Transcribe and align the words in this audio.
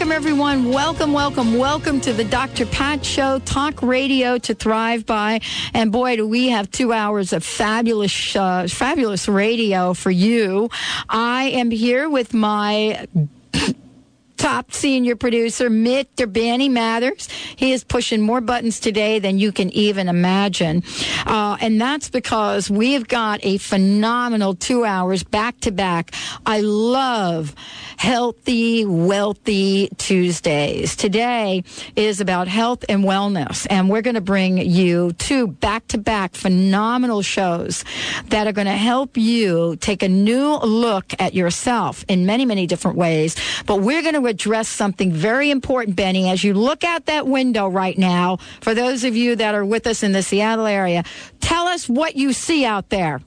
Welcome, 0.00 0.16
everyone. 0.16 0.70
Welcome, 0.70 1.12
welcome, 1.12 1.58
welcome 1.58 2.00
to 2.00 2.14
the 2.14 2.24
Dr. 2.24 2.64
Pat 2.64 3.04
Show, 3.04 3.38
talk 3.40 3.82
radio 3.82 4.38
to 4.38 4.54
thrive 4.54 5.04
by. 5.04 5.42
And 5.74 5.92
boy, 5.92 6.16
do 6.16 6.26
we 6.26 6.48
have 6.48 6.70
two 6.70 6.94
hours 6.94 7.34
of 7.34 7.44
fabulous, 7.44 8.34
uh, 8.34 8.66
fabulous 8.66 9.28
radio 9.28 9.92
for 9.92 10.10
you. 10.10 10.70
I 11.10 11.50
am 11.50 11.70
here 11.70 12.08
with 12.08 12.32
my 12.32 13.06
top 14.40 14.72
senior 14.72 15.16
producer, 15.16 15.68
Mitt 15.68 16.08
Benny 16.32 16.70
Mathers. 16.70 17.28
He 17.56 17.72
is 17.72 17.84
pushing 17.84 18.22
more 18.22 18.40
buttons 18.40 18.80
today 18.80 19.18
than 19.18 19.38
you 19.38 19.52
can 19.52 19.68
even 19.72 20.08
imagine. 20.08 20.82
Uh, 21.26 21.58
and 21.60 21.78
that's 21.78 22.08
because 22.08 22.70
we've 22.70 23.06
got 23.06 23.44
a 23.44 23.58
phenomenal 23.58 24.54
two 24.54 24.86
hours 24.86 25.22
back 25.24 25.60
to 25.60 25.70
back. 25.70 26.14
I 26.46 26.60
love 26.60 27.54
healthy, 27.98 28.86
wealthy 28.86 29.90
Tuesdays. 29.98 30.96
Today 30.96 31.62
is 31.94 32.22
about 32.22 32.48
health 32.48 32.82
and 32.88 33.04
wellness. 33.04 33.66
And 33.68 33.90
we're 33.90 34.00
going 34.00 34.14
to 34.14 34.22
bring 34.22 34.56
you 34.56 35.12
two 35.12 35.48
back 35.48 35.86
to 35.88 35.98
back 35.98 36.34
phenomenal 36.34 37.20
shows 37.20 37.84
that 38.28 38.46
are 38.46 38.52
going 38.52 38.68
to 38.68 38.72
help 38.72 39.18
you 39.18 39.76
take 39.76 40.02
a 40.02 40.08
new 40.08 40.56
look 40.60 41.12
at 41.18 41.34
yourself 41.34 42.06
in 42.08 42.24
many, 42.24 42.46
many 42.46 42.66
different 42.66 42.96
ways. 42.96 43.36
But 43.66 43.82
we're 43.82 44.00
going 44.00 44.14
to 44.14 44.29
address 44.30 44.68
something 44.68 45.12
very 45.12 45.50
important, 45.50 45.96
Benny, 45.96 46.30
as 46.30 46.42
you 46.42 46.54
look 46.54 46.82
out 46.84 47.06
that 47.06 47.26
window 47.26 47.68
right 47.68 47.98
now. 47.98 48.38
For 48.62 48.74
those 48.74 49.04
of 49.04 49.14
you 49.14 49.36
that 49.36 49.54
are 49.54 49.64
with 49.64 49.86
us 49.86 50.02
in 50.02 50.12
the 50.12 50.22
Seattle 50.22 50.66
area, 50.66 51.04
tell 51.40 51.66
us 51.66 51.88
what 51.88 52.16
you 52.16 52.32
see 52.32 52.64
out 52.64 52.88
there. 52.88 53.20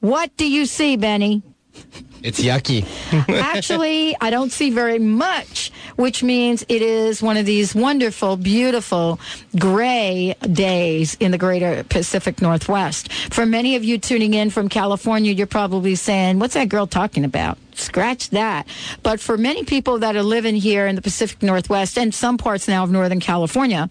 What 0.00 0.34
do 0.36 0.50
you 0.50 0.64
see, 0.64 0.96
Benny? 0.96 1.42
It's 2.22 2.40
yucky. 2.40 2.86
Actually, 3.28 4.16
I 4.20 4.30
don't 4.30 4.50
see 4.50 4.70
very 4.70 4.98
much, 4.98 5.70
which 5.96 6.22
means 6.22 6.64
it 6.68 6.82
is 6.82 7.22
one 7.22 7.36
of 7.36 7.46
these 7.46 7.74
wonderful, 7.74 8.36
beautiful 8.36 9.20
gray 9.58 10.34
days 10.52 11.16
in 11.20 11.30
the 11.30 11.38
greater 11.38 11.84
Pacific 11.84 12.42
Northwest. 12.42 13.12
For 13.12 13.46
many 13.46 13.76
of 13.76 13.84
you 13.84 13.98
tuning 13.98 14.34
in 14.34 14.50
from 14.50 14.68
California, 14.68 15.32
you're 15.32 15.46
probably 15.46 15.94
saying, 15.94 16.38
What's 16.38 16.54
that 16.54 16.68
girl 16.68 16.86
talking 16.86 17.24
about? 17.24 17.58
scratch 17.78 18.30
that. 18.30 18.66
But 19.02 19.20
for 19.20 19.38
many 19.38 19.64
people 19.64 19.98
that 20.00 20.16
are 20.16 20.22
living 20.22 20.56
here 20.56 20.86
in 20.86 20.96
the 20.96 21.02
Pacific 21.02 21.42
Northwest 21.42 21.98
and 21.98 22.14
some 22.14 22.38
parts 22.38 22.68
now 22.68 22.84
of 22.84 22.90
Northern 22.90 23.20
California 23.20 23.88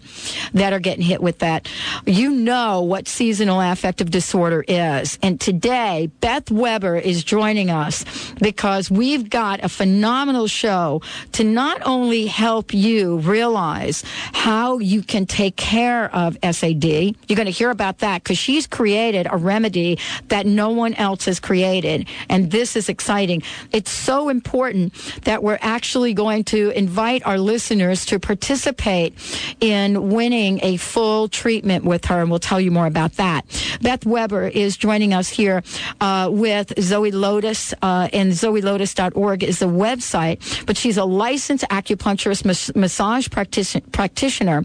that 0.54 0.72
are 0.72 0.78
getting 0.78 1.04
hit 1.04 1.22
with 1.22 1.38
that, 1.38 1.68
you 2.06 2.30
know 2.30 2.82
what 2.82 3.08
seasonal 3.08 3.60
affective 3.60 4.10
disorder 4.10 4.64
is. 4.68 5.18
And 5.22 5.40
today, 5.40 6.10
Beth 6.20 6.50
Weber 6.50 6.96
is 6.96 7.24
joining 7.24 7.70
us 7.70 8.04
because 8.40 8.90
we've 8.90 9.28
got 9.30 9.64
a 9.64 9.68
phenomenal 9.68 10.46
show 10.46 11.02
to 11.32 11.44
not 11.44 11.80
only 11.84 12.26
help 12.26 12.72
you 12.74 13.18
realize 13.18 14.04
how 14.32 14.78
you 14.78 15.02
can 15.02 15.26
take 15.26 15.56
care 15.56 16.14
of 16.14 16.36
SAD. 16.42 16.84
You're 16.84 17.36
going 17.36 17.46
to 17.46 17.50
hear 17.50 17.70
about 17.70 17.98
that 17.98 18.22
because 18.22 18.38
she's 18.38 18.66
created 18.66 19.26
a 19.30 19.36
remedy 19.36 19.98
that 20.28 20.46
no 20.46 20.70
one 20.70 20.94
else 20.94 21.24
has 21.26 21.40
created. 21.40 22.06
And 22.28 22.50
this 22.50 22.76
is 22.76 22.88
exciting 22.88 23.42
it's 23.72 23.90
so 23.90 24.28
important 24.28 24.94
that 25.24 25.42
we're 25.42 25.58
actually 25.60 26.14
going 26.14 26.44
to 26.44 26.70
invite 26.70 27.24
our 27.26 27.38
listeners 27.38 28.06
to 28.06 28.18
participate 28.18 29.14
in 29.60 30.10
winning 30.10 30.60
a 30.62 30.76
full 30.76 31.28
treatment 31.28 31.84
with 31.84 32.06
her, 32.06 32.20
and 32.20 32.30
we'll 32.30 32.38
tell 32.38 32.60
you 32.60 32.70
more 32.70 32.86
about 32.86 33.14
that. 33.14 33.44
Beth 33.80 34.06
Weber 34.06 34.48
is 34.48 34.76
joining 34.76 35.12
us 35.14 35.28
here 35.28 35.62
uh, 36.00 36.28
with 36.32 36.72
Zoe 36.80 37.10
Lotus, 37.10 37.74
uh, 37.82 38.07
and 38.12 38.32
zoelotus.org 38.32 39.42
is 39.42 39.58
the 39.58 39.66
website, 39.66 40.66
but 40.66 40.76
she's 40.76 40.96
a 40.96 41.04
licensed 41.04 41.64
acupuncturist 41.70 42.44
mas- 42.44 42.74
massage 42.74 43.28
practitioner, 43.28 44.64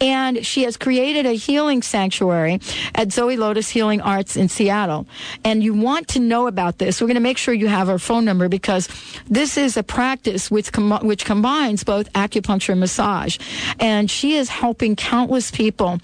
and 0.00 0.44
she 0.44 0.64
has 0.64 0.76
created 0.76 1.26
a 1.26 1.32
healing 1.32 1.82
sanctuary 1.82 2.60
at 2.94 3.12
Zoe 3.12 3.36
Lotus 3.36 3.68
Healing 3.70 4.00
Arts 4.00 4.36
in 4.36 4.48
Seattle. 4.48 5.06
And 5.44 5.62
you 5.62 5.74
want 5.74 6.08
to 6.08 6.20
know 6.20 6.46
about 6.46 6.78
this, 6.78 7.00
we're 7.00 7.06
going 7.06 7.14
to 7.14 7.20
make 7.20 7.38
sure 7.38 7.54
you 7.54 7.68
have 7.68 7.88
her 7.88 7.98
phone 7.98 8.24
number 8.24 8.48
because 8.48 8.88
this 9.28 9.56
is 9.56 9.76
a 9.76 9.82
practice 9.82 10.50
which, 10.50 10.72
com- 10.72 11.06
which 11.06 11.24
combines 11.24 11.84
both 11.84 12.12
acupuncture 12.12 12.70
and 12.70 12.80
massage. 12.80 13.38
And 13.80 14.10
she 14.10 14.34
is 14.36 14.48
helping 14.48 14.96
countless 14.96 15.50
people 15.50 16.00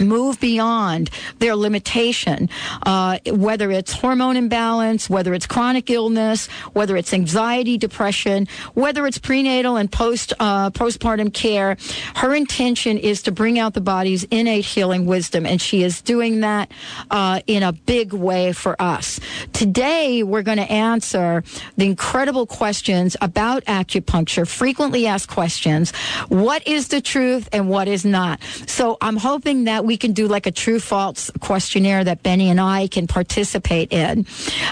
move 0.00 0.40
beyond 0.40 1.10
their 1.38 1.56
limitation, 1.56 2.48
uh, 2.84 3.18
whether 3.26 3.70
it's 3.70 3.92
hormone 3.92 4.36
imbalance, 4.36 5.08
whether 5.10 5.34
it's 5.34 5.46
chronic 5.46 5.90
illness, 5.90 6.46
whether 6.72 6.96
it's 6.96 7.12
anxiety, 7.12 7.78
depression, 7.78 8.46
whether 8.74 9.06
it's 9.06 9.18
prenatal 9.18 9.76
and 9.76 9.90
post 9.90 10.32
uh, 10.38 10.70
postpartum 10.70 11.32
care. 11.32 11.76
Her 12.16 12.34
intention 12.34 12.98
is 12.98 13.22
to 13.22 13.32
bring 13.32 13.58
out 13.58 13.74
the 13.74 13.80
body's 13.80 14.24
innate 14.24 14.64
healing 14.64 15.06
wisdom, 15.06 15.46
and 15.46 15.60
she 15.60 15.82
is 15.82 16.00
doing 16.02 16.40
that 16.40 16.70
uh, 17.10 17.40
in 17.46 17.62
a 17.62 17.72
big 17.72 18.12
way 18.12 18.52
for 18.52 18.80
us. 18.80 19.20
Today, 19.52 20.22
we're 20.22 20.42
going 20.42 20.58
to 20.58 20.70
answer 20.70 21.42
the 21.76 21.86
incredible 21.86 22.46
questions 22.46 23.16
about 23.20 23.64
acupuncture, 23.64 24.46
frequently 24.46 25.06
asked 25.06 25.28
questions. 25.28 25.92
What 26.28 26.66
is 26.66 26.88
the 26.88 27.00
truth 27.00 27.48
and 27.52 27.68
what 27.68 27.88
is 27.88 28.04
not? 28.04 28.40
So 28.66 28.96
I'm 29.00 29.16
hoping 29.16 29.64
that 29.64 29.84
we 29.88 29.96
can 29.96 30.12
do 30.12 30.28
like 30.28 30.46
a 30.46 30.52
true 30.52 30.78
false 30.78 31.30
questionnaire 31.40 32.04
that 32.04 32.22
Benny 32.22 32.50
and 32.50 32.60
I 32.60 32.86
can 32.88 33.06
participate 33.06 33.90
in. 33.90 34.26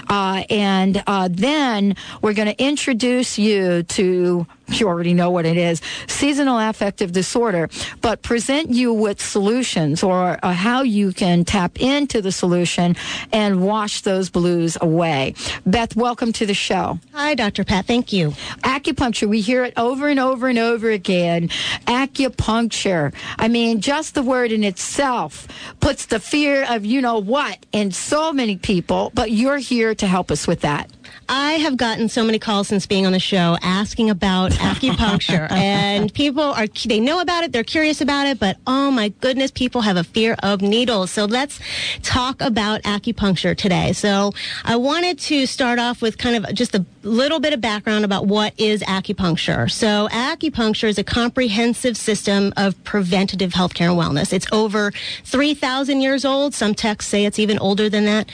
Uh, 0.07 0.43
and 0.49 1.03
uh, 1.07 1.27
then 1.29 1.95
we're 2.21 2.35
going 2.35 2.47
to 2.47 2.63
introduce 2.63 3.39
you 3.39 3.83
to 3.83 4.47
you 4.69 4.87
already 4.87 5.13
know 5.13 5.29
what 5.29 5.45
it 5.45 5.57
is. 5.57 5.81
Seasonal 6.07 6.59
affective 6.59 7.11
disorder. 7.11 7.69
But 8.01 8.21
present 8.21 8.69
you 8.69 8.93
with 8.93 9.21
solutions 9.21 10.03
or 10.03 10.39
uh, 10.43 10.53
how 10.53 10.81
you 10.81 11.13
can 11.13 11.45
tap 11.45 11.79
into 11.79 12.21
the 12.21 12.31
solution 12.31 12.95
and 13.31 13.65
wash 13.65 14.01
those 14.01 14.29
blues 14.29 14.77
away. 14.81 15.35
Beth 15.65 15.95
welcome 15.95 16.33
to 16.33 16.45
the 16.45 16.53
show. 16.53 16.99
Hi 17.13 17.35
dr 17.35 17.63
pat. 17.63 17.85
Thank 17.85 18.11
you. 18.13 18.31
Acupuncture. 18.63 19.27
We 19.27 19.41
hear 19.41 19.63
it 19.63 19.73
over 19.77 20.07
and 20.07 20.19
over 20.19 20.47
and 20.47 20.59
over 20.59 20.89
again. 20.89 21.49
Acupuncture. 21.85 23.13
I 23.37 23.47
mean 23.47 23.81
just 23.81 24.15
the 24.15 24.23
word 24.23 24.51
in 24.51 24.63
itself 24.63 25.47
puts 25.79 26.07
the 26.07 26.19
fear 26.19 26.65
of 26.69 26.85
you 26.85 27.01
know 27.01 27.19
what 27.19 27.65
in 27.71 27.91
so 27.91 28.33
many 28.33 28.57
people 28.57 29.11
but 29.13 29.31
you're 29.31 29.57
here 29.57 29.95
to 29.95 30.07
help 30.07 30.31
us 30.31 30.47
with 30.47 30.61
that 30.61 30.91
I 31.29 31.53
have 31.53 31.77
gotten 31.77 32.09
so 32.09 32.23
many 32.23 32.39
calls 32.39 32.67
since 32.67 32.85
being 32.85 33.05
on 33.05 33.11
the 33.11 33.19
show 33.19 33.57
asking 33.61 34.09
about 34.09 34.51
acupuncture, 34.53 35.51
and 35.51 36.13
people 36.13 36.43
are 36.43 36.67
they 36.85 36.99
know 36.99 37.19
about 37.19 37.43
it, 37.43 37.51
they're 37.51 37.63
curious 37.63 38.01
about 38.01 38.27
it, 38.27 38.39
but 38.39 38.57
oh 38.65 38.91
my 38.91 39.09
goodness, 39.09 39.51
people 39.51 39.81
have 39.81 39.97
a 39.97 40.03
fear 40.03 40.35
of 40.43 40.61
needles. 40.61 41.11
So 41.11 41.25
let's 41.25 41.59
talk 42.01 42.41
about 42.41 42.81
acupuncture 42.83 43.57
today. 43.57 43.93
So 43.93 44.33
I 44.63 44.75
wanted 44.75 45.19
to 45.19 45.45
start 45.45 45.79
off 45.79 46.01
with 46.01 46.17
kind 46.17 46.45
of 46.45 46.53
just 46.53 46.75
a 46.75 46.85
little 47.07 47.39
bit 47.39 47.53
of 47.53 47.61
background 47.61 48.05
about 48.05 48.27
what 48.27 48.53
is 48.57 48.81
acupuncture. 48.83 49.69
So 49.71 50.07
acupuncture 50.09 50.87
is 50.87 50.97
a 50.97 51.03
comprehensive 51.03 51.97
system 51.97 52.53
of 52.57 52.81
preventative 52.83 53.53
healthcare 53.53 53.89
and 53.89 53.99
wellness. 53.99 54.33
It's 54.33 54.47
over 54.51 54.91
3,000 55.23 56.01
years 56.01 56.25
old. 56.25 56.53
Some 56.53 56.73
texts 56.73 57.09
say 57.09 57.25
it's 57.25 57.39
even 57.39 57.57
older 57.59 57.89
than 57.89 58.05
that. 58.05 58.29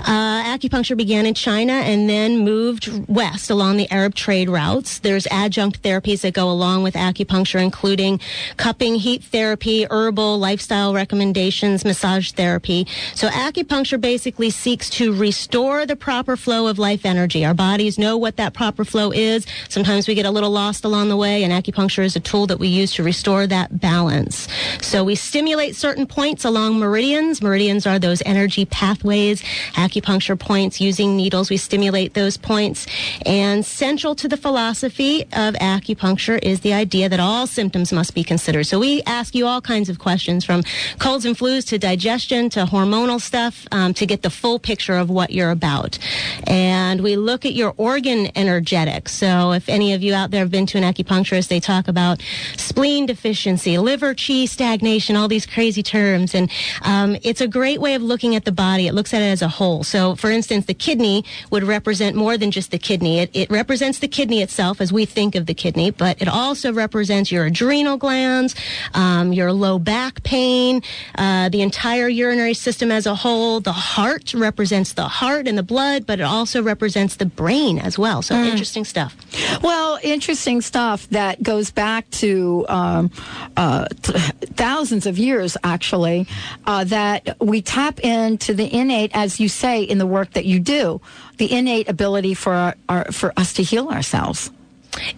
Uh, 0.00 0.42
acupuncture 0.44 0.96
began 0.96 1.26
in 1.26 1.34
China 1.34 1.72
and 1.72 2.08
then 2.08 2.38
moved 2.38 2.88
west 3.08 3.50
along 3.50 3.76
the 3.76 3.90
Arab 3.90 4.14
trade 4.14 4.48
routes. 4.48 4.98
There's 4.98 5.26
adjunct 5.30 5.82
therapies 5.82 6.22
that 6.22 6.34
go 6.34 6.50
along 6.50 6.82
with 6.82 6.94
acupuncture, 6.94 7.62
including 7.62 8.20
cupping, 8.56 8.96
heat 8.96 9.22
therapy, 9.22 9.86
herbal, 9.90 10.38
lifestyle 10.38 10.92
recommendations, 10.94 11.84
massage 11.84 12.32
therapy. 12.32 12.86
So 13.14 13.28
acupuncture 13.28 14.00
basically 14.00 14.50
seeks 14.50 14.90
to 14.90 15.14
restore 15.14 15.86
the 15.86 15.96
proper 15.96 16.36
flow 16.36 16.66
of 16.66 16.78
life 16.78 17.04
energy. 17.04 17.44
Our 17.44 17.54
bodies 17.54 17.98
know 17.98 18.15
know 18.16 18.20
what 18.20 18.36
that 18.36 18.54
proper 18.54 18.84
flow 18.84 19.12
is. 19.12 19.46
Sometimes 19.68 20.08
we 20.08 20.14
get 20.14 20.26
a 20.26 20.30
little 20.30 20.50
lost 20.50 20.84
along 20.84 21.08
the 21.08 21.16
way, 21.16 21.44
and 21.44 21.52
acupuncture 21.52 22.04
is 22.04 22.16
a 22.16 22.20
tool 22.20 22.46
that 22.46 22.58
we 22.58 22.68
use 22.68 22.94
to 22.94 23.02
restore 23.02 23.46
that 23.46 23.80
balance. 23.80 24.48
So 24.80 25.04
we 25.04 25.14
stimulate 25.14 25.76
certain 25.76 26.06
points 26.06 26.44
along 26.44 26.78
meridians. 26.78 27.42
Meridians 27.42 27.86
are 27.86 27.98
those 27.98 28.22
energy 28.24 28.64
pathways, 28.64 29.42
acupuncture 29.74 30.38
points 30.38 30.80
using 30.80 31.16
needles. 31.16 31.50
We 31.50 31.58
stimulate 31.58 32.14
those 32.14 32.36
points. 32.36 32.86
And 33.26 33.64
central 33.64 34.14
to 34.16 34.28
the 34.28 34.36
philosophy 34.36 35.22
of 35.32 35.54
acupuncture 35.54 36.38
is 36.42 36.60
the 36.60 36.72
idea 36.72 37.08
that 37.08 37.20
all 37.20 37.46
symptoms 37.46 37.92
must 37.92 38.14
be 38.14 38.24
considered. 38.24 38.64
So 38.64 38.78
we 38.78 39.02
ask 39.02 39.34
you 39.34 39.46
all 39.46 39.60
kinds 39.60 39.88
of 39.88 39.98
questions 39.98 40.44
from 40.44 40.62
colds 40.98 41.24
and 41.24 41.36
flus 41.36 41.66
to 41.68 41.78
digestion 41.78 42.48
to 42.50 42.64
hormonal 42.64 43.20
stuff 43.20 43.66
um, 43.72 43.92
to 43.94 44.06
get 44.06 44.22
the 44.22 44.30
full 44.30 44.58
picture 44.58 44.96
of 44.96 45.10
what 45.10 45.30
you're 45.30 45.50
about. 45.50 45.98
And 46.46 47.02
we 47.02 47.16
look 47.16 47.44
at 47.44 47.54
your 47.54 47.74
organ 48.06 48.30
energetics. 48.36 49.12
So 49.12 49.52
if 49.52 49.68
any 49.68 49.92
of 49.92 50.02
you 50.02 50.14
out 50.14 50.30
there 50.30 50.40
have 50.40 50.50
been 50.50 50.66
to 50.66 50.78
an 50.78 50.84
acupuncturist, 50.84 51.48
they 51.48 51.58
talk 51.58 51.88
about 51.88 52.22
spleen 52.56 53.06
deficiency, 53.06 53.78
liver 53.78 54.14
chi 54.14 54.44
stagnation, 54.44 55.16
all 55.16 55.26
these 55.26 55.46
crazy 55.46 55.82
terms. 55.82 56.34
And 56.34 56.50
um, 56.82 57.16
it's 57.22 57.40
a 57.40 57.48
great 57.48 57.80
way 57.80 57.94
of 57.94 58.02
looking 58.02 58.36
at 58.36 58.44
the 58.44 58.52
body. 58.52 58.86
It 58.86 58.94
looks 58.94 59.12
at 59.12 59.22
it 59.22 59.26
as 59.26 59.42
a 59.42 59.48
whole. 59.48 59.82
So 59.82 60.14
for 60.14 60.30
instance, 60.30 60.66
the 60.66 60.74
kidney 60.74 61.24
would 61.50 61.64
represent 61.64 62.14
more 62.14 62.38
than 62.38 62.50
just 62.50 62.70
the 62.70 62.78
kidney. 62.78 63.18
It, 63.18 63.30
it 63.34 63.50
represents 63.50 63.98
the 63.98 64.08
kidney 64.08 64.40
itself 64.40 64.80
as 64.80 64.92
we 64.92 65.04
think 65.04 65.34
of 65.34 65.46
the 65.46 65.54
kidney, 65.54 65.90
but 65.90 66.20
it 66.22 66.28
also 66.28 66.72
represents 66.72 67.32
your 67.32 67.46
adrenal 67.46 67.96
glands, 67.96 68.54
um, 68.94 69.32
your 69.32 69.52
low 69.52 69.78
back 69.78 70.22
pain, 70.22 70.82
uh, 71.16 71.48
the 71.48 71.62
entire 71.62 72.08
urinary 72.08 72.54
system 72.54 72.92
as 72.92 73.06
a 73.06 73.14
whole. 73.16 73.60
The 73.60 73.72
heart 73.72 74.32
represents 74.32 74.92
the 74.92 75.08
heart 75.08 75.48
and 75.48 75.58
the 75.58 75.64
blood, 75.64 76.06
but 76.06 76.20
it 76.20 76.24
also 76.24 76.62
represents 76.62 77.16
the 77.16 77.26
brain 77.26 77.78
as 77.86 77.98
well. 77.98 78.20
So 78.20 78.34
interesting 78.34 78.84
stuff. 78.84 79.16
Well, 79.62 79.98
interesting 80.02 80.60
stuff 80.60 81.08
that 81.10 81.42
goes 81.42 81.70
back 81.70 82.10
to 82.22 82.66
um, 82.68 83.10
uh, 83.56 83.86
th- 84.02 84.16
thousands 84.54 85.06
of 85.06 85.18
years, 85.18 85.56
actually, 85.62 86.26
uh, 86.66 86.84
that 86.84 87.36
we 87.40 87.62
tap 87.62 88.00
into 88.00 88.52
the 88.54 88.72
innate, 88.72 89.12
as 89.14 89.40
you 89.40 89.48
say, 89.48 89.82
in 89.82 89.98
the 89.98 90.06
work 90.06 90.32
that 90.32 90.44
you 90.44 90.58
do, 90.58 91.00
the 91.38 91.50
innate 91.52 91.88
ability 91.88 92.34
for 92.34 92.52
our, 92.52 92.74
our, 92.88 93.04
for 93.12 93.32
us 93.36 93.52
to 93.54 93.62
heal 93.62 93.88
ourselves. 93.88 94.50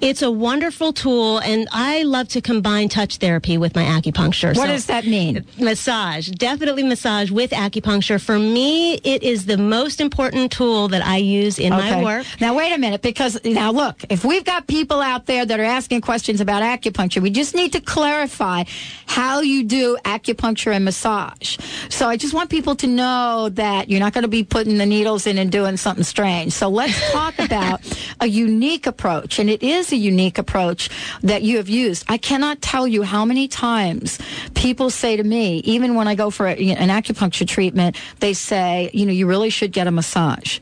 It's 0.00 0.22
a 0.22 0.30
wonderful 0.30 0.92
tool, 0.92 1.38
and 1.38 1.69
I 1.72 2.02
love 2.02 2.28
to 2.28 2.40
combine 2.40 2.88
touch 2.88 3.16
therapy 3.19 3.58
with 3.58 3.75
my 3.75 3.84
acupuncture. 3.84 4.56
What 4.56 4.66
So- 4.66 4.72
does 4.72 4.86
that 4.86 5.06
mean? 5.06 5.44
Massage, 5.58 6.28
definitely 6.28 6.82
massage 6.82 7.30
with 7.30 7.50
acupuncture. 7.50 8.20
For 8.20 8.38
me, 8.38 8.94
it 9.04 9.22
is 9.22 9.46
the 9.46 9.56
most 9.58 10.00
important 10.00 10.52
tool 10.52 10.88
that 10.88 11.04
I 11.04 11.16
use 11.19 11.58
in 11.58 11.70
my 11.70 12.02
work. 12.02 12.26
Now, 12.40 12.54
wait 12.54 12.72
a 12.72 12.78
minute, 12.78 13.02
because 13.02 13.38
now 13.44 13.70
look, 13.70 14.02
if 14.08 14.25
we've 14.25 14.44
got 14.44 14.66
people 14.66 15.00
out 15.00 15.26
there 15.26 15.44
that 15.44 15.58
are 15.60 15.64
asking 15.64 16.00
questions 16.02 16.40
about 16.40 16.62
acupuncture, 16.62 17.20
we 17.22 17.31
just 17.31 17.54
need 17.54 17.72
to 17.72 17.81
clarify 17.81 18.64
how 19.06 19.40
you 19.40 19.64
do 19.64 19.96
acupuncture 20.04 20.72
and 20.74 20.84
massage. 20.84 21.56
So 21.88 22.08
I 22.08 22.16
just 22.16 22.34
want 22.34 22.50
people 22.50 22.74
to 22.76 22.86
know 22.86 23.48
that 23.54 23.88
you're 23.88 24.00
not 24.00 24.12
going 24.12 24.22
to 24.22 24.28
be 24.28 24.44
putting 24.44 24.78
the 24.78 24.86
needles 24.86 25.26
in 25.26 25.38
and 25.38 25.50
doing 25.50 25.76
something 25.76 26.04
strange. 26.04 26.52
So 26.52 26.69
let's 26.69 26.98
talk 27.12 27.38
about 27.38 27.81
a 28.20 28.26
unique 28.26 28.86
approach, 28.86 29.38
and 29.38 29.48
it 29.50 29.62
is 29.70 29.93
a 29.93 29.97
unique 29.97 30.38
approach 30.38 30.91
that 31.23 31.43
you 31.43 31.56
have 31.56 31.69
used. 31.69 32.05
I 32.09 32.19
cannot 32.19 32.62
tell 32.62 32.87
you 32.87 33.03
how 33.03 33.25
many 33.25 33.49
times 33.49 34.19
people 34.55 34.91
say 34.91 35.17
to 35.17 35.25
me, 35.25 35.59
even 35.59 35.94
when 35.94 36.09
I 36.09 36.15
go 36.15 36.31
for 36.31 36.47
a, 36.47 36.55
an 36.55 36.88
acupuncture 36.88 37.47
treatment, 37.47 37.97
they 38.20 38.35
say, 38.35 38.91
you 38.93 39.06
know, 39.06 39.12
you 39.12 39.26
really 39.26 39.50
should 39.50 39.73
get 39.73 39.87
a 39.87 39.91
massage. 39.91 40.61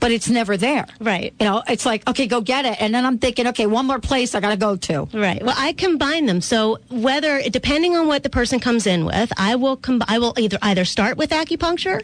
But 0.00 0.12
it's 0.12 0.28
never 0.28 0.56
there. 0.56 0.86
Right. 1.00 1.32
You 1.40 1.46
know, 1.46 1.62
it's 1.68 1.86
like, 1.86 2.06
okay, 2.08 2.26
go 2.26 2.40
get 2.40 2.64
it. 2.64 2.80
And 2.80 2.94
then 2.94 3.06
I'm 3.06 3.18
thinking, 3.18 3.46
okay, 3.48 3.66
one 3.66 3.86
more 3.86 3.98
place 3.98 4.34
I 4.34 4.40
got 4.40 4.50
to 4.50 4.56
go 4.56 4.76
to. 4.76 5.08
Right. 5.12 5.42
Well, 5.42 5.54
I 5.56 5.72
combine 5.72 6.26
them. 6.26 6.40
So 6.40 6.78
whether 6.90 7.42
depending 7.48 7.96
on 7.96 8.06
what 8.06 8.22
the 8.22 8.30
person 8.30 8.60
comes 8.60 8.86
in 8.86 9.04
with, 9.04 9.32
I 9.36 9.56
will 9.56 9.76
com- 9.76 10.02
I 10.08 10.18
will 10.18 10.34
either 10.36 10.58
either 10.62 10.84
start 10.84 11.16
with 11.16 11.30
acupuncture, 11.30 12.02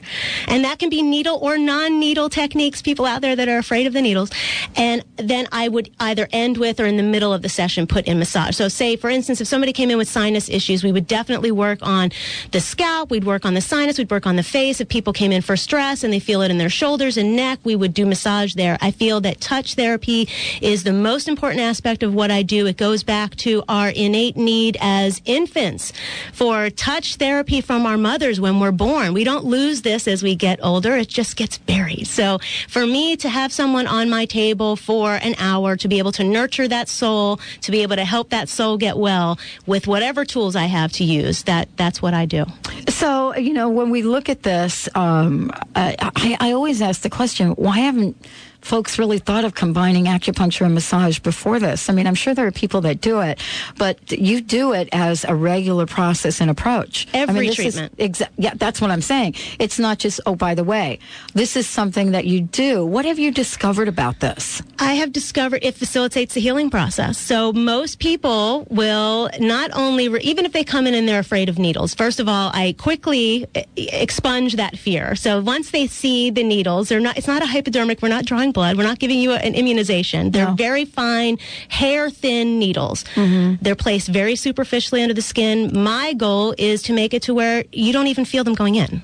and 0.48 0.64
that 0.64 0.78
can 0.78 0.88
be 0.88 1.02
needle 1.02 1.38
or 1.42 1.58
non-needle 1.58 2.28
techniques. 2.30 2.80
People 2.82 3.04
out 3.04 3.20
there 3.20 3.36
that 3.36 3.48
are 3.48 3.58
afraid 3.58 3.86
of 3.86 3.92
the 3.92 4.02
needles, 4.02 4.30
and 4.76 5.04
then 5.16 5.48
I 5.52 5.68
would 5.68 5.90
either 6.00 6.28
end 6.32 6.56
with 6.58 6.80
or 6.80 6.86
in 6.86 6.96
the 6.96 7.02
middle 7.02 7.32
of 7.32 7.42
the 7.42 7.48
session 7.48 7.86
put 7.86 8.06
in 8.06 8.18
massage. 8.18 8.56
So 8.56 8.68
say 8.68 8.96
for 8.96 9.10
instance, 9.10 9.40
if 9.40 9.48
somebody 9.48 9.72
came 9.72 9.90
in 9.90 9.98
with 9.98 10.08
sinus 10.08 10.48
issues, 10.48 10.84
we 10.84 10.92
would 10.92 11.06
definitely 11.06 11.50
work 11.50 11.80
on 11.82 12.10
the 12.52 12.60
scalp. 12.60 13.10
We'd 13.10 13.24
work 13.24 13.44
on 13.44 13.54
the 13.54 13.60
sinus. 13.60 13.98
We'd 13.98 14.10
work 14.10 14.26
on 14.26 14.36
the 14.36 14.42
face. 14.42 14.80
If 14.80 14.88
people 14.88 15.12
came 15.12 15.32
in 15.32 15.42
for 15.42 15.56
stress 15.56 16.04
and 16.04 16.12
they 16.12 16.20
feel 16.20 16.42
it 16.42 16.50
in 16.50 16.58
their 16.58 16.70
shoulders 16.70 17.16
and 17.16 17.34
neck, 17.34 17.58
we 17.64 17.74
would 17.74 17.81
do 17.88 18.06
massage 18.06 18.54
there. 18.54 18.78
I 18.80 18.90
feel 18.90 19.20
that 19.22 19.40
touch 19.40 19.74
therapy 19.74 20.28
is 20.60 20.84
the 20.84 20.92
most 20.92 21.28
important 21.28 21.60
aspect 21.60 22.02
of 22.02 22.14
what 22.14 22.30
I 22.30 22.42
do. 22.42 22.66
It 22.66 22.76
goes 22.76 23.02
back 23.02 23.36
to 23.36 23.62
our 23.68 23.88
innate 23.88 24.36
need 24.36 24.76
as 24.80 25.20
infants 25.24 25.92
for 26.32 26.70
touch 26.70 27.16
therapy 27.16 27.60
from 27.60 27.86
our 27.86 27.96
mothers 27.96 28.40
when 28.40 28.60
we're 28.60 28.72
born. 28.72 29.14
We 29.14 29.24
don't 29.24 29.44
lose 29.44 29.82
this 29.82 30.06
as 30.06 30.22
we 30.22 30.34
get 30.34 30.58
older. 30.62 30.96
It 30.96 31.08
just 31.08 31.36
gets 31.36 31.58
buried. 31.58 32.06
So 32.06 32.38
for 32.68 32.86
me 32.86 33.16
to 33.16 33.28
have 33.28 33.52
someone 33.52 33.86
on 33.86 34.10
my 34.10 34.26
table 34.26 34.76
for 34.76 35.14
an 35.14 35.34
hour 35.38 35.76
to 35.76 35.88
be 35.88 35.98
able 35.98 36.12
to 36.12 36.24
nurture 36.24 36.68
that 36.68 36.88
soul, 36.88 37.40
to 37.62 37.70
be 37.70 37.82
able 37.82 37.96
to 37.96 38.04
help 38.04 38.30
that 38.30 38.48
soul 38.48 38.76
get 38.76 38.96
well 38.96 39.38
with 39.66 39.86
whatever 39.86 40.24
tools 40.24 40.56
I 40.56 40.66
have 40.66 40.92
to 40.92 41.04
use, 41.04 41.44
that 41.44 41.68
that's 41.76 42.02
what 42.02 42.14
I 42.14 42.26
do. 42.26 42.44
So, 42.88 43.34
you 43.36 43.52
know, 43.52 43.68
when 43.68 43.90
we 43.90 44.02
look 44.02 44.28
at 44.28 44.42
this, 44.42 44.88
um, 44.94 45.50
I, 45.74 46.36
I 46.40 46.52
always 46.52 46.82
ask 46.82 47.02
the 47.02 47.10
question 47.10 47.50
why 47.52 47.71
haven't 47.78 48.16
folks 48.64 48.98
really 48.98 49.18
thought 49.18 49.44
of 49.44 49.54
combining 49.54 50.04
acupuncture 50.06 50.64
and 50.64 50.74
massage 50.74 51.18
before 51.18 51.58
this? 51.58 51.88
I 51.90 51.92
mean, 51.92 52.06
I'm 52.06 52.14
sure 52.14 52.34
there 52.34 52.46
are 52.46 52.52
people 52.52 52.80
that 52.82 53.00
do 53.00 53.20
it, 53.20 53.40
but 53.78 54.12
you 54.12 54.40
do 54.40 54.72
it 54.72 54.88
as 54.92 55.24
a 55.24 55.34
regular 55.34 55.86
process 55.86 56.40
and 56.40 56.50
approach. 56.50 57.06
I 57.14 57.18
Every 57.18 57.40
mean, 57.40 57.50
this 57.50 57.58
is 57.58 57.74
treatment. 57.74 57.96
exa- 57.98 58.28
yeah, 58.38 58.54
that's 58.56 58.80
what 58.80 58.90
I'm 58.90 59.02
saying. 59.02 59.34
It's 59.58 59.78
not 59.78 59.98
just, 59.98 60.20
oh, 60.26 60.34
by 60.36 60.54
the 60.54 60.64
way, 60.64 60.98
this 61.34 61.56
is 61.56 61.68
something 61.68 62.12
that 62.12 62.24
you 62.24 62.40
do. 62.40 62.84
What 62.86 63.04
have 63.04 63.18
you 63.18 63.30
discovered 63.30 63.88
about 63.88 64.20
this? 64.20 64.62
I 64.78 64.94
have 64.94 65.12
discovered 65.12 65.60
it 65.62 65.74
facilitates 65.74 66.34
the 66.34 66.40
healing 66.40 66.70
process. 66.70 67.18
So 67.18 67.52
most 67.52 67.98
people 67.98 68.66
will 68.70 69.30
not 69.38 69.70
only, 69.74 70.08
re- 70.08 70.20
even 70.22 70.44
if 70.44 70.52
they 70.52 70.64
come 70.64 70.86
in 70.86 70.94
and 70.94 71.08
they're 71.08 71.20
afraid 71.20 71.48
of 71.48 71.58
needles, 71.58 71.94
first 71.94 72.20
of 72.20 72.28
all, 72.28 72.50
I 72.54 72.74
quickly 72.78 73.46
eh, 73.54 73.64
expunge 73.76 74.54
that 74.56 74.78
fear. 74.78 75.14
So 75.16 75.40
once 75.40 75.70
they 75.70 75.86
see 75.86 76.30
the 76.30 76.42
needles, 76.44 76.88
they're 76.88 77.00
not, 77.00 77.16
it's 77.18 77.26
not 77.26 77.42
a 77.42 77.46
hypodermic. 77.46 78.02
We're 78.02 78.08
not 78.08 78.24
drawing 78.24 78.51
blood. 78.52 78.76
We're 78.76 78.84
not 78.84 78.98
giving 78.98 79.18
you 79.18 79.32
an 79.32 79.54
immunization. 79.54 80.30
They're 80.30 80.48
No. 80.48 80.54
very 80.54 80.84
fine, 80.84 81.38
hair 81.68 82.10
thin 82.10 82.58
needles. 82.58 83.04
Mm-hmm. 83.14 83.56
They're 83.62 83.74
placed 83.76 84.08
very 84.08 84.36
superficially 84.36 85.02
under 85.02 85.14
the 85.14 85.22
skin. 85.22 85.70
My 85.82 86.12
goal 86.12 86.54
is 86.58 86.82
to 86.82 86.92
make 86.92 87.12
it 87.14 87.22
to 87.22 87.34
where 87.34 87.64
you 87.72 87.92
don't 87.92 88.06
even 88.06 88.24
feel 88.24 88.44
them 88.44 88.54
going 88.54 88.76
in. 88.76 89.02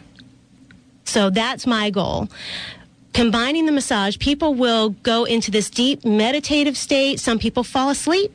So 1.05 1.31
that's 1.31 1.67
my 1.67 1.91
goal. 1.91 2.29
Combining 3.15 3.67
the 3.67 3.73
massage, 3.73 4.19
people 4.19 4.55
will 4.55 4.91
go 5.03 5.25
into 5.25 5.51
this 5.51 5.71
deep 5.71 6.05
meditative 6.05 6.77
state. 6.77 7.19
Some 7.19 7.39
people 7.39 7.65
fall 7.65 7.89
asleep 7.91 8.31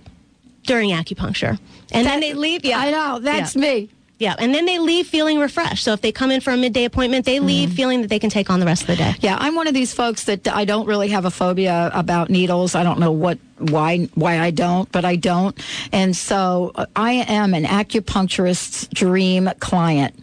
during 0.66 0.90
acupuncture. 0.90 1.60
And 1.92 2.08
then 2.08 2.20
they 2.20 2.34
leave. 2.34 2.66
Yeah. 2.66 2.80
I 2.80 2.92
know, 2.92 3.20
that's 3.20 3.56
yeah. 3.56 3.62
me. 3.62 3.90
Yeah. 4.24 4.36
And 4.40 4.56
then 4.56 4.66
they 4.66 4.80
leave 4.80 5.06
feeling 5.08 5.38
refreshed. 5.40 5.84
So 5.84 5.92
if 5.94 6.02
they 6.02 6.12
come 6.12 6.32
in 6.32 6.40
for 6.42 6.52
a 6.52 6.58
midday 6.58 6.86
appointment, 6.86 7.26
they 7.26 7.40
leave 7.40 7.70
Mm-hmm. 7.70 7.76
feeling 7.76 8.02
that 8.02 8.10
they 8.10 8.20
can 8.20 8.30
take 8.30 8.50
on 8.50 8.60
the 8.60 8.66
rest 8.66 8.82
of 8.84 8.88
the 8.88 8.96
day. 8.96 9.14
Yeah, 9.20 9.38
I'm 9.40 9.56
one 9.56 9.68
of 9.68 9.74
these 9.74 9.94
folks 9.94 10.24
that 10.26 10.48
I 10.48 10.64
don't 10.66 10.88
really 10.88 11.10
have 11.10 11.26
a 11.26 11.32
phobia 11.32 11.92
about 11.94 12.30
needles. 12.30 12.74
I 12.76 12.84
don't 12.84 13.00
know 13.00 13.12
what 13.12 13.38
why 13.60 14.10
why 14.16 14.40
I 14.40 14.52
don't, 14.52 14.92
but 14.92 15.04
I 15.06 15.16
don't. 15.18 15.56
And 15.92 16.16
so 16.16 16.72
uh, 16.76 16.86
I 16.96 17.12
am 17.28 17.54
an 17.54 17.66
acupuncturist's 17.66 18.88
dream 18.88 19.50
client. 19.60 20.14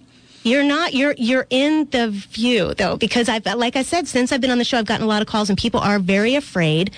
You're 0.42 0.64
not. 0.64 0.94
You're 0.94 1.14
you're 1.18 1.46
in 1.50 1.88
the 1.90 2.08
view 2.08 2.72
though, 2.74 2.96
because 2.96 3.28
I've 3.28 3.44
like 3.44 3.76
I 3.76 3.82
said, 3.82 4.08
since 4.08 4.32
I've 4.32 4.40
been 4.40 4.50
on 4.50 4.58
the 4.58 4.64
show, 4.64 4.78
I've 4.78 4.86
gotten 4.86 5.04
a 5.04 5.08
lot 5.08 5.20
of 5.22 5.28
calls, 5.28 5.48
and 5.50 5.58
people 5.58 5.80
are 5.80 5.98
very 5.98 6.34
afraid 6.34 6.92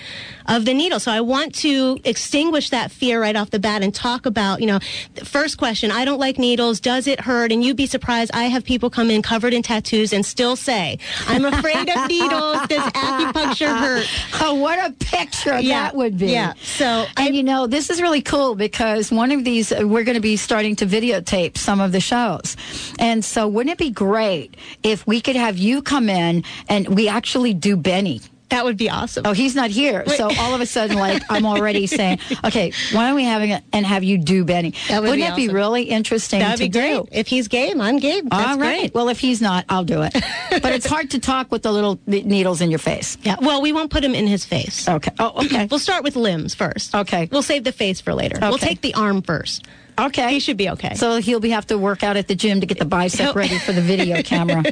of 0.47 0.65
the 0.65 0.73
needle. 0.73 0.99
So 0.99 1.11
I 1.11 1.21
want 1.21 1.55
to 1.55 1.99
extinguish 2.03 2.69
that 2.71 2.91
fear 2.91 3.21
right 3.21 3.35
off 3.35 3.49
the 3.49 3.59
bat 3.59 3.81
and 3.81 3.93
talk 3.95 4.25
about, 4.25 4.59
you 4.59 4.67
know, 4.67 4.79
first 5.23 5.57
question. 5.57 5.89
I 5.89 6.03
don't 6.03 6.19
like 6.19 6.37
needles. 6.37 6.79
Does 6.81 7.07
it 7.07 7.21
hurt? 7.21 7.51
And 7.51 7.63
you'd 7.63 7.77
be 7.77 7.85
surprised. 7.85 8.31
I 8.33 8.45
have 8.45 8.63
people 8.65 8.89
come 8.89 9.09
in 9.09 9.21
covered 9.21 9.53
in 9.53 9.61
tattoos 9.61 10.13
and 10.13 10.25
still 10.25 10.55
say, 10.55 10.97
"I'm 11.27 11.43
afraid 11.45 11.89
of 11.89 12.07
needles. 12.07 12.57
Does 12.67 12.83
acupuncture 12.93 13.77
hurt?" 13.77 14.07
Oh, 14.45 14.55
what 14.55 14.77
a 14.79 14.91
picture 14.93 15.59
Yeah, 15.59 15.83
that 15.83 15.95
would 15.95 16.17
be. 16.17 16.27
yeah. 16.31 16.53
So 16.63 17.05
and 17.17 17.35
you 17.35 17.43
know, 17.43 17.65
this 17.67 17.89
is 17.89 18.01
really 18.01 18.21
cool 18.21 18.55
because 18.55 19.11
one 19.11 19.31
of 19.31 19.43
these, 19.45 19.71
uh, 19.71 19.81
we're 19.85 20.03
going 20.03 20.15
to 20.15 20.21
be 20.21 20.35
starting 20.37 20.75
to 20.77 20.85
videotape 20.85 21.57
some 21.57 21.79
of 21.79 21.91
the 21.93 21.99
shows. 22.01 22.57
And 22.99 23.23
so, 23.23 23.32
wouldn't 23.47 23.71
it 23.73 23.77
be 23.79 23.89
great 23.91 24.55
if 24.83 25.05
we 25.07 25.21
could 25.21 25.35
have 25.35 25.57
you 25.57 25.81
come 25.81 26.09
in 26.09 26.43
and 26.69 26.87
we 26.95 27.07
actually 27.07 27.53
do 27.53 27.75
Benny? 27.75 28.21
That 28.49 28.65
would 28.65 28.77
be 28.77 28.87
awesome. 28.87 29.23
Oh, 29.25 29.31
he's 29.33 29.55
not 29.55 29.71
here. 29.71 30.07
So 30.09 30.29
all 30.37 30.53
of 30.53 30.61
a 30.61 30.67
sudden, 30.67 30.95
like, 30.97 31.23
I'm 31.27 31.43
already 31.43 31.87
saying, 31.97 32.19
okay, 32.43 32.71
why 32.91 33.05
aren't 33.05 33.15
we 33.15 33.23
having 33.23 33.49
it 33.49 33.63
and 33.73 33.83
have 33.83 34.03
you 34.03 34.19
do 34.19 34.45
Benny? 34.45 34.75
That 34.89 35.01
would 35.01 35.09
Wouldn't 35.09 35.35
be 35.35 35.47
that 35.47 35.49
be 35.49 35.55
really 35.55 35.83
interesting 35.85 36.39
That'd 36.39 36.57
to 36.57 36.63
be 36.65 36.69
great. 36.69 36.93
do? 36.93 37.07
If 37.11 37.25
he's 37.25 37.47
game, 37.47 37.81
I'm 37.81 37.97
game. 37.97 38.29
That's 38.29 38.51
All 38.51 38.59
right. 38.59 38.79
great. 38.81 38.93
Well, 38.93 39.09
if 39.09 39.19
he's 39.19 39.41
not, 39.41 39.65
I'll 39.69 39.85
do 39.85 40.03
it. 40.03 40.13
but 40.61 40.71
it's 40.71 40.85
hard 40.85 41.09
to 41.11 41.19
talk 41.19 41.51
with 41.51 41.63
the 41.63 41.71
little 41.71 41.99
needles 42.05 42.61
in 42.61 42.69
your 42.69 42.77
face. 42.77 43.17
Yeah. 43.23 43.37
Well, 43.41 43.59
we 43.59 43.73
won't 43.73 43.89
put 43.89 44.03
him 44.03 44.13
in 44.13 44.27
his 44.27 44.45
face. 44.45 44.87
Okay. 44.87 45.11
Oh, 45.17 45.45
okay. 45.45 45.67
We'll 45.71 45.79
start 45.79 46.03
with 46.03 46.15
limbs 46.15 46.53
first. 46.53 46.93
Okay. 46.93 47.29
We'll 47.31 47.41
save 47.41 47.63
the 47.63 47.71
face 47.71 48.01
for 48.01 48.13
later. 48.13 48.37
We'll 48.39 48.59
take 48.59 48.81
the 48.81 48.93
arm 48.93 49.23
first. 49.23 49.65
Okay. 49.99 50.33
He 50.33 50.39
should 50.39 50.57
be 50.57 50.69
okay. 50.71 50.95
So 50.95 51.17
he'll 51.17 51.39
be 51.39 51.49
have 51.49 51.67
to 51.67 51.77
work 51.77 52.03
out 52.03 52.17
at 52.17 52.27
the 52.27 52.35
gym 52.35 52.61
to 52.61 52.65
get 52.65 52.79
the 52.79 52.85
bicep 52.85 53.35
ready 53.35 53.57
for 53.59 53.71
the 53.71 53.81
video 53.81 54.21
camera. 54.23 54.63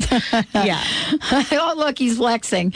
yeah. 0.54 0.82
oh, 1.52 1.74
look, 1.76 1.98
he's 1.98 2.16
flexing. 2.16 2.72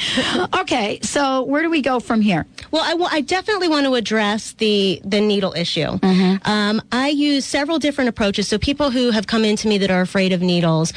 Okay, 0.59 1.01
so 1.03 1.43
where 1.45 1.63
do 1.63 1.71
we 1.71 1.83
go 1.83 2.01
from 2.01 2.21
here? 2.21 2.47
Well, 2.71 2.83
I, 2.85 2.95
well, 2.95 3.09
I 3.11 3.21
definitely 3.21 3.69
want 3.69 3.87
to 3.87 3.95
address 3.95 4.53
the 4.53 5.01
the 5.05 5.21
needle 5.21 5.53
issue. 5.55 5.87
Mm-hmm. 5.87 6.49
Um, 6.51 6.83
I 6.93 7.09
use 7.09 7.45
several 7.45 7.79
different 7.79 8.09
approaches. 8.09 8.49
So 8.49 8.59
people 8.59 8.91
who 8.91 9.11
have 9.11 9.27
come 9.27 9.45
into 9.45 9.69
me 9.69 9.79
that 9.79 9.91
are 9.91 10.01
afraid 10.01 10.33
of 10.33 10.41
needles, 10.41 10.93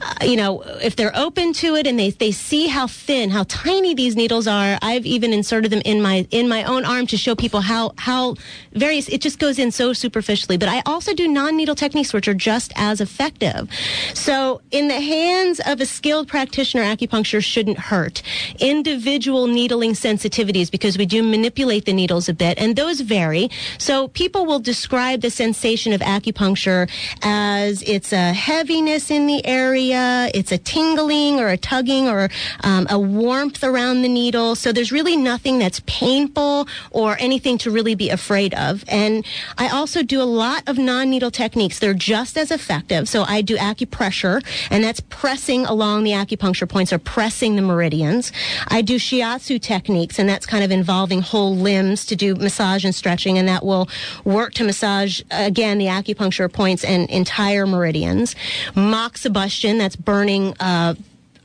uh, 0.00 0.24
you 0.24 0.36
know, 0.36 0.62
if 0.82 0.96
they're 0.96 1.16
open 1.16 1.52
to 1.54 1.74
it 1.76 1.86
and 1.86 1.98
they 1.98 2.10
they 2.10 2.32
see 2.32 2.68
how 2.68 2.86
thin, 2.86 3.30
how 3.30 3.44
tiny 3.48 3.94
these 3.94 4.16
needles 4.16 4.46
are, 4.46 4.78
I've 4.82 5.06
even 5.06 5.32
inserted 5.32 5.70
them 5.70 5.82
in 5.84 6.02
my 6.02 6.26
in 6.30 6.48
my 6.48 6.64
own 6.64 6.84
arm 6.84 7.06
to 7.08 7.16
show 7.16 7.34
people 7.34 7.60
how 7.60 7.92
how 7.98 8.36
various. 8.72 9.08
It 9.08 9.20
just 9.20 9.38
goes 9.38 9.58
in 9.58 9.70
so 9.70 9.92
superficially. 9.92 10.56
But 10.56 10.68
I 10.68 10.82
also 10.86 11.14
do 11.14 11.28
non 11.28 11.56
needle 11.56 11.74
techniques 11.74 12.12
which 12.12 12.28
are 12.28 12.34
just 12.34 12.72
as 12.76 13.00
effective. 13.00 13.68
So 14.14 14.60
in 14.70 14.88
the 14.88 15.00
hands 15.00 15.60
of 15.66 15.80
a 15.80 15.86
skilled 15.86 16.28
practitioner, 16.28 16.82
acupuncture 16.82 17.42
shouldn't 17.42 17.78
hurt. 17.78 18.22
Individual 18.58 19.46
needling 19.46 19.92
sensitivities, 19.92 20.70
because 20.70 20.98
we 20.98 21.06
do 21.06 21.22
manipulate 21.22 21.84
the 21.84 21.92
needles 21.92 22.28
a 22.28 22.34
bit, 22.34 22.58
and 22.58 22.76
those 22.76 23.00
vary. 23.00 23.50
So 23.78 24.08
people 24.08 24.46
will 24.46 24.60
describe 24.60 25.20
the 25.20 25.30
sensation 25.30 25.92
of 25.92 26.00
acupuncture 26.00 26.90
as 27.22 27.82
it's 27.82 28.12
a 28.12 28.32
heaviness 28.32 29.10
in 29.10 29.26
the 29.26 29.44
area, 29.46 30.30
it's 30.34 30.52
a 30.52 30.58
tingling 30.58 31.40
or 31.40 31.48
a 31.48 31.56
tugging 31.56 32.08
or 32.08 32.28
um, 32.62 32.86
a 32.90 32.98
warmth 32.98 33.62
around 33.62 34.02
the 34.02 34.08
needle. 34.08 34.54
So 34.54 34.72
there's 34.72 34.92
really 34.92 35.16
nothing 35.16 35.58
that's 35.58 35.80
painful 35.86 36.66
or 36.90 37.16
anything 37.20 37.58
to 37.58 37.70
really 37.70 37.94
be 37.94 38.10
afraid 38.10 38.54
of. 38.54 38.84
And 38.88 39.24
I 39.58 39.68
also 39.68 40.02
do 40.02 40.20
a 40.20 40.30
lot 40.44 40.62
of 40.66 40.78
non-needle 40.78 41.30
techniques. 41.30 41.78
They're 41.78 41.94
just 41.94 42.36
as 42.36 42.50
effective. 42.50 43.08
So 43.08 43.22
I 43.22 43.40
do 43.40 43.56
acupressure, 43.56 44.44
and 44.70 44.82
that's 44.82 45.00
pressing 45.08 45.53
along 45.62 46.04
the 46.04 46.10
acupuncture 46.10 46.68
points 46.68 46.92
or 46.92 46.98
pressing 46.98 47.56
the 47.56 47.62
meridians. 47.62 48.32
I 48.68 48.82
do 48.82 48.96
shiatsu 48.96 49.60
techniques, 49.60 50.18
and 50.18 50.28
that's 50.28 50.46
kind 50.46 50.64
of 50.64 50.70
involving 50.70 51.20
whole 51.20 51.54
limbs 51.54 52.04
to 52.06 52.16
do 52.16 52.34
massage 52.34 52.84
and 52.84 52.94
stretching, 52.94 53.38
and 53.38 53.46
that 53.48 53.64
will 53.64 53.88
work 54.24 54.54
to 54.54 54.64
massage 54.64 55.22
again 55.30 55.78
the 55.78 55.86
acupuncture 55.86 56.52
points 56.52 56.84
and 56.84 57.08
entire 57.10 57.66
meridians. 57.66 58.34
Moxibustion, 58.74 59.78
that's 59.78 59.96
burning. 59.96 60.54
Uh, 60.58 60.94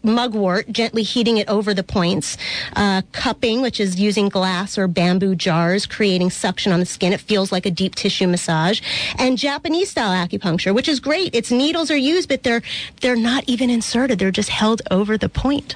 mugwort, 0.03 0.71
gently 0.71 1.03
heating 1.03 1.37
it 1.37 1.47
over 1.49 1.73
the 1.73 1.83
points. 1.83 2.37
Uh, 2.75 3.01
cupping, 3.11 3.61
which 3.61 3.79
is 3.79 3.99
using 3.99 4.29
glass 4.29 4.77
or 4.77 4.87
bamboo 4.87 5.35
jars, 5.35 5.85
creating 5.85 6.29
suction 6.29 6.71
on 6.71 6.79
the 6.79 6.85
skin. 6.85 7.13
It 7.13 7.19
feels 7.19 7.51
like 7.51 7.65
a 7.65 7.71
deep 7.71 7.95
tissue 7.95 8.27
massage. 8.27 8.81
And 9.17 9.37
Japanese 9.37 9.89
style 9.91 10.11
acupuncture, 10.27 10.73
which 10.73 10.87
is 10.87 10.99
great. 10.99 11.33
Its 11.35 11.51
needles 11.51 11.91
are 11.91 11.97
used, 11.97 12.29
but 12.29 12.43
they're 12.43 12.61
they're 13.01 13.15
not 13.15 13.43
even 13.47 13.69
inserted. 13.69 14.19
They're 14.19 14.31
just 14.31 14.49
held 14.49 14.81
over 14.91 15.17
the 15.17 15.29
point. 15.29 15.75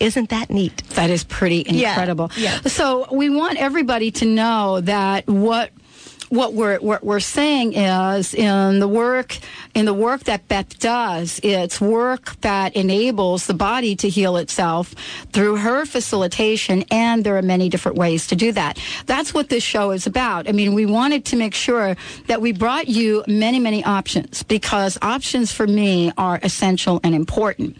Isn't 0.00 0.30
that 0.30 0.50
neat? 0.50 0.82
That 0.90 1.10
is 1.10 1.22
pretty 1.22 1.64
Yeah, 1.68 1.90
incredible. 1.90 2.32
yeah. 2.36 2.60
So 2.62 3.06
we 3.12 3.30
want 3.30 3.58
everybody 3.58 4.10
to 4.12 4.24
know 4.24 4.80
that 4.80 5.28
what 5.28 5.70
what 6.32 6.54
we're 6.54 6.78
what 6.78 7.04
we're 7.04 7.20
saying 7.20 7.74
is 7.74 8.32
in 8.32 8.78
the 8.78 8.88
work 8.88 9.36
in 9.74 9.84
the 9.84 9.92
work 9.92 10.24
that 10.24 10.48
Beth 10.48 10.78
does, 10.78 11.38
it's 11.42 11.78
work 11.78 12.40
that 12.40 12.74
enables 12.74 13.46
the 13.46 13.54
body 13.54 13.94
to 13.96 14.08
heal 14.08 14.38
itself 14.38 14.94
through 15.32 15.56
her 15.56 15.84
facilitation, 15.84 16.84
and 16.90 17.22
there 17.22 17.36
are 17.36 17.42
many 17.42 17.68
different 17.68 17.98
ways 17.98 18.26
to 18.28 18.36
do 18.36 18.50
that. 18.52 18.78
That's 19.04 19.34
what 19.34 19.50
this 19.50 19.62
show 19.62 19.90
is 19.90 20.06
about. 20.06 20.48
I 20.48 20.52
mean, 20.52 20.72
we 20.72 20.86
wanted 20.86 21.26
to 21.26 21.36
make 21.36 21.52
sure 21.52 21.96
that 22.28 22.40
we 22.40 22.52
brought 22.52 22.88
you 22.88 23.24
many 23.28 23.58
many 23.58 23.84
options 23.84 24.42
because 24.42 24.96
options 25.02 25.52
for 25.52 25.66
me 25.66 26.12
are 26.16 26.40
essential 26.42 26.98
and 27.04 27.14
important. 27.14 27.76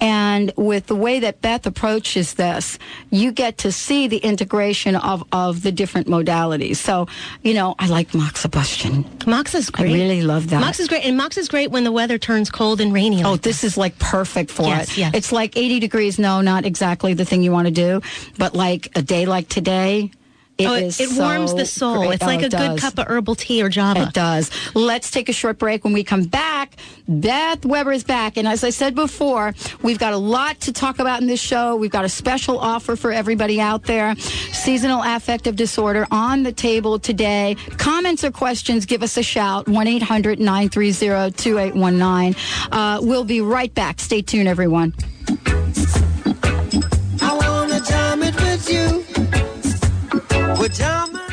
And 0.00 0.52
with 0.56 0.86
the 0.86 0.96
way 0.96 1.18
that 1.18 1.40
Beth 1.40 1.66
approaches 1.66 2.34
this, 2.34 2.78
you 3.10 3.32
get 3.32 3.58
to 3.58 3.72
see 3.72 4.06
the 4.06 4.18
integration 4.18 4.94
of 4.94 5.24
of 5.32 5.62
the 5.62 5.72
different 5.72 6.06
modalities. 6.06 6.76
So, 6.76 7.08
you 7.42 7.52
know, 7.52 7.74
I 7.80 7.95
like 7.96 8.10
moxibustion. 8.12 9.26
Mox 9.26 9.54
is 9.54 9.70
great. 9.70 9.90
I 9.90 9.94
really 9.94 10.20
love 10.22 10.50
that. 10.50 10.60
Mox 10.60 10.78
is 10.80 10.86
great, 10.88 11.04
and 11.06 11.16
Mox 11.16 11.38
is 11.38 11.48
great 11.48 11.70
when 11.70 11.84
the 11.84 11.92
weather 11.92 12.18
turns 12.18 12.50
cold 12.50 12.80
and 12.82 12.92
rainy. 12.92 13.24
Oh, 13.24 13.32
like 13.32 13.40
this 13.42 13.64
is 13.64 13.78
like 13.78 13.98
perfect 13.98 14.50
for 14.50 14.64
Yes, 14.66 14.90
it. 14.90 14.98
yes. 14.98 15.10
It's 15.14 15.32
like 15.32 15.56
80 15.56 15.80
degrees. 15.80 16.18
No, 16.18 16.42
not 16.42 16.66
exactly 16.66 17.14
the 17.14 17.24
thing 17.24 17.42
you 17.42 17.52
want 17.52 17.68
to 17.68 17.72
do, 17.72 18.02
but 18.36 18.54
like 18.54 18.90
a 18.94 19.00
day 19.02 19.24
like 19.24 19.48
today, 19.48 20.10
it 20.58 20.66
Oh, 20.66 20.74
it, 20.74 20.98
it 21.00 21.18
warms 21.18 21.50
so 21.50 21.56
the 21.56 21.66
soul. 21.66 21.98
great. 21.98 22.14
It's 22.14 22.22
Oh, 22.22 22.26
like 22.26 22.42
it 22.42 22.54
a 22.54 22.56
good 22.56 22.78
cup 22.78 22.98
of 22.98 23.06
herbal 23.08 23.34
tea 23.34 23.62
or 23.62 23.68
java. 23.68 24.02
It 24.04 24.12
does. 24.14 24.50
Let's 24.74 25.10
take 25.10 25.28
a 25.28 25.32
short 25.32 25.58
break. 25.58 25.84
When 25.84 25.92
we 25.92 26.02
come 26.02 26.24
back, 26.24 26.76
Beth 27.08 27.64
Weber 27.64 27.92
is 27.92 28.04
back. 28.04 28.36
And 28.36 28.48
as 28.48 28.64
I 28.64 28.70
said 28.70 28.94
before, 28.94 29.54
we've 29.82 29.98
got 29.98 30.12
a 30.12 30.16
lot 30.16 30.60
to 30.62 30.72
talk 30.72 30.98
about 30.98 31.20
in 31.20 31.26
this 31.26 31.40
show. 31.40 31.76
We've 31.76 31.90
got 31.90 32.04
a 32.04 32.08
special 32.08 32.58
offer 32.58 32.96
for 32.96 33.12
everybody 33.12 33.60
out 33.60 33.84
there. 33.84 34.14
Seasonal 34.16 35.02
affective 35.04 35.56
disorder 35.56 36.06
on 36.10 36.42
the 36.42 36.52
table 36.52 36.98
today. 36.98 37.56
Comments 37.76 38.22
or 38.24 38.30
questions, 38.30 38.86
give 38.86 39.02
us 39.02 39.16
a 39.16 39.22
shout. 39.22 39.68
1 39.68 39.86
800 39.86 40.40
930 40.40 41.32
2819. 41.32 42.34
Uh, 42.72 43.00
We'll 43.02 43.24
be 43.24 43.40
right 43.40 43.72
back. 43.74 44.00
Stay 44.00 44.22
tuned, 44.22 44.48
everyone. 44.48 44.94
We're. 50.68 51.26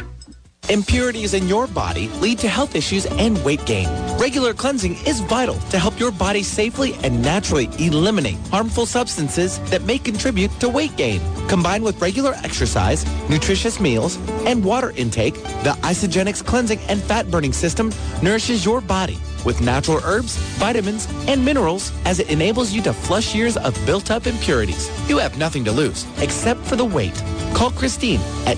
Impurities 0.69 1.33
in 1.33 1.47
your 1.47 1.67
body 1.67 2.07
lead 2.21 2.39
to 2.39 2.47
health 2.47 2.75
issues 2.75 3.05
and 3.05 3.43
weight 3.43 3.65
gain. 3.65 3.89
Regular 4.17 4.53
cleansing 4.53 4.93
is 5.05 5.19
vital 5.21 5.55
to 5.71 5.77
help 5.77 5.99
your 5.99 6.11
body 6.11 6.41
safely 6.41 6.93
and 7.03 7.21
naturally 7.21 7.67
eliminate 7.79 8.37
harmful 8.47 8.85
substances 8.85 9.59
that 9.71 9.83
may 9.83 9.97
contribute 9.97 10.51
to 10.59 10.69
weight 10.69 10.95
gain. 10.95 11.19
Combined 11.49 11.83
with 11.83 12.01
regular 12.01 12.33
exercise, 12.43 13.05
nutritious 13.29 13.79
meals, 13.79 14.17
and 14.45 14.63
water 14.63 14.91
intake, 14.95 15.33
the 15.63 15.75
Isagenix 15.81 16.45
cleansing 16.45 16.79
and 16.87 17.01
fat 17.01 17.29
burning 17.29 17.53
system 17.53 17.91
nourishes 18.21 18.63
your 18.63 18.81
body 18.81 19.17
with 19.45 19.61
natural 19.61 19.99
herbs, 20.03 20.35
vitamins, 20.57 21.07
and 21.27 21.43
minerals 21.43 21.91
as 22.05 22.19
it 22.19 22.29
enables 22.29 22.71
you 22.71 22.81
to 22.83 22.93
flush 22.93 23.35
years 23.35 23.57
of 23.57 23.73
built-up 23.85 24.27
impurities. 24.27 24.89
You 25.09 25.17
have 25.17 25.37
nothing 25.37 25.63
to 25.65 25.71
lose 25.71 26.05
except 26.19 26.61
for 26.61 26.75
the 26.75 26.85
weight. 26.85 27.21
Call 27.53 27.71
Christine 27.71 28.21
at 28.45 28.57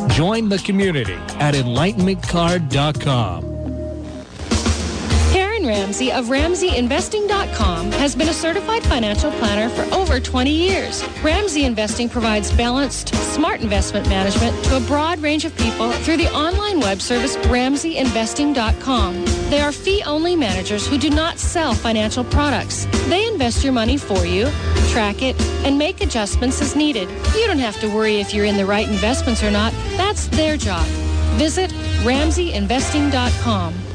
Join 0.11 0.49
the 0.49 0.59
community 0.59 1.13
at 1.39 1.53
enlightenmentcard.com. 1.55 3.50
Ramsey 5.71 6.11
of 6.11 6.25
RamseyInvesting.com 6.25 7.93
has 7.93 8.13
been 8.13 8.27
a 8.27 8.33
certified 8.33 8.83
financial 8.83 9.31
planner 9.31 9.69
for 9.69 9.83
over 9.95 10.19
20 10.19 10.51
years. 10.51 11.01
Ramsey 11.23 11.63
Investing 11.63 12.09
provides 12.09 12.51
balanced, 12.51 13.15
smart 13.33 13.61
investment 13.61 14.05
management 14.09 14.65
to 14.65 14.75
a 14.75 14.81
broad 14.81 15.19
range 15.19 15.45
of 15.45 15.55
people 15.55 15.93
through 16.03 16.17
the 16.17 16.29
online 16.33 16.81
web 16.81 16.99
service 17.01 17.37
RamseyInvesting.com. 17.37 19.23
They 19.49 19.61
are 19.61 19.71
fee-only 19.71 20.35
managers 20.35 20.85
who 20.85 20.97
do 20.97 21.09
not 21.09 21.39
sell 21.39 21.73
financial 21.73 22.25
products. 22.25 22.85
They 23.07 23.25
invest 23.25 23.63
your 23.63 23.71
money 23.71 23.95
for 23.95 24.25
you, 24.25 24.49
track 24.89 25.21
it, 25.21 25.39
and 25.65 25.77
make 25.77 26.01
adjustments 26.01 26.61
as 26.61 26.75
needed. 26.75 27.07
You 27.33 27.47
don't 27.47 27.59
have 27.59 27.79
to 27.79 27.87
worry 27.87 28.19
if 28.19 28.33
you're 28.33 28.43
in 28.43 28.57
the 28.57 28.65
right 28.65 28.89
investments 28.89 29.41
or 29.41 29.51
not. 29.51 29.71
That's 29.95 30.27
their 30.27 30.57
job. 30.57 30.85
Visit 31.37 31.71
RamseyInvesting.com. 32.03 33.90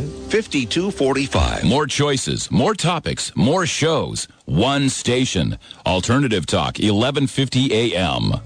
509-979-5245. 0.00 1.64
More 1.64 1.86
choices, 1.86 2.50
more 2.50 2.74
topics, 2.74 3.32
more 3.36 3.66
shows. 3.66 4.28
One 4.46 4.88
station. 4.88 5.58
Alternative 5.86 6.46
Talk, 6.46 6.78
1150 6.78 7.72
AM. 7.72 8.40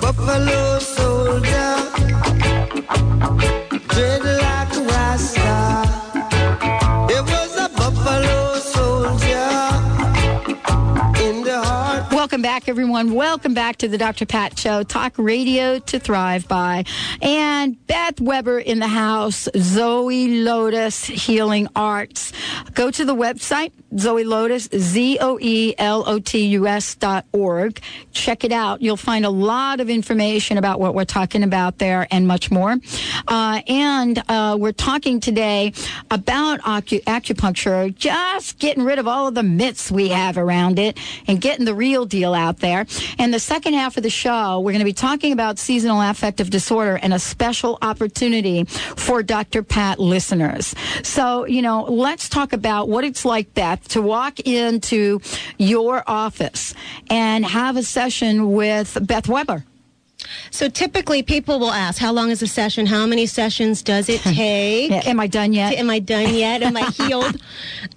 Buffalo 0.00 0.51
everyone. 12.94 13.14
Welcome 13.16 13.54
back 13.54 13.78
to 13.78 13.88
the 13.88 13.96
Dr. 13.96 14.26
Pat 14.26 14.58
Show, 14.58 14.82
talk 14.82 15.14
radio 15.16 15.78
to 15.78 15.98
thrive 15.98 16.46
by. 16.46 16.84
And 17.22 17.86
Beth 17.86 18.20
Weber 18.20 18.58
in 18.58 18.80
the 18.80 18.88
house, 18.88 19.48
Zoe 19.56 20.42
Lotus 20.42 21.02
Healing 21.06 21.68
Arts. 21.74 22.34
Go 22.74 22.90
to 22.90 23.06
the 23.06 23.14
website, 23.14 23.72
Zoe 23.98 24.24
Lotus, 24.24 24.68
Z 24.76 25.16
O 25.22 25.38
E 25.40 25.74
L 25.78 26.04
O 26.06 26.18
T 26.18 26.46
U 26.48 26.66
S 26.66 26.94
dot 26.94 27.24
org. 27.32 27.80
Check 28.12 28.44
it 28.44 28.52
out. 28.52 28.82
You'll 28.82 28.98
find 28.98 29.24
a 29.24 29.30
lot 29.30 29.80
of 29.80 29.88
information 29.88 30.58
about 30.58 30.78
what 30.78 30.94
we're 30.94 31.06
talking 31.06 31.42
about 31.42 31.78
there 31.78 32.06
and 32.10 32.28
much 32.28 32.50
more. 32.50 32.76
Uh, 33.26 33.62
and 33.68 34.22
uh, 34.28 34.56
we're 34.60 34.72
talking 34.72 35.18
today 35.18 35.72
about 36.10 36.60
acu- 36.60 37.04
acupuncture, 37.04 37.94
just 37.94 38.58
getting 38.58 38.84
rid 38.84 38.98
of 38.98 39.08
all 39.08 39.28
of 39.28 39.34
the 39.34 39.42
myths 39.42 39.90
we 39.90 40.08
have 40.08 40.36
around 40.36 40.78
it 40.78 40.98
and 41.26 41.40
getting 41.40 41.64
the 41.64 41.74
real 41.74 42.04
deal 42.04 42.34
out 42.34 42.58
there. 42.58 42.81
And 43.18 43.32
the 43.32 43.40
second 43.40 43.74
half 43.74 43.96
of 43.96 44.02
the 44.02 44.10
show, 44.10 44.60
we're 44.60 44.72
going 44.72 44.80
to 44.80 44.84
be 44.84 44.92
talking 44.92 45.32
about 45.32 45.58
seasonal 45.58 46.00
affective 46.00 46.50
disorder 46.50 46.98
and 47.02 47.12
a 47.12 47.18
special 47.18 47.78
opportunity 47.82 48.64
for 48.64 49.22
Dr. 49.22 49.62
Pat 49.62 49.98
listeners. 49.98 50.74
So, 51.02 51.46
you 51.46 51.62
know, 51.62 51.84
let's 51.84 52.28
talk 52.28 52.52
about 52.52 52.88
what 52.88 53.04
it's 53.04 53.24
like, 53.24 53.54
Beth, 53.54 53.88
to 53.88 54.02
walk 54.02 54.40
into 54.40 55.20
your 55.58 56.02
office 56.06 56.74
and 57.10 57.44
have 57.44 57.76
a 57.76 57.82
session 57.82 58.52
with 58.52 58.98
Beth 59.06 59.28
Weber. 59.28 59.64
So 60.50 60.68
typically, 60.68 61.22
people 61.22 61.58
will 61.58 61.72
ask, 61.72 61.98
"How 61.98 62.12
long 62.12 62.30
is 62.30 62.42
a 62.42 62.46
session? 62.46 62.86
How 62.86 63.06
many 63.06 63.26
sessions 63.26 63.82
does 63.82 64.08
it 64.08 64.20
take? 64.22 64.90
Yeah, 64.90 65.02
am 65.04 65.20
I 65.20 65.26
done 65.26 65.52
yet? 65.52 65.74
Am 65.74 65.90
I 65.90 65.98
done 65.98 66.34
yet? 66.34 66.62
Am 66.62 66.76
I 66.76 66.90
healed?" 66.90 67.40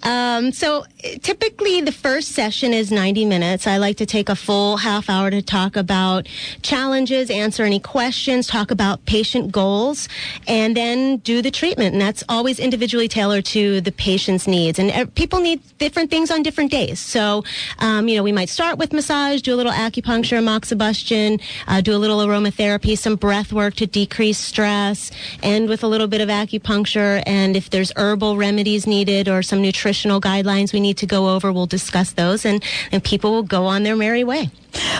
um, 0.02 0.52
so 0.52 0.84
typically, 1.22 1.80
the 1.80 1.92
first 1.92 2.32
session 2.32 2.72
is 2.72 2.90
90 2.90 3.24
minutes. 3.24 3.66
I 3.66 3.76
like 3.78 3.96
to 3.98 4.06
take 4.06 4.28
a 4.28 4.36
full 4.36 4.78
half 4.78 5.08
hour 5.08 5.30
to 5.30 5.42
talk 5.42 5.76
about 5.76 6.28
challenges, 6.62 7.30
answer 7.30 7.64
any 7.64 7.80
questions, 7.80 8.46
talk 8.46 8.70
about 8.70 9.04
patient 9.06 9.52
goals, 9.52 10.08
and 10.46 10.76
then 10.76 11.18
do 11.18 11.42
the 11.42 11.50
treatment. 11.50 11.92
And 11.92 12.00
that's 12.00 12.22
always 12.28 12.58
individually 12.58 13.08
tailored 13.08 13.44
to 13.46 13.80
the 13.80 13.92
patient's 13.92 14.46
needs. 14.46 14.78
And 14.78 14.90
uh, 14.90 15.06
people 15.14 15.40
need 15.40 15.60
different 15.78 16.10
things 16.10 16.30
on 16.30 16.42
different 16.42 16.70
days. 16.70 16.98
So, 17.00 17.44
um, 17.78 18.08
you 18.08 18.16
know, 18.16 18.22
we 18.22 18.32
might 18.32 18.48
start 18.48 18.78
with 18.78 18.92
massage, 18.92 19.42
do 19.42 19.54
a 19.54 19.56
little 19.56 19.72
acupuncture, 19.72 20.42
moxibustion, 20.42 21.40
uh, 21.66 21.80
do 21.80 21.94
a 21.94 21.98
little 21.98 22.20
aromatherapy, 22.26 22.96
some 22.96 23.16
breath 23.16 23.52
work 23.52 23.74
to 23.74 23.86
decrease 23.86 24.38
stress, 24.38 25.10
end 25.42 25.68
with 25.68 25.82
a 25.82 25.86
little 25.86 26.08
bit 26.08 26.20
of 26.20 26.28
acupuncture. 26.28 27.22
And 27.26 27.56
if 27.56 27.70
there's 27.70 27.92
herbal 27.96 28.36
remedies 28.36 28.86
needed 28.86 29.28
or 29.28 29.42
some 29.42 29.62
nutritional 29.62 30.20
guidelines 30.20 30.72
we 30.72 30.80
need 30.80 30.98
to 30.98 31.06
go 31.06 31.28
over, 31.28 31.52
we'll 31.52 31.66
discuss 31.66 32.12
those 32.12 32.44
and, 32.44 32.62
and 32.92 33.02
people 33.02 33.32
will 33.32 33.42
go 33.42 33.66
on 33.66 33.82
their 33.82 33.96
merry 33.96 34.24
way. 34.24 34.50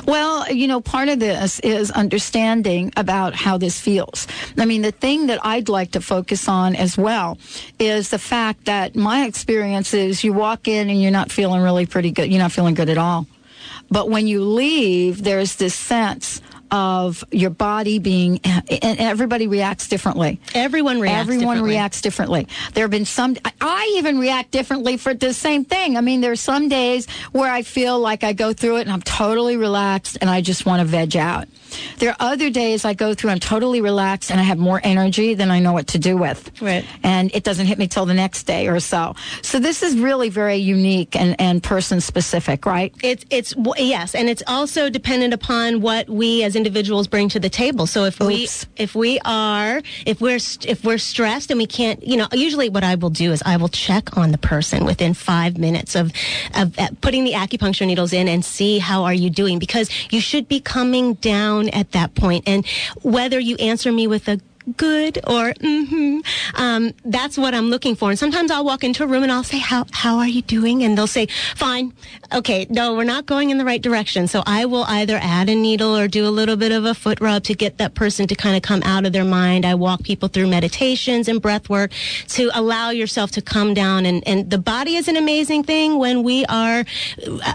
Well, 0.06 0.50
you 0.50 0.68
know, 0.68 0.80
part 0.80 1.08
of 1.08 1.18
this 1.18 1.60
is 1.60 1.90
understanding 1.90 2.92
about 2.96 3.34
how 3.34 3.58
this 3.58 3.78
feels. 3.80 4.26
I 4.58 4.64
mean, 4.64 4.82
the 4.82 4.92
thing 4.92 5.26
that 5.26 5.44
I'd 5.44 5.68
like 5.68 5.92
to 5.92 6.00
focus 6.00 6.48
on 6.48 6.76
as 6.76 6.96
well 6.96 7.38
is 7.78 8.10
the 8.10 8.18
fact 8.18 8.64
that 8.66 8.96
my 8.96 9.26
experience 9.26 9.92
is 9.92 10.24
you 10.24 10.32
walk 10.32 10.68
in 10.68 10.88
and 10.88 11.00
you're 11.00 11.10
not 11.10 11.30
feeling 11.30 11.62
really 11.62 11.86
pretty 11.86 12.10
good. 12.10 12.30
You're 12.30 12.42
not 12.42 12.52
feeling 12.52 12.74
good 12.74 12.88
at 12.88 12.98
all. 12.98 13.26
But 13.90 14.10
when 14.10 14.26
you 14.26 14.42
leave, 14.42 15.22
there's 15.22 15.56
this 15.56 15.74
sense 15.74 16.40
of 16.76 17.24
your 17.32 17.48
body 17.48 17.98
being, 17.98 18.38
and 18.44 18.98
everybody 19.00 19.46
reacts 19.46 19.88
differently. 19.88 20.38
Everyone 20.54 21.00
reacts 21.00 21.20
Everyone 21.20 21.40
differently. 21.56 21.70
reacts 21.70 22.00
differently. 22.02 22.48
There 22.74 22.84
have 22.84 22.90
been 22.90 23.06
some, 23.06 23.34
I 23.62 23.94
even 23.96 24.18
react 24.18 24.50
differently 24.50 24.98
for 24.98 25.14
the 25.14 25.32
same 25.32 25.64
thing. 25.64 25.96
I 25.96 26.02
mean, 26.02 26.20
there's 26.20 26.40
some 26.40 26.68
days 26.68 27.08
where 27.32 27.50
I 27.50 27.62
feel 27.62 27.98
like 27.98 28.24
I 28.24 28.34
go 28.34 28.52
through 28.52 28.76
it 28.76 28.80
and 28.82 28.92
I'm 28.92 29.00
totally 29.00 29.56
relaxed 29.56 30.18
and 30.20 30.28
I 30.28 30.42
just 30.42 30.66
want 30.66 30.80
to 30.80 30.84
veg 30.84 31.16
out. 31.16 31.48
There 31.98 32.10
are 32.10 32.16
other 32.20 32.50
days 32.50 32.84
I 32.84 32.94
go 32.94 33.14
through, 33.14 33.30
I'm 33.30 33.40
totally 33.40 33.80
relaxed 33.80 34.30
and 34.30 34.40
I 34.40 34.42
have 34.42 34.58
more 34.58 34.80
energy 34.82 35.34
than 35.34 35.50
I 35.50 35.60
know 35.60 35.72
what 35.72 35.88
to 35.88 35.98
do 35.98 36.16
with. 36.16 36.50
Right. 36.60 36.84
And 37.02 37.34
it 37.34 37.44
doesn't 37.44 37.66
hit 37.66 37.78
me 37.78 37.86
till 37.86 38.06
the 38.06 38.14
next 38.14 38.44
day 38.44 38.68
or 38.68 38.80
so. 38.80 39.14
So 39.42 39.58
this 39.58 39.82
is 39.82 39.98
really 39.98 40.28
very 40.28 40.56
unique 40.56 41.16
and, 41.16 41.34
and 41.40 41.62
person 41.62 42.00
specific, 42.00 42.66
right? 42.66 42.94
It's 43.02 43.24
it's 43.30 43.54
yes, 43.76 44.14
and 44.14 44.28
it's 44.28 44.42
also 44.46 44.88
dependent 44.90 45.34
upon 45.34 45.80
what 45.80 46.08
we 46.08 46.42
as 46.44 46.56
individuals 46.56 47.06
bring 47.08 47.28
to 47.30 47.40
the 47.40 47.50
table. 47.50 47.86
So 47.86 48.04
if 48.04 48.20
we 48.20 48.48
if 48.76 48.94
we 48.94 49.18
are 49.24 49.82
if 50.04 50.20
we're 50.20 50.38
if 50.66 50.84
we're 50.84 50.98
stressed 50.98 51.50
and 51.50 51.58
we 51.58 51.66
can't, 51.66 52.06
you 52.06 52.16
know, 52.16 52.28
usually 52.32 52.68
what 52.68 52.84
I 52.84 52.94
will 52.94 53.10
do 53.10 53.32
is 53.32 53.42
I 53.44 53.56
will 53.56 53.68
check 53.68 54.16
on 54.16 54.32
the 54.32 54.38
person 54.38 54.84
within 54.84 55.14
five 55.14 55.58
minutes 55.58 55.94
of 55.94 56.12
of 56.54 56.78
uh, 56.78 56.88
putting 57.00 57.24
the 57.24 57.32
acupuncture 57.32 57.86
needles 57.86 58.12
in 58.12 58.28
and 58.28 58.44
see 58.44 58.78
how 58.78 59.04
are 59.04 59.14
you 59.14 59.30
doing 59.30 59.58
because 59.58 59.90
you 60.10 60.20
should 60.20 60.48
be 60.48 60.60
coming 60.60 61.14
down 61.14 61.65
at 61.70 61.92
that 61.92 62.14
point, 62.14 62.44
and 62.46 62.66
whether 63.02 63.38
you 63.38 63.56
answer 63.56 63.92
me 63.92 64.06
with 64.06 64.28
a 64.28 64.40
good 64.76 65.18
or 65.26 65.52
mm-hmm. 65.52 66.20
Um, 66.54 66.92
that's 67.04 67.38
what 67.38 67.54
I'm 67.54 67.70
looking 67.70 67.94
for. 67.94 68.10
And 68.10 68.18
sometimes 68.18 68.50
I'll 68.50 68.64
walk 68.64 68.84
into 68.84 69.04
a 69.04 69.06
room 69.06 69.22
and 69.22 69.32
I'll 69.32 69.44
say, 69.44 69.58
how, 69.58 69.86
how 69.92 70.18
are 70.18 70.26
you 70.26 70.42
doing? 70.42 70.82
And 70.82 70.96
they'll 70.96 71.06
say, 71.06 71.26
fine. 71.54 71.92
Okay, 72.34 72.66
no, 72.70 72.94
we're 72.94 73.04
not 73.04 73.26
going 73.26 73.50
in 73.50 73.58
the 73.58 73.64
right 73.64 73.80
direction. 73.80 74.26
So 74.26 74.42
I 74.46 74.64
will 74.64 74.84
either 74.84 75.18
add 75.22 75.48
a 75.48 75.54
needle 75.54 75.96
or 75.96 76.08
do 76.08 76.26
a 76.26 76.30
little 76.30 76.56
bit 76.56 76.72
of 76.72 76.84
a 76.84 76.94
foot 76.94 77.20
rub 77.20 77.44
to 77.44 77.54
get 77.54 77.78
that 77.78 77.94
person 77.94 78.26
to 78.28 78.34
kind 78.34 78.56
of 78.56 78.62
come 78.62 78.82
out 78.82 79.06
of 79.06 79.12
their 79.12 79.24
mind. 79.24 79.64
I 79.64 79.74
walk 79.74 80.02
people 80.02 80.28
through 80.28 80.48
meditations 80.48 81.28
and 81.28 81.40
breath 81.40 81.68
work 81.68 81.92
to 82.28 82.50
allow 82.54 82.90
yourself 82.90 83.30
to 83.32 83.42
come 83.42 83.74
down. 83.74 84.06
And, 84.06 84.26
and 84.26 84.50
the 84.50 84.58
body 84.58 84.96
is 84.96 85.08
an 85.08 85.16
amazing 85.16 85.64
thing 85.64 85.98
when 85.98 86.22
we 86.22 86.44
are 86.46 86.84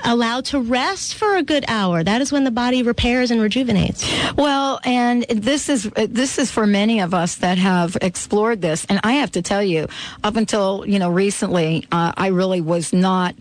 allowed 0.06 0.46
to 0.46 0.60
rest 0.60 1.16
for 1.16 1.36
a 1.36 1.44
good 1.44 1.66
hour. 1.68 2.04
That 2.04 2.22
is 2.22 2.32
when 2.32 2.44
the 2.44 2.52
body 2.52 2.84
repairs 2.84 3.32
and 3.32 3.42
rejuvenates. 3.42 4.08
Well, 4.38 4.80
and 4.84 5.24
this 5.24 5.70
is 5.70 5.90
this 5.96 6.38
is 6.38 6.52
for 6.52 6.66
many 6.66 7.01
of 7.02 7.14
us 7.14 7.36
that 7.36 7.58
have 7.58 7.98
explored 8.02 8.62
this, 8.62 8.86
and 8.86 9.00
I 9.04 9.14
have 9.14 9.32
to 9.32 9.42
tell 9.42 9.64
you, 9.64 9.88
up 10.24 10.36
until 10.36 10.86
you 10.88 11.00
know 11.00 11.10
recently, 11.10 11.86
uh, 11.92 12.14
I 12.16 12.28
really 12.28 12.62
was 12.62 12.94
not 12.94 13.36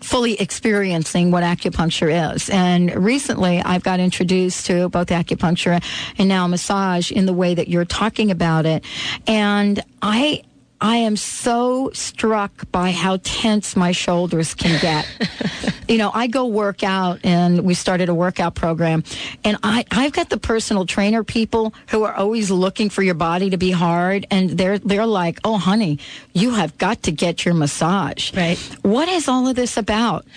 fully 0.00 0.40
experiencing 0.40 1.30
what 1.30 1.42
acupuncture 1.42 2.34
is. 2.34 2.48
And 2.50 2.94
recently 2.94 3.60
I've 3.60 3.82
got 3.82 3.98
introduced 4.00 4.66
to 4.66 4.88
both 4.88 5.08
acupuncture 5.08 5.82
and 6.18 6.28
now 6.28 6.46
massage 6.46 7.10
in 7.10 7.26
the 7.26 7.32
way 7.32 7.54
that 7.54 7.68
you're 7.68 7.84
talking 7.84 8.30
about 8.30 8.64
it. 8.64 8.84
And 9.26 9.82
I 10.00 10.42
I 10.80 10.98
am 10.98 11.16
so 11.16 11.90
struck 11.92 12.70
by 12.70 12.92
how 12.92 13.18
tense 13.22 13.74
my 13.74 13.90
shoulders 13.90 14.54
can 14.54 14.80
get. 14.80 15.08
you 15.88 15.98
know, 15.98 16.12
I 16.14 16.28
go 16.28 16.46
work 16.46 16.84
out 16.84 17.18
and 17.24 17.62
we 17.62 17.74
started 17.74 18.08
a 18.08 18.14
workout 18.14 18.54
program 18.54 19.02
and 19.42 19.56
I, 19.64 19.84
I've 19.90 20.12
got 20.12 20.30
the 20.30 20.38
personal 20.38 20.86
trainer 20.86 21.24
people 21.24 21.74
who 21.88 22.04
are 22.04 22.14
always 22.14 22.50
looking 22.50 22.90
for 22.90 23.02
your 23.02 23.14
body 23.14 23.50
to 23.50 23.56
be 23.56 23.72
hard 23.72 24.26
and 24.30 24.50
they're, 24.50 24.78
they're 24.78 25.06
like, 25.06 25.40
oh 25.44 25.58
honey, 25.58 25.98
you 26.32 26.52
have 26.52 26.78
got 26.78 27.02
to 27.04 27.12
get 27.12 27.44
your 27.44 27.54
massage. 27.54 28.32
Right. 28.34 28.58
What 28.82 29.08
is 29.08 29.26
all 29.26 29.48
of 29.48 29.56
this 29.56 29.76
about? 29.76 30.26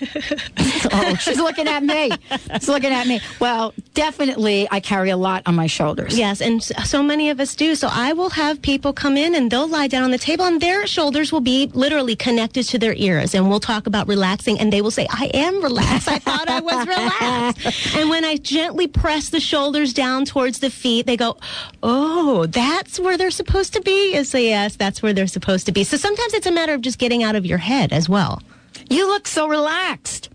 oh, 0.92 1.16
she's 1.20 1.38
looking 1.38 1.68
at 1.68 1.84
me. 1.84 2.10
She's 2.54 2.68
looking 2.68 2.92
at 2.92 3.06
me. 3.06 3.20
Well, 3.38 3.74
definitely 3.94 4.66
I 4.72 4.80
carry 4.80 5.10
a 5.10 5.16
lot 5.16 5.44
on 5.46 5.54
my 5.54 5.68
shoulders. 5.68 6.18
Yes, 6.18 6.40
and 6.40 6.62
so 6.62 7.02
many 7.02 7.30
of 7.30 7.38
us 7.38 7.54
do. 7.54 7.76
So 7.76 7.88
I 7.90 8.12
will 8.12 8.30
have 8.30 8.60
people 8.60 8.92
come 8.92 9.16
in 9.16 9.36
and 9.36 9.50
they'll 9.50 9.68
lie 9.68 9.86
down 9.86 10.02
on 10.02 10.10
the 10.10 10.18
table 10.18 10.31
and 10.40 10.60
their 10.60 10.86
shoulders 10.86 11.32
will 11.32 11.40
be 11.40 11.66
literally 11.74 12.16
connected 12.16 12.64
to 12.64 12.78
their 12.78 12.94
ears. 12.94 13.34
And 13.34 13.48
we'll 13.48 13.60
talk 13.60 13.86
about 13.86 14.08
relaxing 14.08 14.58
and 14.58 14.72
they 14.72 14.80
will 14.80 14.90
say, 14.90 15.06
I 15.10 15.30
am 15.34 15.62
relaxed. 15.62 16.08
I 16.08 16.18
thought 16.18 16.48
I 16.48 16.60
was 16.60 16.86
relaxed. 16.86 17.96
and 17.96 18.08
when 18.08 18.24
I 18.24 18.36
gently 18.36 18.86
press 18.86 19.30
the 19.30 19.40
shoulders 19.40 19.92
down 19.92 20.24
towards 20.24 20.60
the 20.60 20.70
feet, 20.70 21.06
they 21.06 21.16
go, 21.16 21.36
Oh, 21.82 22.46
that's 22.46 22.98
where 22.98 23.16
they're 23.16 23.30
supposed 23.30 23.72
to 23.74 23.80
be? 23.82 24.16
I 24.16 24.22
say, 24.22 24.48
Yes, 24.48 24.76
that's 24.76 25.02
where 25.02 25.12
they're 25.12 25.26
supposed 25.26 25.66
to 25.66 25.72
be. 25.72 25.84
So 25.84 25.96
sometimes 25.96 26.34
it's 26.34 26.46
a 26.46 26.52
matter 26.52 26.74
of 26.74 26.80
just 26.80 26.98
getting 26.98 27.22
out 27.22 27.36
of 27.36 27.44
your 27.44 27.58
head 27.58 27.92
as 27.92 28.08
well. 28.08 28.40
You 28.88 29.08
look 29.08 29.26
so 29.26 29.48
relaxed. 29.48 30.30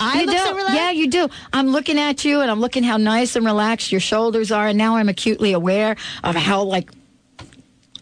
I 0.00 0.20
you 0.20 0.26
look 0.26 0.36
do. 0.36 0.42
so 0.42 0.54
relaxed? 0.54 0.76
Yeah, 0.76 0.90
you 0.90 1.08
do. 1.08 1.28
I'm 1.52 1.68
looking 1.68 1.98
at 1.98 2.24
you 2.24 2.40
and 2.40 2.50
I'm 2.50 2.60
looking 2.60 2.82
how 2.82 2.96
nice 2.96 3.36
and 3.36 3.44
relaxed 3.44 3.90
your 3.90 4.00
shoulders 4.00 4.52
are. 4.52 4.68
And 4.68 4.78
now 4.78 4.96
I'm 4.96 5.08
acutely 5.08 5.52
aware 5.52 5.96
of 6.22 6.36
how 6.36 6.62
like 6.62 6.90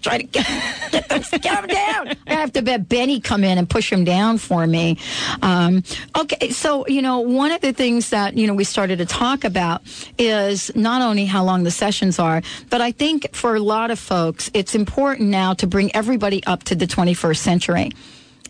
try 0.01 0.19
to 0.19 0.25
get, 0.25 0.47
get, 1.43 1.69
down. 1.69 2.15
I 2.27 2.35
have 2.35 2.53
to 2.53 2.63
bet 2.63 2.89
Benny 2.89 3.21
come 3.21 3.45
in 3.45 3.59
and 3.59 3.69
push 3.69 3.93
him 3.93 4.05
down 4.05 4.39
for 4.39 4.67
me. 4.67 4.99
Um, 5.43 5.83
okay, 6.19 6.51
so 6.51 6.87
you 6.87 7.03
know, 7.03 7.21
one 7.21 7.53
of 7.53 7.61
the 7.61 7.73
things 7.73 8.11
that 8.11 8.37
you 8.37 8.47
know 8.47 8.55
we 8.55 8.65
started 8.65 8.99
to 8.99 9.07
talk 9.07 9.45
about 9.45 9.83
is 10.19 10.75
not 10.75 11.03
only 11.03 11.25
how 11.25 11.45
long 11.45 11.65
the 11.65 11.71
sessions 11.71 12.19
are, 12.19 12.43
but 12.71 12.81
I 12.81 12.93
think 12.93 13.35
for 13.35 13.57
a 13.57 13.61
lot 13.61 13.91
of 13.91 13.99
folks, 13.99 14.51
it's 14.55 14.75
important 14.75 15.29
now 15.29 15.55
to 15.55 15.67
bring 15.67 15.95
everybody 15.95 16.45
up 16.47 16.65
to 16.65 16.75
the 16.75 16.87
21st 16.87 17.39
century 17.39 17.91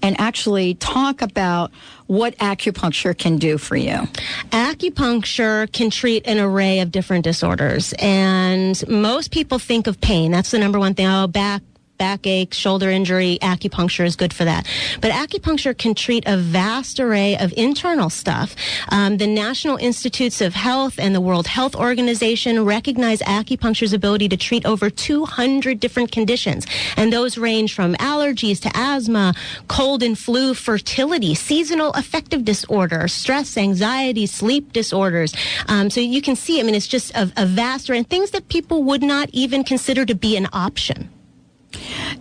and 0.02 0.18
actually 0.20 0.74
talk 0.74 1.22
about 1.22 1.70
what 2.06 2.36
acupuncture 2.38 3.16
can 3.16 3.36
do 3.36 3.58
for 3.58 3.76
you. 3.76 4.08
Acupuncture 4.50 5.70
can 5.72 5.90
treat 5.90 6.26
an 6.26 6.38
array 6.38 6.80
of 6.80 6.92
different 6.92 7.24
disorders, 7.24 7.94
and 7.98 8.86
most 8.88 9.30
people 9.30 9.58
think 9.58 9.86
of 9.86 10.00
pain. 10.00 10.30
That's 10.30 10.50
the 10.50 10.58
number 10.58 10.78
one 10.78 10.94
thing. 10.94 11.06
Oh, 11.06 11.26
back 11.26 11.62
backache, 11.98 12.54
shoulder 12.54 12.90
injury, 12.90 13.38
acupuncture 13.42 14.04
is 14.04 14.16
good 14.16 14.32
for 14.32 14.44
that. 14.44 14.66
But 15.00 15.12
acupuncture 15.12 15.76
can 15.76 15.94
treat 15.94 16.24
a 16.26 16.36
vast 16.36 17.00
array 17.00 17.36
of 17.36 17.52
internal 17.56 18.10
stuff. 18.10 18.54
Um, 18.90 19.18
the 19.18 19.26
National 19.26 19.76
Institutes 19.76 20.40
of 20.40 20.54
Health 20.54 20.98
and 20.98 21.14
the 21.14 21.20
World 21.20 21.46
Health 21.46 21.74
Organization 21.74 22.64
recognize 22.64 23.20
acupuncture's 23.20 23.92
ability 23.92 24.28
to 24.28 24.36
treat 24.36 24.64
over 24.66 24.90
200 24.90 25.80
different 25.80 26.12
conditions. 26.12 26.66
And 26.96 27.12
those 27.12 27.38
range 27.38 27.74
from 27.74 27.94
allergies 27.94 28.60
to 28.62 28.70
asthma, 28.74 29.34
cold 29.68 30.02
and 30.02 30.18
flu, 30.18 30.54
fertility, 30.54 31.34
seasonal 31.34 31.90
affective 31.92 32.44
disorder, 32.44 33.08
stress, 33.08 33.56
anxiety, 33.56 34.26
sleep 34.26 34.72
disorders. 34.72 35.34
Um, 35.68 35.90
so 35.90 36.00
you 36.00 36.22
can 36.22 36.36
see, 36.36 36.60
I 36.60 36.62
mean, 36.62 36.74
it's 36.74 36.86
just 36.86 37.14
a, 37.14 37.30
a 37.36 37.46
vast 37.46 37.90
array 37.90 37.98
and 37.98 38.08
things 38.08 38.30
that 38.30 38.48
people 38.48 38.82
would 38.84 39.02
not 39.02 39.28
even 39.32 39.64
consider 39.64 40.04
to 40.04 40.14
be 40.14 40.36
an 40.36 40.48
option. 40.52 41.10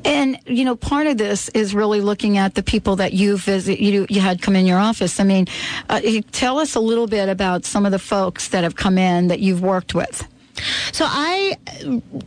And 0.03 0.39
you 0.45 0.65
know, 0.65 0.75
part 0.75 1.07
of 1.07 1.17
this 1.17 1.49
is 1.49 1.73
really 1.73 2.01
looking 2.01 2.37
at 2.37 2.55
the 2.55 2.63
people 2.63 2.95
that 2.97 3.13
you 3.13 3.37
visit. 3.37 3.79
You 3.79 4.05
you 4.09 4.21
had 4.21 4.41
come 4.41 4.55
in 4.55 4.65
your 4.65 4.79
office. 4.79 5.19
I 5.19 5.23
mean, 5.23 5.47
uh, 5.89 6.01
tell 6.31 6.59
us 6.59 6.75
a 6.75 6.79
little 6.79 7.07
bit 7.07 7.29
about 7.29 7.65
some 7.65 7.85
of 7.85 7.91
the 7.91 7.99
folks 7.99 8.49
that 8.49 8.63
have 8.63 8.75
come 8.75 8.97
in 8.97 9.27
that 9.27 9.39
you've 9.39 9.61
worked 9.61 9.93
with. 9.93 10.27
So 10.91 11.05
I 11.07 11.57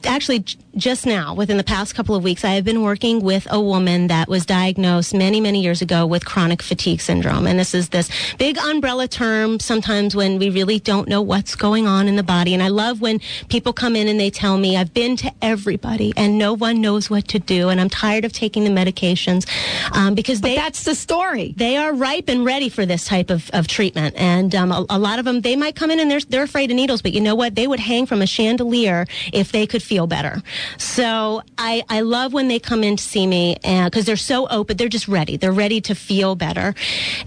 actually 0.04 0.44
just 0.78 1.06
now, 1.06 1.34
within 1.34 1.56
the 1.56 1.64
past 1.64 1.94
couple 1.94 2.14
of 2.14 2.22
weeks, 2.22 2.44
I 2.44 2.50
have 2.50 2.64
been 2.64 2.82
working 2.82 3.20
with 3.20 3.46
a 3.50 3.60
woman 3.60 4.06
that 4.06 4.28
was 4.28 4.46
diagnosed 4.46 5.12
many, 5.12 5.40
many 5.40 5.60
years 5.60 5.82
ago 5.82 6.06
with 6.06 6.24
chronic 6.24 6.62
fatigue 6.62 7.00
syndrome. 7.00 7.46
And 7.46 7.58
this 7.58 7.74
is 7.74 7.88
this 7.88 8.08
big 8.36 8.56
umbrella 8.58 9.08
term 9.08 9.58
sometimes 9.58 10.14
when 10.14 10.38
we 10.38 10.50
really 10.50 10.78
don't 10.78 11.08
know 11.08 11.20
what's 11.20 11.56
going 11.56 11.86
on 11.86 12.06
in 12.06 12.16
the 12.16 12.22
body. 12.22 12.54
And 12.54 12.62
I 12.62 12.68
love 12.68 13.00
when 13.00 13.20
people 13.48 13.72
come 13.72 13.96
in 13.96 14.08
and 14.08 14.20
they 14.20 14.30
tell 14.30 14.56
me, 14.56 14.76
I've 14.76 14.94
been 14.94 15.16
to 15.16 15.32
everybody 15.42 16.12
and 16.16 16.38
no 16.38 16.54
one 16.54 16.80
knows 16.80 17.10
what 17.10 17.26
to 17.28 17.38
do. 17.38 17.68
And 17.68 17.80
I'm 17.80 17.90
tired 17.90 18.24
of 18.24 18.32
taking 18.32 18.64
the 18.64 18.70
medications 18.70 19.48
um, 19.96 20.14
because 20.14 20.40
but 20.40 20.48
they, 20.48 20.54
that's 20.56 20.84
the 20.84 20.94
story. 20.94 21.54
They 21.56 21.76
are 21.76 21.92
ripe 21.92 22.28
and 22.28 22.44
ready 22.44 22.68
for 22.68 22.86
this 22.86 23.04
type 23.04 23.30
of, 23.30 23.50
of 23.52 23.66
treatment. 23.66 24.14
And 24.16 24.54
um, 24.54 24.70
a, 24.70 24.86
a 24.90 24.98
lot 24.98 25.18
of 25.18 25.24
them, 25.24 25.40
they 25.40 25.56
might 25.56 25.74
come 25.74 25.90
in 25.90 25.98
and 25.98 26.10
they're, 26.10 26.20
they're 26.20 26.44
afraid 26.44 26.70
of 26.70 26.76
needles, 26.76 27.02
but 27.02 27.12
you 27.12 27.20
know 27.20 27.34
what? 27.34 27.56
They 27.56 27.66
would 27.66 27.80
hang 27.80 28.06
from 28.06 28.17
a 28.22 28.26
chandelier 28.26 29.06
if 29.32 29.52
they 29.52 29.66
could 29.66 29.82
feel 29.82 30.06
better. 30.06 30.42
So 30.76 31.42
I, 31.56 31.82
I 31.88 32.00
love 32.00 32.32
when 32.32 32.48
they 32.48 32.58
come 32.58 32.82
in 32.84 32.96
to 32.96 33.02
see 33.02 33.26
me 33.26 33.56
uh, 33.64 33.84
because 33.84 34.04
they're 34.06 34.16
so 34.16 34.48
open. 34.48 34.76
They're 34.76 34.88
just 34.88 35.08
ready. 35.08 35.36
They're 35.36 35.52
ready 35.52 35.80
to 35.82 35.94
feel 35.94 36.34
better. 36.34 36.74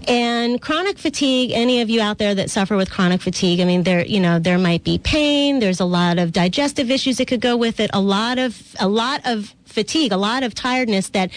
And 0.08 0.60
chronic 0.60 0.98
fatigue, 0.98 1.52
any 1.52 1.80
of 1.80 1.90
you 1.90 2.00
out 2.00 2.18
there 2.18 2.34
that 2.34 2.50
suffer 2.50 2.76
with 2.76 2.90
chronic 2.90 3.20
fatigue, 3.20 3.60
I 3.60 3.64
mean, 3.64 3.82
there, 3.82 4.04
you 4.04 4.20
know, 4.20 4.38
there 4.38 4.58
might 4.58 4.84
be 4.84 4.98
pain. 4.98 5.58
There's 5.58 5.80
a 5.80 5.84
lot 5.84 6.18
of 6.18 6.32
digestive 6.32 6.90
issues 6.90 7.18
that 7.18 7.28
could 7.28 7.40
go 7.40 7.56
with 7.56 7.80
it. 7.80 7.90
A 7.92 8.00
lot 8.00 8.38
of, 8.38 8.74
a 8.78 8.88
lot 8.88 9.20
of 9.24 9.54
fatigue, 9.72 10.12
a 10.12 10.16
lot 10.16 10.42
of 10.42 10.54
tiredness 10.54 11.08
that 11.10 11.30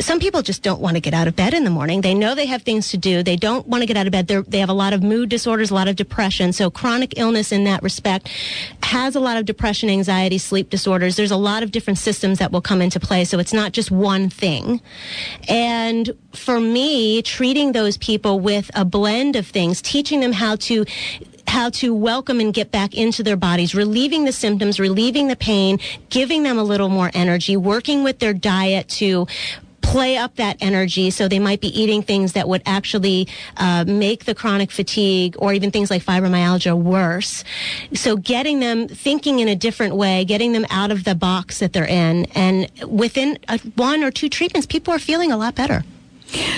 some 0.00 0.18
people 0.18 0.42
just 0.42 0.62
don't 0.62 0.80
want 0.80 0.96
to 0.96 1.00
get 1.00 1.14
out 1.14 1.28
of 1.28 1.36
bed 1.36 1.54
in 1.54 1.64
the 1.64 1.70
morning. 1.70 2.00
They 2.00 2.14
know 2.14 2.34
they 2.34 2.46
have 2.46 2.62
things 2.62 2.90
to 2.90 2.96
do. 2.96 3.22
They 3.22 3.36
don't 3.36 3.66
want 3.66 3.82
to 3.82 3.86
get 3.86 3.96
out 3.96 4.06
of 4.06 4.12
bed. 4.12 4.26
They're, 4.26 4.42
they 4.42 4.58
have 4.58 4.68
a 4.68 4.74
lot 4.74 4.92
of 4.92 5.02
mood 5.02 5.28
disorders, 5.28 5.70
a 5.70 5.74
lot 5.74 5.88
of 5.88 5.96
depression. 5.96 6.52
So 6.52 6.70
chronic 6.70 7.18
illness 7.18 7.52
in 7.52 7.64
that 7.64 7.82
respect 7.82 8.28
has 8.82 9.14
a 9.16 9.20
lot 9.20 9.36
of 9.36 9.44
depression, 9.44 9.88
anxiety, 9.88 10.38
sleep 10.38 10.70
disorders. 10.70 11.16
There's 11.16 11.30
a 11.30 11.36
lot 11.36 11.62
of 11.62 11.70
different 11.70 11.98
systems 11.98 12.38
that 12.38 12.52
will 12.52 12.60
come 12.60 12.82
into 12.82 13.00
play. 13.00 13.24
So 13.24 13.38
it's 13.38 13.52
not 13.52 13.72
just 13.72 13.90
one 13.90 14.28
thing. 14.28 14.80
And 15.48 16.10
for 16.32 16.60
me, 16.60 17.22
treating 17.22 17.72
those 17.72 17.96
people 17.96 18.40
with 18.40 18.70
a 18.74 18.84
blend 18.84 19.36
of 19.36 19.46
things, 19.46 19.80
teaching 19.82 20.20
them 20.20 20.32
how 20.32 20.56
to 20.56 20.84
how 21.52 21.68
to 21.68 21.94
welcome 21.94 22.40
and 22.40 22.54
get 22.54 22.70
back 22.70 22.94
into 22.94 23.22
their 23.22 23.36
bodies, 23.36 23.74
relieving 23.74 24.24
the 24.24 24.32
symptoms, 24.32 24.80
relieving 24.80 25.28
the 25.28 25.36
pain, 25.36 25.78
giving 26.08 26.44
them 26.44 26.56
a 26.56 26.64
little 26.64 26.88
more 26.88 27.10
energy, 27.12 27.58
working 27.58 28.02
with 28.02 28.18
their 28.20 28.32
diet 28.32 28.88
to 28.88 29.26
play 29.82 30.16
up 30.16 30.36
that 30.36 30.56
energy. 30.62 31.10
So 31.10 31.28
they 31.28 31.38
might 31.38 31.60
be 31.60 31.68
eating 31.78 32.02
things 32.02 32.32
that 32.32 32.48
would 32.48 32.62
actually 32.64 33.28
uh, 33.58 33.84
make 33.86 34.24
the 34.24 34.34
chronic 34.34 34.70
fatigue 34.70 35.36
or 35.38 35.52
even 35.52 35.70
things 35.70 35.90
like 35.90 36.02
fibromyalgia 36.02 36.74
worse. 36.74 37.44
So 37.92 38.16
getting 38.16 38.60
them 38.60 38.88
thinking 38.88 39.40
in 39.40 39.48
a 39.48 39.54
different 39.54 39.94
way, 39.94 40.24
getting 40.24 40.52
them 40.52 40.64
out 40.70 40.90
of 40.90 41.04
the 41.04 41.14
box 41.14 41.58
that 41.58 41.74
they're 41.74 41.84
in. 41.84 42.24
And 42.34 42.70
within 42.86 43.38
uh, 43.48 43.58
one 43.76 44.02
or 44.02 44.10
two 44.10 44.30
treatments, 44.30 44.66
people 44.66 44.94
are 44.94 44.98
feeling 44.98 45.30
a 45.30 45.36
lot 45.36 45.54
better. 45.54 45.84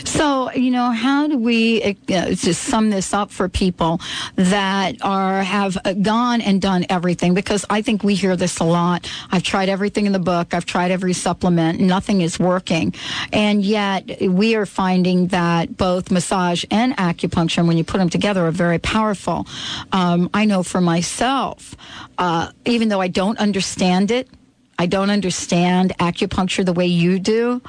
So, 0.05 0.53
you 0.53 0.71
know, 0.71 0.91
how 0.91 1.27
do 1.27 1.39
we 1.39 1.83
uh, 1.83 2.31
just 2.35 2.63
sum 2.63 2.91
this 2.91 3.13
up 3.13 3.31
for 3.31 3.49
people 3.49 4.01
that 4.37 4.97
are 5.03 5.43
have 5.43 5.77
gone 6.03 6.41
and 6.41 6.61
done 6.61 6.87
everything? 6.89 7.35
Because 7.35 7.65
I 7.69 7.83
think 7.83 8.05
we 8.05 8.15
hear 8.15 8.37
this 8.37 8.59
a 8.59 8.65
lot. 8.65 9.11
I've 9.31 9.43
tried 9.43 9.69
everything 9.69 10.07
in 10.07 10.13
the 10.13 10.19
book. 10.19 10.55
I've 10.55 10.67
tried 10.67 10.91
every 10.91 11.13
supplement. 11.13 11.81
Nothing 11.81 12.21
is 12.21 12.39
working. 12.39 12.95
And 13.33 13.65
yet 13.65 14.21
we 14.21 14.55
are 14.55 14.67
finding 14.67 15.29
that 15.29 15.77
both 15.77 16.11
massage 16.11 16.65
and 16.71 16.97
acupuncture, 16.97 17.67
when 17.67 17.77
you 17.77 17.85
put 17.85 17.99
them 17.99 18.11
together, 18.11 18.47
are 18.47 18.51
very 18.51 18.79
powerful. 18.79 19.47
Um, 19.93 20.31
I 20.35 20.45
know 20.45 20.63
for 20.63 20.81
myself, 20.81 21.75
uh, 22.19 22.51
even 22.65 22.89
though 22.89 23.01
I 23.01 23.09
don't 23.09 23.39
understand 23.39 24.11
it, 24.11 24.29
I 24.79 24.87
don't 24.87 25.11
understand 25.11 25.97
acupuncture 25.99 26.65
the 26.65 26.73
way 26.73 26.87
you 26.87 27.19
do. 27.19 27.63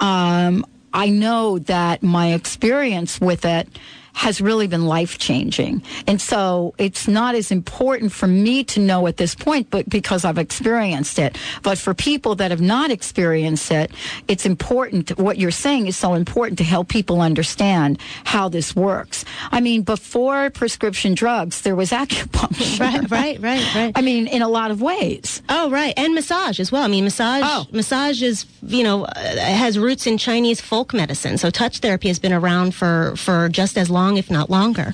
Um, 0.00 0.64
I 0.92 1.08
know 1.08 1.58
that 1.60 2.02
my 2.02 2.32
experience 2.32 3.20
with 3.20 3.44
it 3.44 3.68
has 4.12 4.40
really 4.40 4.66
been 4.66 4.86
life 4.86 5.18
changing. 5.18 5.82
And 6.06 6.20
so 6.20 6.74
it's 6.78 7.08
not 7.08 7.34
as 7.34 7.50
important 7.50 8.12
for 8.12 8.26
me 8.26 8.64
to 8.64 8.80
know 8.80 9.06
at 9.06 9.16
this 9.16 9.34
point, 9.34 9.70
but 9.70 9.88
because 9.88 10.24
I've 10.24 10.38
experienced 10.38 11.18
it. 11.18 11.36
But 11.62 11.78
for 11.78 11.94
people 11.94 12.34
that 12.36 12.50
have 12.50 12.60
not 12.60 12.90
experienced 12.90 13.70
it, 13.70 13.90
it's 14.28 14.46
important. 14.46 15.16
What 15.18 15.38
you're 15.38 15.50
saying 15.50 15.86
is 15.86 15.96
so 15.96 16.14
important 16.14 16.58
to 16.58 16.64
help 16.64 16.88
people 16.88 17.20
understand 17.20 17.98
how 18.24 18.48
this 18.48 18.76
works. 18.76 19.24
I 19.50 19.60
mean, 19.60 19.82
before 19.82 20.50
prescription 20.50 21.14
drugs, 21.14 21.62
there 21.62 21.76
was 21.76 21.90
acupuncture. 22.02 22.80
Right, 22.80 23.10
right, 23.10 23.40
right, 23.40 23.74
right. 23.74 23.92
I 23.94 24.02
mean, 24.02 24.26
in 24.26 24.42
a 24.42 24.48
lot 24.48 24.70
of 24.70 24.82
ways. 24.82 25.42
Oh, 25.48 25.70
right, 25.70 25.94
and 25.96 26.14
massage 26.14 26.60
as 26.60 26.70
well. 26.70 26.82
I 26.82 26.88
mean, 26.88 27.04
massage. 27.04 27.42
Oh. 27.44 27.66
Massage 27.72 28.22
is 28.22 28.46
you 28.62 28.82
know 28.82 29.04
uh, 29.04 29.36
has 29.36 29.78
roots 29.78 30.06
in 30.06 30.18
Chinese 30.18 30.60
folk 30.60 30.94
medicine. 30.94 31.38
So 31.38 31.50
touch 31.50 31.78
therapy 31.78 32.08
has 32.08 32.18
been 32.18 32.32
around 32.32 32.74
for 32.74 33.14
for 33.16 33.48
just 33.48 33.76
as 33.76 33.90
long, 33.90 34.01
if 34.10 34.30
not 34.30 34.50
longer. 34.50 34.92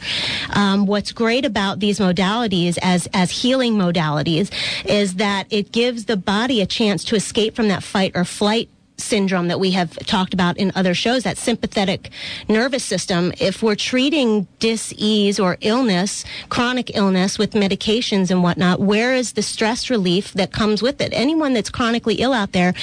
Um, 0.51 0.87
what's 0.87 1.13
great 1.13 1.45
about 1.45 1.81
these 1.81 1.99
modalities 1.99 2.79
as 2.83 3.09
as 3.13 3.31
healing 3.31 3.75
modalities 3.75 4.53
is 4.85 5.15
that 5.15 5.47
it 5.51 5.73
gives 5.73 6.05
the 6.05 6.17
body 6.17 6.61
a 6.61 6.67
chance 6.67 7.05
to 7.05 7.17
escape 7.17 7.55
from 7.55 7.69
that 7.69 7.83
fight 7.83 8.13
or 8.15 8.25
flight 8.25 8.69
syndrome 9.01 9.49
that 9.49 9.61
we 9.61 9.71
have 9.71 9.97
talked 10.07 10.35
about 10.35 10.57
in 10.59 10.73
other 10.75 10.95
shows, 10.95 11.23
that 11.23 11.39
sympathetic 11.39 12.11
nervous 12.49 12.85
system, 12.85 13.33
if 13.41 13.63
we're 13.63 13.75
treating 13.75 14.47
dis-ease 14.59 15.39
or 15.39 15.57
illness, 15.61 16.25
chronic 16.49 16.97
illness 16.97 17.39
with 17.39 17.53
medications 17.53 18.31
and 18.31 18.43
whatnot, 18.43 18.81
where 18.81 19.15
is 19.15 19.33
the 19.33 19.43
stress 19.43 19.89
relief 19.89 20.33
that 20.33 20.53
comes 20.53 20.83
with 20.83 21.01
it? 21.01 21.13
Anyone 21.13 21.55
that's 21.55 21.71
chronically 21.71 22.17
ill 22.17 22.33
out 22.33 22.53
there 22.53 22.75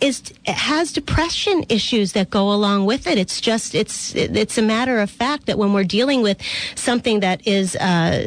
is 0.00 0.32
it 0.46 0.54
has 0.54 0.92
depression 0.92 1.64
issues 1.68 2.12
that 2.12 2.30
go 2.30 2.52
along 2.52 2.86
with 2.86 3.06
it. 3.06 3.18
It's 3.18 3.40
just 3.40 3.74
it's 3.74 4.14
it's 4.14 4.58
a 4.58 4.62
matter 4.62 4.98
of 5.00 5.10
fact 5.10 5.46
that 5.46 5.58
when 5.58 5.72
we're 5.72 5.84
dealing 5.84 6.22
with 6.22 6.40
something 6.74 7.20
that 7.20 7.46
is 7.46 7.76
uh, 7.76 8.26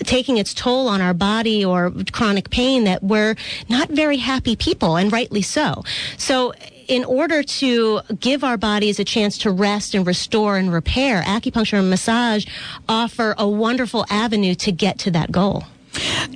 taking 0.00 0.38
its 0.38 0.54
toll 0.54 0.88
on 0.88 1.00
our 1.00 1.14
body 1.14 1.64
or 1.64 1.92
chronic 2.12 2.50
pain, 2.50 2.84
that 2.84 3.02
we're 3.02 3.36
not 3.68 3.88
very 3.90 4.16
happy 4.16 4.56
people, 4.56 4.96
and 4.96 5.12
rightly 5.12 5.42
so. 5.42 5.84
So 6.16 6.54
in 6.88 7.04
order 7.04 7.42
to 7.42 8.00
give 8.18 8.42
our 8.42 8.56
bodies 8.56 8.98
a 8.98 9.04
chance 9.04 9.38
to 9.38 9.50
rest 9.50 9.94
and 9.94 10.06
restore 10.06 10.56
and 10.56 10.72
repair, 10.72 11.22
acupuncture 11.22 11.78
and 11.78 11.90
massage 11.90 12.46
offer 12.88 13.34
a 13.38 13.48
wonderful 13.48 14.04
avenue 14.10 14.54
to 14.56 14.72
get 14.72 14.98
to 14.98 15.10
that 15.10 15.30
goal. 15.30 15.64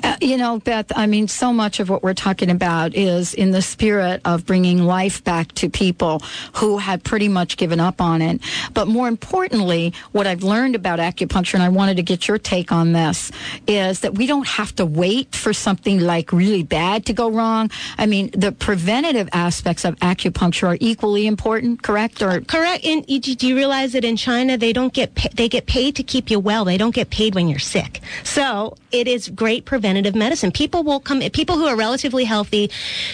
Uh, 0.03 0.16
you 0.21 0.37
know, 0.37 0.59
Beth, 0.59 0.92
I 0.95 1.07
mean, 1.07 1.29
so 1.29 1.53
much 1.53 1.81
of 1.81 1.88
what 1.88 2.03
we're 2.03 2.14
talking 2.14 2.51
about 2.51 2.95
is 2.95 3.35
in 3.35 3.51
the 3.51 3.62
spirit 3.62 4.21
of 4.25 4.47
bringing 4.47 4.85
life 4.85 5.23
back 5.25 5.53
to 5.55 5.69
people 5.71 6.23
who 6.55 6.79
had 6.79 7.05
pretty 7.05 7.29
much 7.29 7.57
given 7.57 7.81
up 7.81 8.01
on 8.01 8.23
it. 8.23 8.40
But 8.75 8.88
more 8.88 9.09
importantly, 9.09 9.92
what 10.12 10.27
I've 10.27 10.42
learned 10.42 10.75
about 10.75 10.99
acupuncture, 10.99 11.55
and 11.55 11.62
I 11.62 11.69
wanted 11.69 11.97
to 11.97 12.03
get 12.03 12.29
your 12.29 12.38
take 12.38 12.73
on 12.73 12.92
this, 12.92 13.33
is 13.66 14.01
that 14.01 14.14
we 14.14 14.27
don't 14.27 14.47
have 14.47 14.75
to 14.77 14.87
wait 14.87 15.35
for 15.35 15.53
something 15.53 16.01
like 16.01 16.33
really 16.33 16.62
bad 16.62 17.07
to 17.07 17.12
go 17.12 17.31
wrong. 17.31 17.71
I 17.99 18.07
mean, 18.07 18.31
the 18.33 18.53
preventative 18.53 19.29
aspects 19.33 19.85
of 19.85 19.97
acupuncture 19.97 20.69
are 20.69 20.79
equally 20.81 21.27
important, 21.27 21.83
correct? 21.83 22.23
Or 22.23 22.40
Correct. 22.40 22.83
Do 22.85 23.49
you 23.49 23.57
realize 23.57 23.92
that 23.92 24.05
in 24.05 24.16
China 24.16 24.57
they 24.57 24.73
don't 24.73 24.92
get 24.92 25.14
pa- 25.14 25.29
they 25.35 25.49
get 25.49 25.66
paid 25.66 25.97
to 25.97 26.03
keep 26.03 26.31
you 26.31 26.40
well. 26.40 26.64
They 26.64 26.79
don't 26.79 26.95
get 26.95 27.11
paid 27.11 27.35
when 27.35 27.49
you're 27.49 27.59
sick. 27.59 28.01
So 28.25 28.77
it 28.92 29.09
is 29.09 29.29
great 29.29 29.46
preventative 29.65 30.15
medicine. 30.15 30.51
People 30.51 30.83
will 30.83 31.01
come. 31.01 31.21
People 31.31 31.57
who 31.57 31.67
are 31.67 31.77
relatively 31.77 32.25
healthy, 32.25 32.71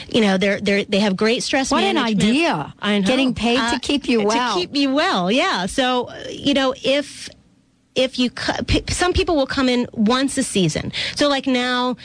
you 0.08 0.20
know, 0.20 0.38
they're 0.38 0.60
they 0.60 0.84
they 0.84 1.00
have 1.00 1.16
great 1.16 1.42
stress. 1.42 1.70
What 1.70 1.84
an 1.84 1.98
idea. 1.98 2.72
Getting 2.80 3.34
paid 3.34 3.58
to 3.72 3.78
keep 3.80 4.08
you 4.08 4.24
well. 4.24 4.54
To 4.54 4.60
keep 4.60 4.74
you 4.74 4.94
well. 4.94 5.30
Yeah. 5.30 5.66
So 5.66 6.08
uh, 6.08 6.24
you 6.30 6.54
know 6.54 6.74
if. 6.82 7.28
If 7.94 8.18
you, 8.18 8.30
some 8.88 9.12
people 9.12 9.36
will 9.36 9.46
come 9.46 9.68
in 9.68 9.86
once 9.92 10.38
a 10.38 10.42
season. 10.42 10.92
So 11.14 11.28
like 11.28 11.46
now, 11.46 11.96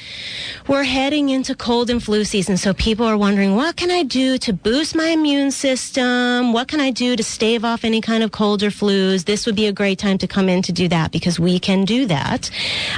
we're 0.67 0.83
heading 0.83 1.29
into 1.29 1.55
cold 1.55 1.89
and 1.89 2.03
flu 2.03 2.25
season. 2.25 2.57
So 2.57 2.73
people 2.73 3.05
are 3.05 3.17
wondering, 3.17 3.55
what 3.55 3.77
can 3.77 3.89
I 3.89 4.03
do 4.03 4.37
to 4.39 4.51
boost 4.51 4.95
my 4.95 5.07
immune 5.07 5.51
system? 5.51 6.51
What 6.51 6.67
can 6.67 6.81
I 6.81 6.91
do 6.91 7.15
to 7.15 7.23
stave 7.23 7.63
off 7.63 7.85
any 7.85 8.01
kind 8.01 8.21
of 8.21 8.31
cold 8.31 8.63
or 8.63 8.69
flus? 8.69 9.23
This 9.25 9.45
would 9.45 9.55
be 9.55 9.67
a 9.67 9.71
great 9.71 9.97
time 9.97 10.17
to 10.17 10.27
come 10.27 10.49
in 10.49 10.61
to 10.63 10.73
do 10.73 10.89
that 10.89 11.11
because 11.11 11.39
we 11.39 11.57
can 11.57 11.85
do 11.85 12.05
that. 12.07 12.51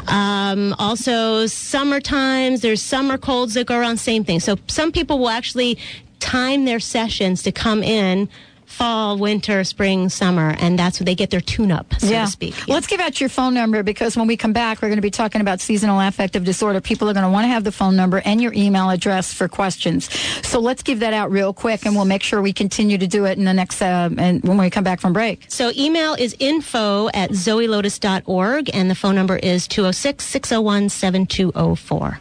Um, 0.07 0.73
also, 0.79 1.45
summer 1.45 1.99
times, 1.99 2.61
there's 2.61 2.81
summer 2.81 3.17
colds 3.19 3.53
that 3.53 3.67
go 3.67 3.77
around, 3.77 3.97
same 3.97 4.23
thing. 4.23 4.39
So 4.39 4.57
some 4.67 4.91
people 4.91 5.19
will 5.19 5.29
actually 5.29 5.77
time 6.19 6.65
their 6.65 6.79
sessions 6.79 7.43
to 7.43 7.51
come 7.51 7.81
in 7.83 8.29
fall, 8.69 9.17
winter, 9.17 9.63
spring, 9.63 10.09
summer, 10.09 10.55
and 10.59 10.77
that's 10.77 10.99
where 10.99 11.05
they 11.05 11.15
get 11.15 11.29
their 11.31 11.41
tune 11.41 11.71
up, 11.71 11.93
so 11.99 12.07
to 12.07 12.27
speak. 12.27 12.67
Let's 12.67 12.87
give 12.87 12.99
out 12.99 13.19
your 13.19 13.29
phone 13.29 13.53
number 13.53 13.83
because 13.83 14.15
when 14.15 14.27
we 14.27 14.37
come 14.37 14.53
back, 14.53 14.81
we're 14.81 14.89
going 14.89 14.97
to 14.97 15.01
be 15.01 15.11
talking 15.11 15.41
about 15.41 15.59
seasonal 15.59 15.99
affective 15.99 16.43
disorder. 16.43 16.79
People 16.79 17.09
are 17.09 17.13
going 17.13 17.25
to 17.25 17.31
want 17.31 17.45
to 17.45 17.49
have 17.49 17.63
the 17.63 17.71
phone 17.71 17.95
number 17.95 18.21
and 18.23 18.41
your 18.41 18.53
email 18.53 18.89
address 18.89 19.33
for 19.33 19.47
questions. 19.47 20.11
So 20.47 20.59
let's 20.59 20.83
give 20.83 20.99
that 20.99 21.13
out 21.13 21.31
real 21.31 21.53
quick, 21.53 21.85
and 21.85 21.95
we'll 21.95 22.05
make 22.05 22.23
sure 22.23 22.41
we 22.41 22.53
continue 22.53 22.97
to 22.97 23.07
do 23.07 23.25
it 23.25 23.37
in 23.37 23.45
the 23.45 23.53
next 23.53 23.81
uh, 23.81 24.09
and 24.17 24.43
when 24.43 24.57
we 24.57 24.69
come 24.69 24.83
back 24.83 24.99
from 24.99 25.13
break. 25.13 25.45
So 25.49 25.71
email 25.75 26.13
is 26.13 26.35
info 26.39 27.09
at 27.09 27.31
zoelotus.org 27.31 28.69
and 28.73 28.89
the 28.89 28.95
phone 28.95 29.15
number 29.15 29.37
is 29.37 29.67
206 29.67 30.25
601 30.25 30.89
7204. 30.89 32.19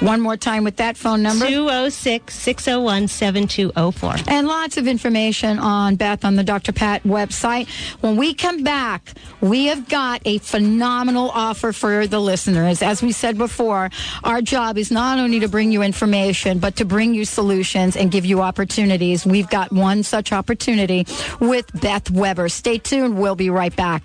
One 0.00 0.20
more 0.20 0.36
time 0.36 0.64
with 0.64 0.76
that 0.76 0.96
phone 0.96 1.22
number 1.22 1.46
206 1.46 2.34
601 2.34 3.08
7204. 3.08 4.14
and 4.32 4.46
lots 4.46 4.76
of 4.76 4.86
information 4.86 5.58
on 5.58 5.96
Beth 5.96 6.24
on 6.24 6.36
the 6.36 6.44
Dr. 6.44 6.72
Pat 6.72 7.02
website. 7.04 7.68
When 8.00 8.16
we 8.16 8.34
come 8.34 8.62
back, 8.62 9.12
we 9.40 9.66
have 9.66 9.88
got 9.88 10.22
a 10.24 10.38
phenomenal 10.38 11.30
offer 11.30 11.72
for 11.72 12.06
the 12.06 12.20
listeners. 12.20 12.82
As 12.82 13.02
we 13.02 13.12
said 13.12 13.38
before, 13.38 13.90
our 14.24 14.40
job 14.42 14.78
is 14.78 14.90
not 14.90 15.18
only 15.18 15.40
to 15.40 15.48
bring 15.48 15.72
you 15.72 15.82
information, 15.82 16.58
but 16.58 16.76
to 16.76 16.84
bring 16.84 17.14
you 17.14 17.24
solutions 17.24 17.96
and 17.96 18.10
give 18.10 18.24
you 18.24 18.40
opportunities. 18.40 19.26
We've 19.26 19.48
got 19.48 19.72
one 19.72 20.02
such 20.02 20.32
opportunity 20.32 21.06
with 21.40 21.68
Beth 21.80 22.10
Weber. 22.10 22.48
Stay 22.48 22.78
tuned. 22.78 23.18
We'll 23.18 23.36
be 23.36 23.50
right 23.50 23.74
back. 23.74 24.02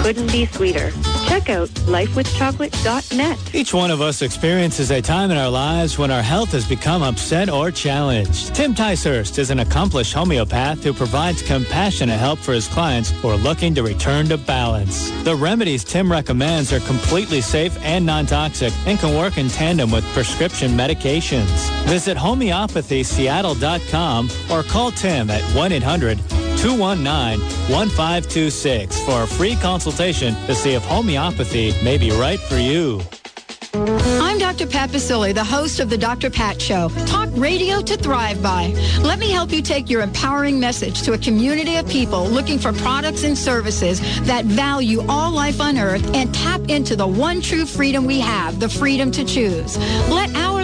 couldn't 0.02 0.30
be 0.32 0.46
sweeter. 0.60 0.92
Check 1.26 1.48
out 1.48 1.70
lifewithchocolate.net. 1.88 3.54
Each 3.54 3.72
one 3.72 3.90
of 3.90 4.02
us 4.02 4.20
experiences 4.20 4.90
a 4.90 5.00
time 5.00 5.30
in 5.30 5.38
our 5.38 5.48
lives 5.48 5.96
when 5.96 6.10
our 6.10 6.20
health 6.20 6.52
has 6.52 6.68
become 6.68 7.02
upset 7.02 7.48
or 7.48 7.70
challenged. 7.70 8.54
Tim 8.54 8.74
Ticehurst 8.74 9.38
is 9.38 9.50
an 9.50 9.60
accomplished 9.60 10.12
homeopath 10.12 10.84
who 10.84 10.92
provides 10.92 11.40
compassionate 11.40 12.18
help 12.18 12.38
for 12.38 12.52
his 12.52 12.68
clients 12.68 13.08
who 13.10 13.28
are 13.28 13.38
looking 13.38 13.74
to 13.74 13.82
return 13.82 14.26
to 14.26 14.36
balance. 14.36 15.10
The 15.24 15.34
remedies 15.34 15.82
Tim 15.82 16.12
recommends 16.12 16.74
are 16.74 16.80
completely 16.80 17.40
safe 17.40 17.82
and 17.82 18.04
non-toxic 18.04 18.74
and 18.86 18.98
can 18.98 19.16
work 19.16 19.38
in 19.38 19.48
tandem 19.48 19.90
with 19.90 20.04
prescription 20.12 20.72
medications. 20.72 21.70
Visit 21.86 22.18
homeopathyseattle.com 22.18 24.28
or 24.50 24.62
call 24.64 24.90
Tim 24.90 25.30
at 25.30 25.40
1-800-219-1526 26.60 29.04
for 29.06 29.22
a 29.22 29.26
free 29.26 29.56
consultation 29.56 30.34
to 30.46 30.54
see 30.54 30.74
if 30.74 30.84
homeopathy 30.84 31.72
may 31.82 31.96
be 31.96 32.10
right 32.10 32.38
for 32.38 32.58
you. 32.58 33.00
I'm 33.72 34.36
Dr. 34.38 34.66
Pat 34.66 34.90
Baccili, 34.90 35.32
the 35.32 35.44
host 35.44 35.78
of 35.78 35.88
the 35.88 35.96
Dr. 35.96 36.28
Pat 36.28 36.60
Show. 36.60 36.88
Talk 37.06 37.28
radio 37.34 37.80
to 37.82 37.96
thrive 37.96 38.42
by. 38.42 38.74
Let 39.00 39.20
me 39.20 39.30
help 39.30 39.52
you 39.52 39.62
take 39.62 39.88
your 39.88 40.02
empowering 40.02 40.58
message 40.58 41.02
to 41.02 41.12
a 41.12 41.18
community 41.18 41.76
of 41.76 41.88
people 41.88 42.26
looking 42.26 42.58
for 42.58 42.72
products 42.72 43.22
and 43.22 43.38
services 43.38 44.00
that 44.22 44.44
value 44.44 45.02
all 45.08 45.30
life 45.30 45.60
on 45.60 45.78
earth 45.78 46.04
and 46.14 46.34
tap 46.34 46.62
into 46.68 46.96
the 46.96 47.06
one 47.06 47.40
true 47.40 47.64
freedom 47.64 48.06
we 48.06 48.18
have, 48.18 48.58
the 48.58 48.68
freedom 48.68 49.12
to 49.12 49.24
choose. 49.24 49.78
Let 50.08 50.34
our 50.34 50.49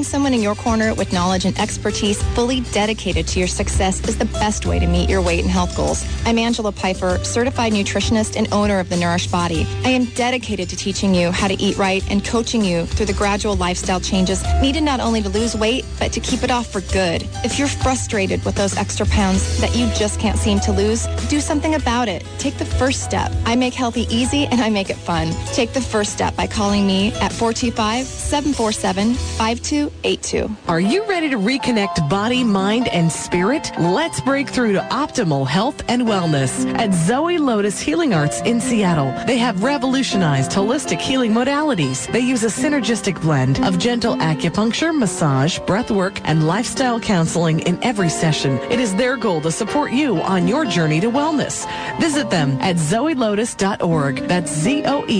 Having 0.00 0.12
someone 0.12 0.32
in 0.32 0.40
your 0.40 0.54
corner 0.54 0.94
with 0.94 1.12
knowledge 1.12 1.44
and 1.44 1.58
expertise 1.58 2.22
fully 2.34 2.62
dedicated 2.72 3.26
to 3.28 3.38
your 3.38 3.46
success 3.46 4.02
is 4.08 4.16
the 4.16 4.24
best 4.24 4.64
way 4.64 4.78
to 4.78 4.86
meet 4.86 5.10
your 5.10 5.20
weight 5.20 5.40
and 5.40 5.50
health 5.50 5.76
goals. 5.76 6.06
I'm 6.24 6.38
Angela 6.38 6.72
Piper, 6.72 7.22
certified 7.22 7.74
nutritionist 7.74 8.34
and 8.34 8.50
owner 8.50 8.78
of 8.78 8.88
The 8.88 8.96
Nourished 8.96 9.30
Body. 9.30 9.66
I 9.84 9.90
am 9.90 10.06
dedicated 10.14 10.70
to 10.70 10.76
teaching 10.76 11.14
you 11.14 11.30
how 11.30 11.48
to 11.48 11.54
eat 11.62 11.76
right 11.76 12.02
and 12.10 12.24
coaching 12.24 12.64
you 12.64 12.86
through 12.86 13.04
the 13.04 13.12
gradual 13.12 13.56
lifestyle 13.56 14.00
changes 14.00 14.42
needed 14.62 14.84
not 14.84 15.00
only 15.00 15.20
to 15.20 15.28
lose 15.28 15.54
weight, 15.54 15.84
but 15.98 16.12
to 16.12 16.20
keep 16.20 16.44
it 16.44 16.50
off 16.50 16.72
for 16.72 16.80
good. 16.92 17.28
If 17.44 17.58
you're 17.58 17.68
frustrated 17.68 18.42
with 18.46 18.54
those 18.54 18.78
extra 18.78 19.04
pounds 19.04 19.60
that 19.60 19.76
you 19.76 19.86
just 19.92 20.18
can't 20.18 20.38
seem 20.38 20.60
to 20.60 20.72
lose, 20.72 21.08
do 21.28 21.40
something 21.40 21.74
about 21.74 22.08
it. 22.08 22.24
Take 22.38 22.56
the 22.56 22.64
first 22.64 23.02
step. 23.02 23.30
I 23.44 23.54
make 23.54 23.74
healthy 23.74 24.06
easy 24.08 24.46
and 24.46 24.62
I 24.62 24.70
make 24.70 24.88
it 24.88 24.96
fun. 24.96 25.30
Take 25.52 25.74
the 25.74 25.82
first 25.82 26.14
step 26.14 26.34
by 26.36 26.46
calling 26.46 26.86
me 26.86 27.12
at 27.20 27.34
425 27.34 28.06
747 28.06 29.89
5282. 30.02 30.56
Are 30.68 30.80
you 30.80 31.06
ready 31.06 31.28
to 31.30 31.36
reconnect 31.36 32.08
body, 32.08 32.42
mind, 32.44 32.88
and 32.88 33.10
spirit? 33.10 33.70
Let's 33.78 34.20
break 34.20 34.48
through 34.48 34.72
to 34.74 34.80
optimal 34.80 35.46
health 35.46 35.82
and 35.88 36.02
wellness 36.02 36.66
at 36.78 36.92
Zoe 36.94 37.38
Lotus 37.38 37.80
Healing 37.80 38.14
Arts 38.14 38.40
in 38.42 38.60
Seattle. 38.60 39.12
They 39.26 39.38
have 39.38 39.62
revolutionized 39.62 40.52
holistic 40.52 41.00
healing 41.00 41.32
modalities. 41.32 42.10
They 42.12 42.20
use 42.20 42.44
a 42.44 42.48
synergistic 42.48 43.20
blend 43.20 43.62
of 43.64 43.78
gentle 43.78 44.16
acupuncture, 44.16 44.96
massage, 44.96 45.58
breath 45.60 45.90
work, 45.90 46.20
and 46.24 46.46
lifestyle 46.46 47.00
counseling 47.00 47.60
in 47.60 47.78
every 47.82 48.08
session. 48.08 48.58
It 48.70 48.80
is 48.80 48.94
their 48.94 49.16
goal 49.16 49.40
to 49.42 49.50
support 49.50 49.92
you 49.92 50.20
on 50.22 50.48
your 50.48 50.64
journey 50.64 51.00
to 51.00 51.10
wellness. 51.10 51.66
Visit 52.00 52.30
them 52.30 52.58
at 52.60 52.76
zoelotus.org. 52.76 54.16
That's 54.28 54.52
Z-O-E-L-O-T-U-S 54.52 55.10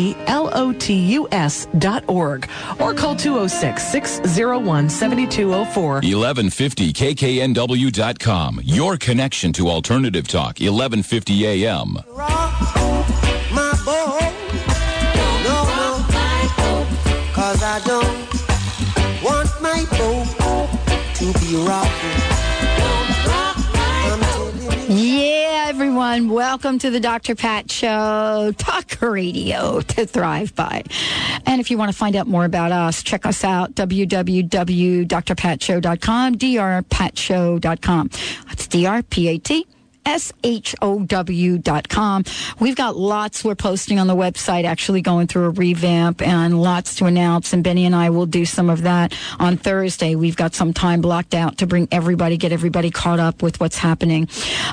dot 1.79 2.05
org. 2.09 2.49
Or 2.79 2.95
call 2.95 3.11
oh 3.11 3.47
206-601-7204. 4.61 6.03
1150kknw.com. 6.03 8.61
Your 8.65 8.97
connection 8.97 9.53
to 9.53 9.69
alternative 9.69 10.27
talk. 10.29 10.59
1150 10.61 11.47
AM. 11.47 11.97
my 13.53 13.73
boat. 13.85 14.21
No, 15.45 15.65
no. 15.77 16.05
Cause 17.33 17.63
I 17.63 17.81
don't 17.85 18.29
want 19.23 19.49
my 19.61 19.85
boat 19.99 20.27
to 21.17 21.33
be 21.41 21.57
rocking. 21.67 22.10
Everyone, 25.81 26.29
welcome 26.29 26.79
to 26.79 26.91
the 26.91 27.01
Dr. 27.01 27.35
Pat 27.35 27.71
Show, 27.71 28.53
talk 28.59 29.01
radio 29.01 29.81
to 29.81 30.05
thrive 30.05 30.55
by. 30.55 30.83
And 31.47 31.59
if 31.59 31.71
you 31.71 31.79
want 31.79 31.91
to 31.91 31.97
find 31.97 32.17
out 32.17 32.27
more 32.27 32.45
about 32.45 32.71
us, 32.71 33.03
check 33.03 33.25
us 33.25 33.45
out, 33.45 33.75
www.drpatshow.com, 33.77 36.35
drpatshow.com. 36.35 38.11
That's 38.47 38.67
D-R-P-A-T. 38.67 39.67
S-H-O-W 40.07 41.59
dot 41.59 41.89
com. 41.89 42.25
We've 42.59 42.77
got 42.77 42.97
lots 42.97 43.45
we're 43.45 43.55
posting 43.55 43.99
on 43.99 44.07
the 44.07 44.17
website, 44.17 44.65
actually 44.65 45.03
going 45.03 45.27
through 45.27 45.45
a 45.47 45.51
revamp 45.51 46.23
and 46.23 46.61
lots 46.61 46.97
to 46.97 47.07
announce. 47.07 47.53
And 47.53 47.63
Benny 47.63 47.87
and 47.87 47.95
I 47.95 48.11
will 48.11 48.27
do 48.27 48.45
some 48.45 48.71
of 48.71 48.83
that 48.83 49.15
on 49.39 49.57
Thursday. 49.57 50.15
We've 50.15 50.37
got 50.37 50.55
some 50.55 50.73
time 50.73 51.01
blocked 51.01 51.35
out 51.35 51.59
to 51.59 51.67
bring 51.67 51.89
everybody, 51.93 52.37
get 52.37 52.53
everybody 52.53 52.91
caught 52.91 53.21
up 53.21 53.43
with 53.43 53.61
what's 53.61 53.79
happening. 53.79 54.29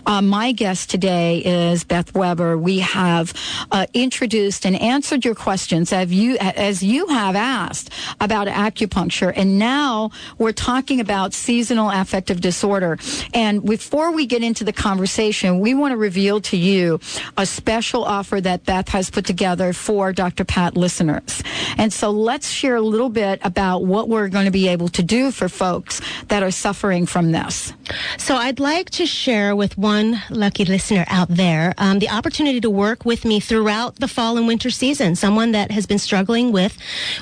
Uh, 0.05 0.21
my 0.21 0.51
guest 0.51 0.89
today 0.89 1.43
is 1.43 1.83
Beth 1.83 2.13
Weber. 2.13 2.57
We 2.57 2.79
have 2.79 3.33
uh, 3.71 3.85
introduced 3.93 4.65
and 4.65 4.75
answered 4.81 5.25
your 5.25 5.35
questions 5.35 5.93
as 5.93 6.11
you, 6.11 6.37
as 6.37 6.81
you 6.81 7.07
have 7.07 7.35
asked 7.35 7.91
about 8.19 8.47
acupuncture. 8.47 9.33
And 9.35 9.59
now 9.59 10.11
we're 10.37 10.51
talking 10.51 10.99
about 10.99 11.33
seasonal 11.33 11.89
affective 11.89 12.41
disorder. 12.41 12.97
And 13.33 13.63
before 13.63 14.11
we 14.11 14.25
get 14.25 14.43
into 14.43 14.63
the 14.63 14.73
conversation, 15.17 15.59
we 15.59 15.73
want 15.73 15.93
to 15.93 15.97
reveal 15.97 16.39
to 16.39 16.55
you 16.55 16.99
a 17.37 17.45
special 17.45 18.03
offer 18.03 18.39
that 18.39 18.63
Beth 18.65 18.89
has 18.89 19.09
put 19.09 19.25
together 19.25 19.73
for 19.73 20.13
Dr. 20.13 20.45
Pat 20.45 20.77
listeners. 20.77 21.41
And 21.75 21.91
so 21.91 22.11
let's 22.11 22.47
share 22.47 22.75
a 22.75 22.81
little 22.81 23.09
bit 23.09 23.39
about 23.43 23.83
what 23.83 24.09
we're 24.09 24.27
going 24.27 24.45
to 24.45 24.51
be 24.51 24.67
able 24.67 24.89
to 24.89 25.01
do 25.01 25.31
for 25.31 25.49
folks 25.49 26.01
that 26.27 26.43
are 26.43 26.51
suffering 26.51 27.07
from 27.07 27.31
this. 27.31 27.73
So 28.19 28.35
I'd 28.35 28.59
like 28.59 28.91
to 28.91 29.07
share 29.07 29.55
with 29.55 29.75
one 29.75 30.21
lucky 30.29 30.65
listener 30.65 31.05
out 31.07 31.29
there 31.29 31.73
um, 31.79 31.97
the 31.97 32.09
opportunity 32.09 32.61
to 32.61 32.69
work 32.69 33.03
with 33.03 33.25
me 33.25 33.39
throughout 33.39 33.95
the 33.95 34.07
fall 34.07 34.37
and 34.37 34.45
winter 34.45 34.69
season. 34.69 35.15
Someone 35.15 35.51
that 35.53 35.71
has 35.71 35.87
been 35.87 35.99
struggling 35.99 36.51
with 36.51 36.77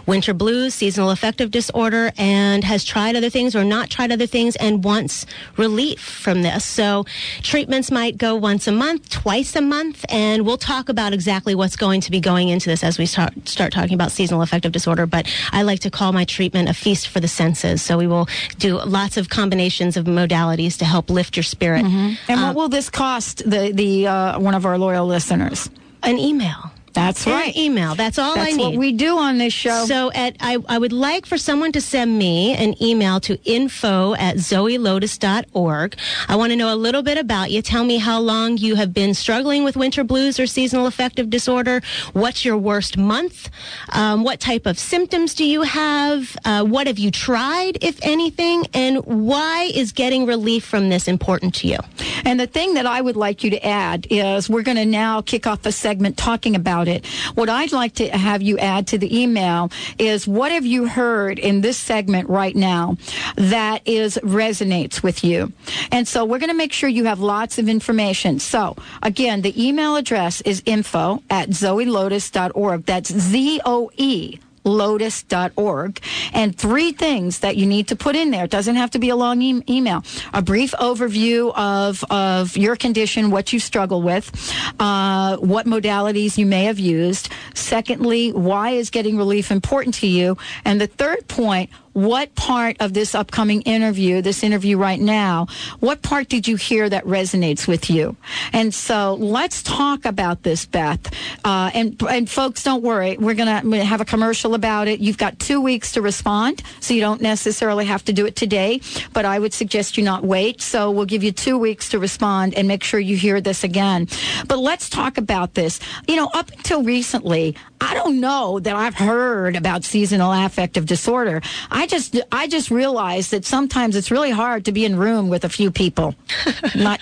winter 0.06 0.34
blues, 0.34 0.74
seasonal 0.74 1.12
affective 1.12 1.50
disorder, 1.50 2.12
and 2.18 2.66
has 2.66 2.84
tried 2.84 3.16
other 3.16 3.30
things 3.30 3.56
or 3.56 3.64
not 3.64 3.90
tried 3.90 4.12
other 4.12 4.28
things 4.28 4.58
and 4.58 4.84
wants 4.84 5.26
relief 5.56 6.02
from 6.02 6.42
this. 6.42 6.66
So 6.66 7.06
treatments 7.42 7.85
might 7.92 8.18
go 8.18 8.36
once 8.36 8.68
a 8.68 8.72
month, 8.72 9.10
twice 9.10 9.56
a 9.56 9.62
month, 9.62 10.06
and 10.10 10.46
we'll 10.46 10.58
talk 10.58 10.90
about 10.90 11.14
exactly 11.14 11.56
what's 11.56 11.76
going 11.76 12.02
to 12.02 12.12
be 12.12 12.20
going 12.20 12.50
into 12.50 12.70
this 12.70 12.84
as 12.84 12.98
we 12.98 13.06
start, 13.06 13.48
start 13.48 13.74
talking 13.74 13.94
about 13.94 14.12
seasonal 14.12 14.42
affective 14.42 14.72
disorder. 14.72 15.06
But 15.06 15.28
I 15.52 15.64
like 15.64 15.80
to 15.82 15.92
call 15.92 16.12
my 16.12 16.26
treatment 16.26 16.70
a 16.70 16.74
feast 16.74 17.08
for 17.08 17.20
the 17.20 17.28
senses. 17.28 17.82
So 17.82 17.98
we 17.98 18.08
will 18.08 18.28
do 18.58 18.78
lots 18.84 19.18
of 19.18 19.30
combinations 19.30 19.98
of 19.98 20.06
modalities 20.06 20.78
to 20.80 20.86
help 20.86 21.10
lift 21.10 21.36
your 21.38 21.44
spirit. 21.44 21.86
And 21.86 22.18
Uh, 22.30 22.36
what 22.46 22.56
will 22.56 22.70
this 22.70 22.90
cost 22.90 23.50
the, 23.50 23.72
the 23.74 24.08
uh, 24.08 24.40
one 24.40 24.56
of 24.56 24.66
our 24.66 24.78
loyal 24.78 25.08
listeners? 25.08 25.70
An 26.04 26.20
email. 26.20 26.72
That's 26.96 27.28
An 27.28 27.34
right. 27.34 27.56
email. 27.56 27.94
That's 27.96 28.18
all 28.18 28.36
That's 28.36 28.54
I 28.54 28.58
need. 28.58 28.64
what 28.64 28.76
we 28.78 28.92
do 28.92 29.18
on 29.18 29.38
this 29.38 29.54
show. 29.54 29.86
So 29.86 30.12
at 30.14 30.36
I, 30.40 30.58
I 30.68 30.78
would 30.78 30.94
like 30.94 31.26
for 31.26 31.38
someone 31.38 31.72
to 31.74 31.82
send 31.82 32.18
me 32.18 32.54
an 32.56 32.82
email 32.82 33.20
to 33.22 33.38
info 33.44 34.16
at 34.16 34.38
zoelotus.org. 34.38 35.98
I 36.28 36.36
want 36.36 36.52
to 36.52 36.56
know 36.56 36.74
a 36.74 36.76
little 36.76 37.04
bit 37.04 37.18
about 37.18 37.52
you. 37.52 37.62
Tell 37.62 37.84
me 37.84 37.98
how 37.98 38.20
long 38.20 38.58
you 38.58 38.76
have 38.76 38.94
been 38.94 39.14
struggling 39.14 39.64
with 39.64 39.76
winter 39.78 40.04
blues 40.04 40.40
or 40.40 40.48
seasonal 40.48 40.88
affective 40.88 41.30
disorder. 41.30 41.82
What's 42.14 42.46
your 42.46 42.58
worst 42.58 42.98
month? 42.98 43.50
Um, 43.90 44.24
what 44.24 44.40
type 44.40 44.66
of 44.66 44.80
symptoms 44.80 45.34
do 45.36 45.46
you 45.46 45.62
have? 45.64 46.36
Uh, 46.46 46.64
what 46.64 46.88
have 46.88 46.98
you 47.00 47.12
tried, 47.12 47.78
if 47.82 48.00
anything? 48.02 48.66
And 48.74 48.98
why 49.06 49.70
is 49.74 49.92
getting 49.92 50.26
relief 50.26 50.66
from 50.66 50.90
this 50.90 51.08
important 51.08 51.56
to 51.56 51.68
you? 51.68 51.78
And 52.24 52.40
the 52.40 52.48
thing 52.48 52.76
that 52.76 52.86
I 52.86 53.02
would 53.02 53.16
like 53.16 53.44
you 53.44 53.50
to 53.52 53.66
add 53.66 54.08
is 54.10 54.50
we're 54.50 54.64
going 54.64 54.78
to 54.78 54.86
now 54.86 55.22
kick 55.22 55.46
off 55.48 55.66
a 55.66 55.72
segment 55.72 56.18
talking 56.18 56.56
about 56.56 56.85
it. 56.88 57.06
What 57.36 57.50
I'd 57.50 57.72
like 57.72 57.94
to 57.96 58.10
have 58.10 58.42
you 58.42 58.58
add 58.58 58.88
to 58.88 58.98
the 58.98 59.22
email 59.22 59.72
is 59.98 60.28
what 60.28 60.52
have 60.52 60.66
you 60.66 60.88
heard 60.88 61.40
in 61.40 61.62
this 61.62 61.78
segment 61.78 62.30
right 62.30 62.56
now 62.56 62.98
that 63.36 63.88
is 63.88 64.20
resonates 64.24 65.04
with 65.04 65.24
you? 65.24 65.52
And 65.92 66.08
so 66.08 66.26
we're 66.26 66.40
going 66.40 66.50
to 66.50 66.56
make 66.56 66.74
sure 66.74 66.90
you 66.90 67.06
have 67.06 67.20
lots 67.20 67.58
of 67.58 67.70
information. 67.70 68.40
So 68.40 68.76
again, 69.02 69.42
the 69.42 69.54
email 69.62 69.96
address 69.96 70.42
is 70.42 70.62
info 70.66 71.22
at 71.30 71.50
zoelotus.org. 71.50 72.86
That's 72.86 73.12
Z-O-E 73.14 74.40
lotus.org 74.66 76.00
and 76.34 76.58
three 76.58 76.92
things 76.92 77.40
that 77.40 77.56
you 77.56 77.66
need 77.66 77.88
to 77.88 77.96
put 77.96 78.16
in 78.16 78.32
there. 78.32 78.46
It 78.46 78.52
doesn't 78.52 78.76
have 78.76 78.92
to 78.92 79.00
be 79.00 79.10
a 79.10 79.16
long 79.16 79.42
e- 79.42 79.64
email. 79.70 80.04
A 80.34 80.42
brief 80.42 80.72
overview 80.74 81.54
of, 81.56 82.04
of 82.10 82.58
your 82.58 82.76
condition, 82.76 83.30
what 83.30 83.54
you 83.54 83.60
struggle 83.60 84.02
with, 84.02 84.32
uh, 84.80 85.38
what 85.38 85.66
modalities 85.66 86.38
you 86.38 86.46
may 86.46 86.66
have 86.66 86.80
used. 86.80 87.30
Secondly, 87.54 88.32
why 88.32 88.72
is 88.72 88.90
getting 88.90 89.18
relief 89.18 89.52
important 89.52 89.96
to 89.96 90.08
you? 90.08 90.38
And 90.66 90.82
the 90.82 90.88
third 90.88 91.28
point, 91.28 91.70
what 91.96 92.36
part 92.36 92.76
of 92.82 92.94
this 92.94 93.16
upcoming 93.16 93.62
interview, 93.62 94.22
this 94.22 94.44
interview 94.44 94.78
right 94.78 95.00
now, 95.00 95.48
what 95.80 96.02
part 96.02 96.28
did 96.28 96.46
you 96.46 96.58
hear 96.58 96.90
that 96.90 97.06
resonates 97.06 97.70
with 97.70 97.90
you? 97.90 98.18
And 98.52 98.74
so 98.74 99.14
let's 99.14 99.64
talk 99.64 100.04
about 100.04 100.44
this, 100.44 100.66
Beth. 100.66 101.00
Uh, 101.46 101.72
and, 101.74 102.02
and 102.04 102.30
folks, 102.30 102.64
don't 102.64 102.84
worry. 102.84 103.16
We're 103.18 103.34
to 103.36 103.86
have 103.86 104.02
a 104.02 104.06
commercial 104.06 104.56
about 104.56 104.90
it. 104.90 105.00
You've 105.00 105.18
got 105.18 105.40
two 105.40 105.62
weeks 105.62 105.94
to 105.94 106.02
respond, 106.02 106.64
so 106.82 106.94
you 106.94 107.00
don't 107.00 107.22
necessarily 107.22 107.86
have 107.86 108.04
to 108.06 108.14
do 108.14 108.26
it 108.26 108.36
today, 108.36 108.82
but 109.14 109.24
I 109.24 109.40
would 109.40 109.54
suggest 109.54 109.98
you 109.98 110.04
not 110.04 110.26
wait. 110.26 110.62
So 110.62 110.92
we'll 110.92 111.06
give 111.06 111.24
you 111.24 111.32
two 111.32 111.58
weeks 111.58 111.88
to 111.92 112.00
respond 112.00 112.56
and 112.56 112.68
make 112.68 112.84
sure 112.84 113.00
you 113.00 113.16
hear 113.16 113.40
this 113.40 113.64
again. 113.64 114.10
But 114.50 114.60
let's 114.60 114.90
talk 114.90 115.18
about 115.18 115.54
this. 115.54 115.80
You 116.10 116.18
know, 116.18 116.30
up 116.34 116.52
until 116.52 116.84
recently, 116.84 117.56
I 117.80 117.94
don't 117.94 118.20
know 118.20 118.60
that 118.60 118.76
I've 118.76 118.96
heard 118.96 119.56
about 119.56 119.84
seasonal 119.84 120.34
affective 120.34 120.86
disorder. 120.86 121.42
I 121.70 121.85
I 121.86 121.88
just 121.88 122.20
I 122.32 122.48
just 122.48 122.72
realized 122.72 123.30
that 123.30 123.46
sometimes 123.46 123.96
it's 123.96 124.10
really 124.10 124.32
hard 124.32 124.66
to 124.66 124.72
be 124.72 124.86
in 124.86 124.98
room 124.98 125.30
with 125.30 125.46
a 125.46 125.50
few 125.50 125.70
people, 125.70 126.16
not 126.76 127.00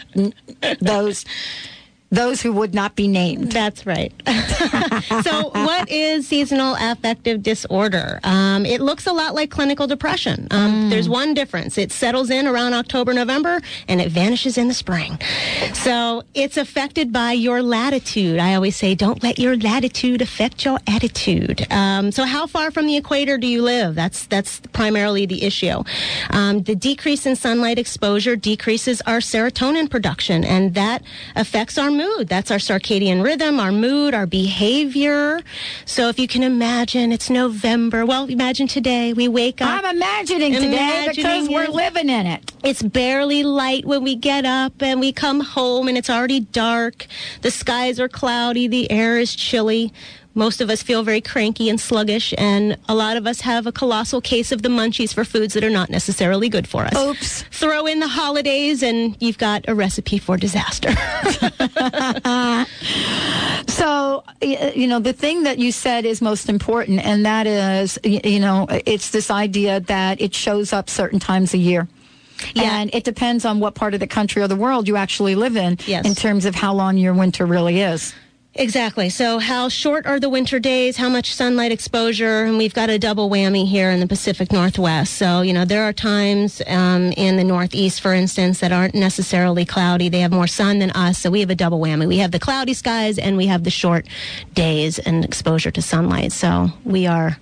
those 0.81 1.23
those 2.13 2.41
who 2.41 2.53
would 2.53 2.75
not 2.75 2.95
be 2.95 3.07
named. 3.07 3.51
That's 3.51 3.87
right. 3.87 4.13
so, 5.23 5.49
what 5.49 5.89
is 5.89 6.27
seasonal 6.27 6.75
affective 6.79 7.41
disorder? 7.41 8.19
Um, 8.23 8.67
it 8.67 8.81
looks 8.81 9.07
a 9.07 9.11
lot 9.11 9.33
like 9.33 9.49
clinical 9.49 9.87
depression. 9.87 10.47
Um, 10.51 10.91
There's 10.91 11.09
one 11.09 11.33
difference 11.33 11.77
it 11.77 11.91
settles 11.91 12.29
in 12.29 12.45
around 12.45 12.75
October, 12.75 13.13
November, 13.13 13.61
and 13.87 13.99
it 13.99 14.11
vanishes 14.11 14.59
in 14.59 14.67
the 14.67 14.75
spring. 14.75 15.17
So, 15.73 16.23
it's 16.35 16.57
affected 16.57 17.11
by 17.11 17.31
your 17.31 17.63
latitude. 17.63 18.37
I 18.37 18.53
always 18.53 18.75
say, 18.75 18.93
don't 18.93 19.23
let 19.23 19.39
your 19.39 19.57
latitude 19.57 20.21
affect 20.21 20.65
your 20.65 20.79
attitude. 20.85 21.65
Um, 21.71 22.11
so, 22.11 22.25
how 22.25 22.45
far 22.45 22.69
from 22.69 22.85
the 22.85 22.95
equator 22.95 23.39
do 23.39 23.47
you 23.47 23.63
live? 23.63 23.95
That's, 23.95 24.27
that's 24.27 24.59
primarily 24.71 25.25
the 25.25 25.43
issue. 25.43 25.83
Um, 26.29 26.61
the 26.61 26.75
decrease 26.75 27.25
in 27.25 27.35
sunlight 27.35 27.79
exposure 27.79 28.35
decreases 28.35 29.01
our 29.01 29.17
serotonin 29.17 29.89
production, 29.89 30.43
and 30.43 30.75
that 30.75 31.01
affects 31.35 31.79
our 31.79 31.89
mood. 31.89 32.02
That's 32.27 32.51
our 32.51 32.57
circadian 32.57 33.23
rhythm, 33.23 33.59
our 33.59 33.71
mood, 33.71 34.13
our 34.13 34.25
behavior. 34.25 35.41
So 35.85 36.09
if 36.09 36.19
you 36.19 36.27
can 36.27 36.43
imagine, 36.43 37.11
it's 37.11 37.29
November. 37.29 38.05
Well, 38.05 38.25
imagine 38.25 38.67
today 38.67 39.13
we 39.13 39.27
wake 39.27 39.61
up. 39.61 39.83
I'm 39.83 39.95
imagining 39.95 40.53
today 40.53 41.09
because 41.13 41.49
we're 41.49 41.63
it. 41.63 41.71
living 41.71 42.09
in 42.09 42.25
it. 42.25 42.51
It's 42.63 42.81
barely 42.81 43.43
light 43.43 43.85
when 43.85 44.03
we 44.03 44.15
get 44.15 44.45
up 44.45 44.81
and 44.81 44.99
we 44.99 45.11
come 45.11 45.39
home 45.41 45.87
and 45.87 45.97
it's 45.97 46.09
already 46.09 46.39
dark. 46.39 47.07
The 47.41 47.51
skies 47.51 47.99
are 47.99 48.09
cloudy, 48.09 48.67
the 48.67 48.89
air 48.91 49.19
is 49.19 49.35
chilly. 49.35 49.93
Most 50.35 50.61
of 50.61 50.69
us 50.69 50.81
feel 50.81 51.03
very 51.03 51.21
cranky 51.21 51.69
and 51.69 51.79
sluggish, 51.79 52.33
and 52.37 52.77
a 52.89 52.95
lot 52.95 53.17
of 53.17 53.27
us 53.27 53.41
have 53.41 53.67
a 53.67 53.71
colossal 53.71 54.19
case 54.19 54.51
of 54.51 54.63
the 54.63 54.69
munchies 54.69 55.13
for 55.13 55.23
foods 55.23 55.53
that 55.53 55.63
are 55.63 55.69
not 55.69 55.89
necessarily 55.89 56.49
good 56.49 56.67
for 56.67 56.85
us. 56.85 56.97
Oops. 56.97 57.43
Throw 57.51 57.85
in 57.85 57.99
the 57.99 58.07
holidays, 58.07 58.81
and 58.81 59.15
you've 59.19 59.37
got 59.37 59.65
a 59.67 59.75
recipe 59.75 60.17
for 60.17 60.37
disaster. 60.37 60.89
So, 63.67 64.23
you 64.41 64.87
know, 64.87 64.99
the 64.99 65.13
thing 65.13 65.43
that 65.43 65.57
you 65.57 65.71
said 65.71 66.05
is 66.05 66.21
most 66.21 66.47
important, 66.47 67.03
and 67.03 67.25
that 67.25 67.47
is, 67.47 67.97
you 68.03 68.39
know, 68.39 68.67
it's 68.69 69.09
this 69.09 69.31
idea 69.31 69.79
that 69.81 70.21
it 70.21 70.35
shows 70.35 70.73
up 70.73 70.89
certain 70.89 71.19
times 71.19 71.53
a 71.53 71.57
year. 71.57 71.87
And 72.55 72.93
it 72.93 73.03
depends 73.03 73.45
on 73.45 73.59
what 73.59 73.73
part 73.73 73.93
of 73.93 73.99
the 73.99 74.07
country 74.07 74.41
or 74.41 74.47
the 74.47 74.55
world 74.55 74.87
you 74.87 74.95
actually 74.95 75.35
live 75.35 75.55
in 75.57 75.77
Yes. 75.87 76.05
in 76.05 76.13
terms 76.13 76.45
of 76.45 76.55
how 76.55 76.73
long 76.73 76.97
your 76.97 77.13
winter 77.13 77.45
really 77.45 77.79
is. 77.81 78.13
Exactly. 78.55 79.09
So, 79.09 79.39
how 79.39 79.67
short 79.67 80.05
are 80.05 80.19
the 80.19 80.29
winter 80.29 80.59
days? 80.59 80.95
How 80.95 81.09
much 81.09 81.33
sunlight 81.33 81.71
exposure? 81.71 82.43
And 82.43 82.59
we've 82.59 82.73
got 82.73 82.91
a 82.91 82.99
double 82.99 83.27
whammy 83.27 83.67
here 83.67 83.89
in 83.89 83.99
the 83.99 84.05
Pacific 84.05 84.51
Northwest. 84.51 85.15
So, 85.15 85.41
you 85.41 85.53
know, 85.53 85.65
there 85.65 85.83
are 85.83 85.93
times 85.93 86.61
um, 86.67 87.11
in 87.13 87.37
the 87.37 87.43
Northeast, 87.43 87.99
for 87.99 88.13
instance, 88.13 88.59
that 88.59 88.71
aren't 88.71 88.93
necessarily 88.93 89.65
cloudy. 89.65 90.07
They 90.07 90.19
have 90.19 90.31
more 90.31 90.45
sun 90.45 90.77
than 90.77 90.91
us. 90.91 91.17
So, 91.17 91.31
we 91.31 91.39
have 91.39 91.49
a 91.49 91.55
double 91.55 91.79
whammy. 91.79 92.07
We 92.07 92.19
have 92.19 92.29
the 92.29 92.39
cloudy 92.39 92.75
skies 92.75 93.17
and 93.17 93.37
we 93.37 93.47
have 93.47 93.63
the 93.63 93.71
short 93.71 94.05
days 94.53 94.99
and 94.99 95.25
exposure 95.25 95.71
to 95.71 95.81
sunlight. 95.81 96.31
So, 96.31 96.67
we 96.85 97.07
are. 97.07 97.37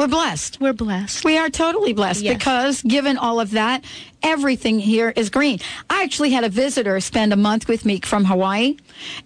We're 0.00 0.08
blessed. 0.08 0.62
We're 0.62 0.72
blessed. 0.72 1.26
We 1.26 1.36
are 1.36 1.50
totally 1.50 1.92
blessed 1.92 2.22
Yes. 2.22 2.38
because 2.38 2.80
given 2.80 3.18
all 3.18 3.38
of 3.38 3.50
that, 3.50 3.84
everything 4.22 4.78
here 4.78 5.12
is 5.14 5.28
green. 5.28 5.58
I 5.90 6.04
actually 6.04 6.30
had 6.30 6.42
a 6.42 6.48
visitor 6.48 6.98
spend 7.00 7.34
a 7.34 7.36
month 7.36 7.68
with 7.68 7.84
me 7.84 8.00
from 8.00 8.24
Hawaii 8.24 8.78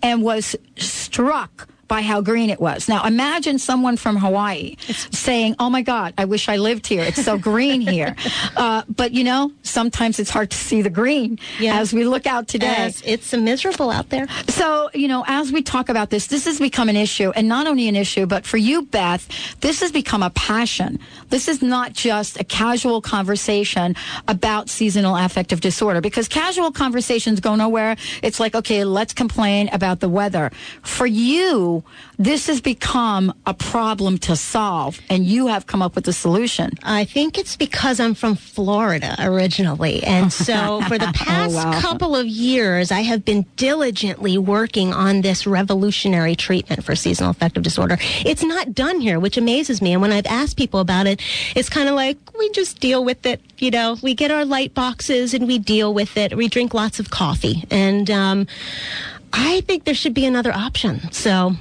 and 0.03 0.21
was 0.25 0.57
struck 0.77 1.69
by 1.95 2.03
how 2.03 2.21
green 2.21 2.51
it 2.51 2.61
was. 2.61 2.89
Now 2.89 3.07
imagine 3.07 3.57
someone 3.61 3.97
from 3.97 4.17
Hawaii 4.17 4.75
saying, 5.13 5.55
"Oh 5.61 5.71
my 5.71 5.83
God, 5.83 6.13
I 6.19 6.25
wish 6.25 6.49
I 6.49 6.57
lived 6.57 6.89
here. 6.89 7.05
It's 7.05 7.25
so 7.25 7.39
green 7.51 7.81
here." 7.81 8.17
Uh, 8.57 8.83
but 8.89 9.13
you 9.13 9.23
know, 9.23 9.53
sometimes 9.63 10.19
it's 10.19 10.31
hard 10.31 10.51
to 10.51 10.57
see 10.57 10.83
the 10.83 10.91
green 10.91 11.39
as 11.63 11.93
we 11.93 12.03
look 12.05 12.27
out 12.27 12.49
today. 12.49 12.75
As 12.89 13.01
it's 13.07 13.33
miserable 13.33 13.91
out 13.91 14.09
there. 14.09 14.27
So, 14.49 14.91
you 14.93 15.07
know, 15.07 15.23
as 15.29 15.53
we 15.53 15.63
talk 15.63 15.89
about 15.89 16.11
this, 16.11 16.27
this 16.27 16.47
has 16.47 16.59
become 16.59 16.89
an 16.89 16.97
issue, 16.97 17.31
and 17.37 17.47
not 17.47 17.69
only 17.69 17.87
an 17.87 17.95
issue, 17.95 18.27
but 18.27 18.45
for 18.45 18.57
you, 18.57 18.83
Beth, 18.83 19.29
this 19.61 19.81
has 19.81 19.93
become 19.93 20.25
a 20.25 20.31
passion. 20.31 20.99
This 21.29 21.47
is 21.47 21.63
not 21.63 21.93
just 21.93 22.41
a 22.41 22.45
casual 22.45 23.03
conversation 23.03 23.95
about 24.27 24.69
seasonal 24.69 25.15
affective 25.17 25.61
disorder 25.61 26.01
because 26.01 26.27
casual 26.27 26.73
conversations 26.73 27.39
go 27.39 27.55
nowhere. 27.55 27.95
It's 28.21 28.41
like, 28.41 28.57
okay, 28.57 28.83
let's 28.83 29.13
complain 29.13 29.69
about 29.69 30.01
the 30.01 30.09
weather. 30.09 30.51
For 30.83 31.07
you, 31.07 31.84
this 32.19 32.47
has 32.47 32.61
become 32.61 33.35
a 33.47 33.55
problem 33.55 34.19
to 34.19 34.37
solve, 34.37 35.01
and 35.11 35.25
you 35.25 35.49
have 35.49 35.67
come 35.67 35.83
up 35.83 35.95
with 35.95 36.07
a 36.07 36.13
solution. 36.13 36.71
I 36.83 37.05
think 37.05 37.39
it's 37.39 37.57
because 37.57 37.99
I'm 37.99 38.15
from 38.15 38.37
Florida 38.37 39.17
originally. 39.19 40.03
And 40.05 40.33
so 40.33 40.81
for 40.89 40.99
the 40.99 41.13
past 41.15 41.55
wow. 41.55 41.81
couple 41.81 42.15
of 42.15 42.27
years, 42.27 42.93
I 42.93 43.01
have 43.01 43.25
been 43.25 43.47
diligently 43.57 44.39
working 44.39 44.93
on 44.93 45.23
this 45.23 45.47
revolutionary 45.47 46.37
treatment 46.37 46.85
for 46.85 46.95
seasonal 46.95 47.31
affective 47.31 47.63
disorder. 47.63 47.97
It's 48.25 48.43
not 48.43 48.75
done 48.75 49.01
here, 49.01 49.19
which 49.19 49.37
amazes 49.37 49.83
me. 49.83 49.93
And 49.93 50.03
when 50.03 50.13
I've 50.13 50.27
asked 50.27 50.57
people 50.57 50.81
about 50.81 51.07
it, 51.07 51.21
it's 51.57 51.69
kind 51.69 51.89
of 51.89 51.95
like 51.95 52.17
we 52.39 52.51
just 52.51 52.81
deal 52.81 53.05
with 53.05 53.27
it. 53.27 53.41
You 53.59 53.71
know, 53.71 53.97
we 54.03 54.15
get 54.15 54.31
our 54.31 54.45
light 54.45 54.75
boxes 54.75 55.35
and 55.35 55.47
we 55.47 55.59
deal 55.59 55.93
with 55.93 56.17
it. 56.17 56.37
We 56.37 56.49
drink 56.49 56.75
lots 56.75 57.01
of 57.01 57.11
coffee. 57.11 57.65
And 57.71 58.11
um, 58.11 58.47
I 59.33 59.63
think 59.63 59.85
there 59.85 59.95
should 59.95 60.15
be 60.15 60.27
another 60.27 60.53
option. 60.53 61.11
So. 61.13 61.55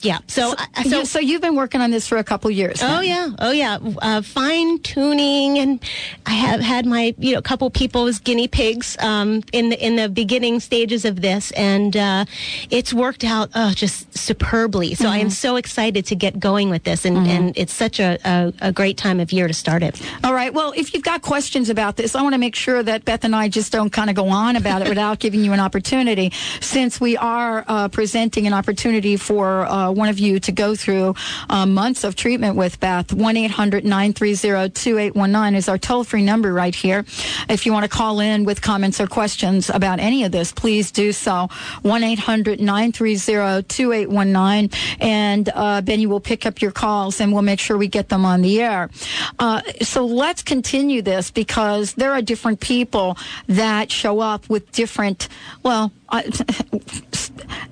Yeah. 0.00 0.18
So, 0.26 0.54
I- 0.58 0.82
So, 0.84 1.04
so 1.04 1.18
you've 1.18 1.40
been 1.40 1.56
working 1.56 1.80
on 1.80 1.90
this 1.90 2.06
for 2.06 2.18
a 2.18 2.22
couple 2.24 2.50
years. 2.50 2.82
Oh 2.82 2.86
now. 2.86 3.00
yeah, 3.00 3.28
oh 3.38 3.50
yeah. 3.50 3.78
Uh, 4.02 4.20
Fine 4.22 4.78
tuning, 4.80 5.58
and 5.58 5.80
I 6.26 6.32
have 6.32 6.60
had 6.60 6.84
my 6.86 7.14
you 7.18 7.32
know 7.32 7.38
a 7.38 7.42
couple 7.42 7.68
people 7.70 8.06
as 8.06 8.18
guinea 8.18 8.46
pigs 8.46 8.96
um, 9.00 9.42
in 9.52 9.70
the 9.70 9.84
in 9.84 9.96
the 9.96 10.08
beginning 10.10 10.60
stages 10.60 11.04
of 11.06 11.22
this, 11.22 11.50
and 11.52 11.96
uh, 11.96 12.24
it's 12.70 12.92
worked 12.92 13.24
out 13.24 13.48
uh, 13.54 13.72
just 13.72 14.16
superbly. 14.16 14.94
So 14.94 15.08
I 15.08 15.16
am 15.18 15.30
so 15.30 15.56
excited 15.56 16.04
to 16.06 16.14
get 16.14 16.38
going 16.38 16.68
with 16.70 16.84
this, 16.84 17.04
and, 17.06 17.16
and 17.26 17.56
it's 17.56 17.72
such 17.72 17.98
a, 17.98 18.18
a, 18.24 18.52
a 18.60 18.72
great 18.72 18.98
time 18.98 19.18
of 19.18 19.32
year 19.32 19.48
to 19.48 19.54
start 19.54 19.82
it. 19.82 20.00
All 20.22 20.34
right. 20.34 20.52
Well, 20.52 20.72
if 20.76 20.92
you've 20.92 21.02
got 21.04 21.22
questions 21.22 21.70
about 21.70 21.96
this, 21.96 22.14
I 22.14 22.22
want 22.22 22.34
to 22.34 22.38
make 22.38 22.54
sure 22.54 22.82
that 22.82 23.04
Beth 23.06 23.24
and 23.24 23.34
I 23.34 23.48
just 23.48 23.72
don't 23.72 23.90
kind 23.90 24.10
of 24.10 24.16
go 24.16 24.28
on 24.28 24.56
about 24.56 24.82
it 24.82 24.88
without 24.94 25.18
giving 25.20 25.42
you 25.42 25.52
an 25.52 25.60
opportunity, 25.60 26.32
since 26.60 27.00
we 27.00 27.16
are 27.16 27.64
uh, 27.66 27.88
presenting 27.88 28.46
an 28.46 28.52
opportunity 28.52 29.16
for 29.16 29.64
uh, 29.86 29.92
one 29.92 30.08
of 30.08 30.18
you 30.18 30.40
to 30.40 30.52
go 30.52 30.74
through 30.74 31.14
uh, 31.48 31.66
months 31.66 32.04
of 32.04 32.16
treatment 32.16 32.56
with 32.56 32.80
Beth. 32.80 33.12
1 33.12 33.36
800 33.36 33.84
930 33.84 34.70
2819 34.70 35.54
is 35.54 35.68
our 35.68 35.78
toll 35.78 36.04
free 36.04 36.22
number 36.22 36.52
right 36.52 36.74
here. 36.74 37.04
If 37.48 37.66
you 37.66 37.72
want 37.72 37.84
to 37.84 37.88
call 37.88 38.20
in 38.20 38.44
with 38.44 38.60
comments 38.62 39.00
or 39.00 39.06
questions 39.06 39.70
about 39.70 40.00
any 40.00 40.24
of 40.24 40.32
this, 40.32 40.52
please 40.52 40.90
do 40.90 41.12
so. 41.12 41.48
1 41.82 42.02
800 42.02 42.60
930 42.60 43.62
2819. 43.62 44.70
And 45.00 45.48
uh, 45.54 45.80
Benny 45.82 46.06
will 46.06 46.20
pick 46.20 46.46
up 46.46 46.60
your 46.60 46.72
calls 46.72 47.20
and 47.20 47.32
we'll 47.32 47.42
make 47.42 47.60
sure 47.60 47.78
we 47.78 47.88
get 47.88 48.08
them 48.08 48.24
on 48.24 48.42
the 48.42 48.60
air. 48.62 48.90
Uh, 49.38 49.62
so 49.82 50.04
let's 50.04 50.42
continue 50.42 51.02
this 51.02 51.30
because 51.30 51.94
there 51.94 52.12
are 52.12 52.22
different 52.22 52.60
people 52.60 53.16
that 53.46 53.90
show 53.90 54.20
up 54.20 54.48
with 54.48 54.70
different, 54.72 55.28
well, 55.62 55.92
uh, 56.08 56.22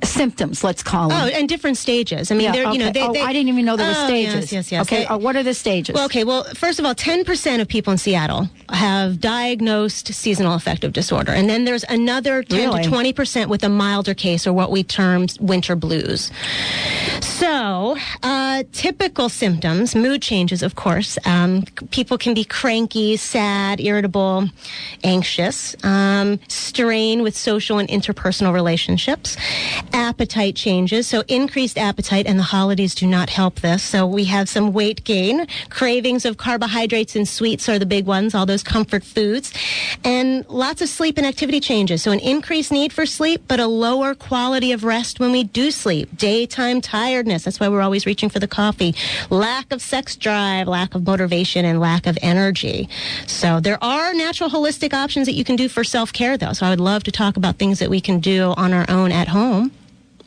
symptoms, 0.03 0.62
let's 0.64 0.82
call 0.82 1.09
them. 1.09 1.20
Oh, 1.22 1.26
and 1.28 1.49
different 1.49 1.76
stages. 1.76 2.30
I 2.30 2.35
mean, 2.35 2.45
Yeah, 2.47 2.53
they're 2.53 2.72
you 2.72 2.78
know, 2.78 2.85
okay. 2.89 2.93
they, 2.93 3.03
Oh, 3.07 3.12
they- 3.12 3.20
I 3.22 3.32
didn't 3.32 3.49
even 3.49 3.64
know 3.64 3.76
there 3.76 3.87
were 3.89 3.95
Oh, 3.97 4.07
stages. 4.07 4.35
Yes, 4.35 4.53
yes, 4.53 4.72
yes. 4.72 4.82
Okay, 4.87 4.99
They- 5.01 5.07
uh, 5.07 5.16
what 5.18 5.37
are 5.37 5.43
the 5.43 5.55
stages? 5.55 5.95
Well, 5.95 6.05
okay. 6.07 6.24
Well, 6.24 6.45
first 6.55 6.78
of 6.78 6.85
all, 6.85 6.95
10% 6.95 7.61
of 7.61 7.68
people 7.68 7.93
in 7.93 7.99
Seattle 7.99 8.49
have 8.70 9.20
diagnosed 9.20 10.09
seasonal 10.12 10.55
affective 10.55 10.93
disorder. 10.93 11.32
And 11.32 11.49
then 11.49 11.64
there's 11.64 11.85
another 11.89 12.43
10 12.43 12.59
Really? 12.70 12.82
to 12.82 12.89
20% 12.91 13.49
with 13.49 13.62
a 13.64 13.68
milder 13.68 14.14
case 14.14 14.47
or 14.47 14.53
what 14.53 14.70
we 14.70 14.82
term 14.82 15.26
winter 15.41 15.76
blues. 15.76 16.30
So, 17.20 17.97
uh, 18.22 18.64
typical 18.72 19.28
symptoms, 19.28 19.95
mood 19.95 20.22
changes, 20.22 20.62
of 20.62 20.74
course. 20.74 21.18
Um, 21.24 21.64
people 21.91 22.18
can 22.18 22.35
be 22.35 22.45
cranky, 22.45 23.16
sad, 23.16 23.80
irritable, 23.80 24.49
anxious, 25.03 25.76
um, 25.85 26.39
strain 26.49 27.22
with 27.22 27.37
social 27.37 27.78
and 27.78 27.89
interpersonal 27.89 28.23
relationships, 28.24 29.36
appetite 29.92 30.56
changes. 30.56 31.06
So, 31.06 31.22
increased 31.28 31.78
appetite, 31.78 32.26
and 32.26 32.38
the 32.38 32.44
holidays 32.44 32.94
do 32.94 33.06
not 33.06 33.28
help 33.30 33.60
this. 33.60 33.82
So, 33.82 34.06
we 34.06 34.24
have 34.24 34.48
some 34.48 34.72
weight 34.72 35.04
gain, 35.04 35.46
cravings 35.70 36.24
of 36.24 36.36
carbohydrates 36.36 37.16
and 37.16 37.28
sweets 37.28 37.68
are 37.68 37.78
the 37.78 37.86
big 37.86 38.06
ones, 38.06 38.34
all 38.34 38.46
those 38.46 38.62
comfort 38.62 39.04
foods, 39.04 39.52
and 40.04 40.48
lots 40.48 40.80
of 40.80 40.88
sleep 40.88 41.18
and 41.18 41.26
activity 41.26 41.60
changes. 41.60 42.02
So, 42.02 42.10
an 42.12 42.20
increased 42.20 42.72
need 42.72 42.92
for 42.92 43.06
sleep, 43.06 43.42
but 43.48 43.60
a 43.60 43.66
lower 43.66 44.14
quality 44.14 44.72
of 44.72 44.84
rest 44.84 45.20
when 45.20 45.32
we 45.32 45.44
do 45.44 45.70
sleep. 45.70 46.16
Daytime 46.16 46.80
tiredness. 46.80 47.44
That's 47.44 47.60
why 47.60 47.68
we're 47.68 47.82
always 47.82 48.06
reaching 48.06 48.28
for 48.28 48.38
the 48.38 48.48
coffee. 48.48 48.94
Lack 49.30 49.72
of 49.72 49.82
sex 49.82 50.16
drive, 50.16 50.68
lack 50.68 50.94
of 50.94 51.06
motivation, 51.06 51.64
and 51.64 51.80
lack 51.80 52.06
of 52.06 52.18
energy. 52.22 52.88
So, 53.26 53.60
there 53.60 53.82
are 53.82 54.14
natural 54.14 54.50
holistic 54.50 54.94
options 54.94 55.26
that 55.26 55.34
you 55.34 55.44
can 55.44 55.56
do 55.56 55.68
for 55.68 55.84
self 55.84 56.12
care, 56.12 56.36
though. 56.36 56.52
So, 56.52 56.66
I 56.66 56.70
would 56.70 56.80
love 56.80 57.04
to 57.04 57.12
talk 57.12 57.36
about 57.36 57.56
things 57.56 57.78
that 57.78 57.90
we 57.90 58.00
can 58.00 58.13
do 58.20 58.54
on 58.56 58.72
our 58.72 58.86
own 58.88 59.12
at 59.12 59.28
home. 59.28 59.72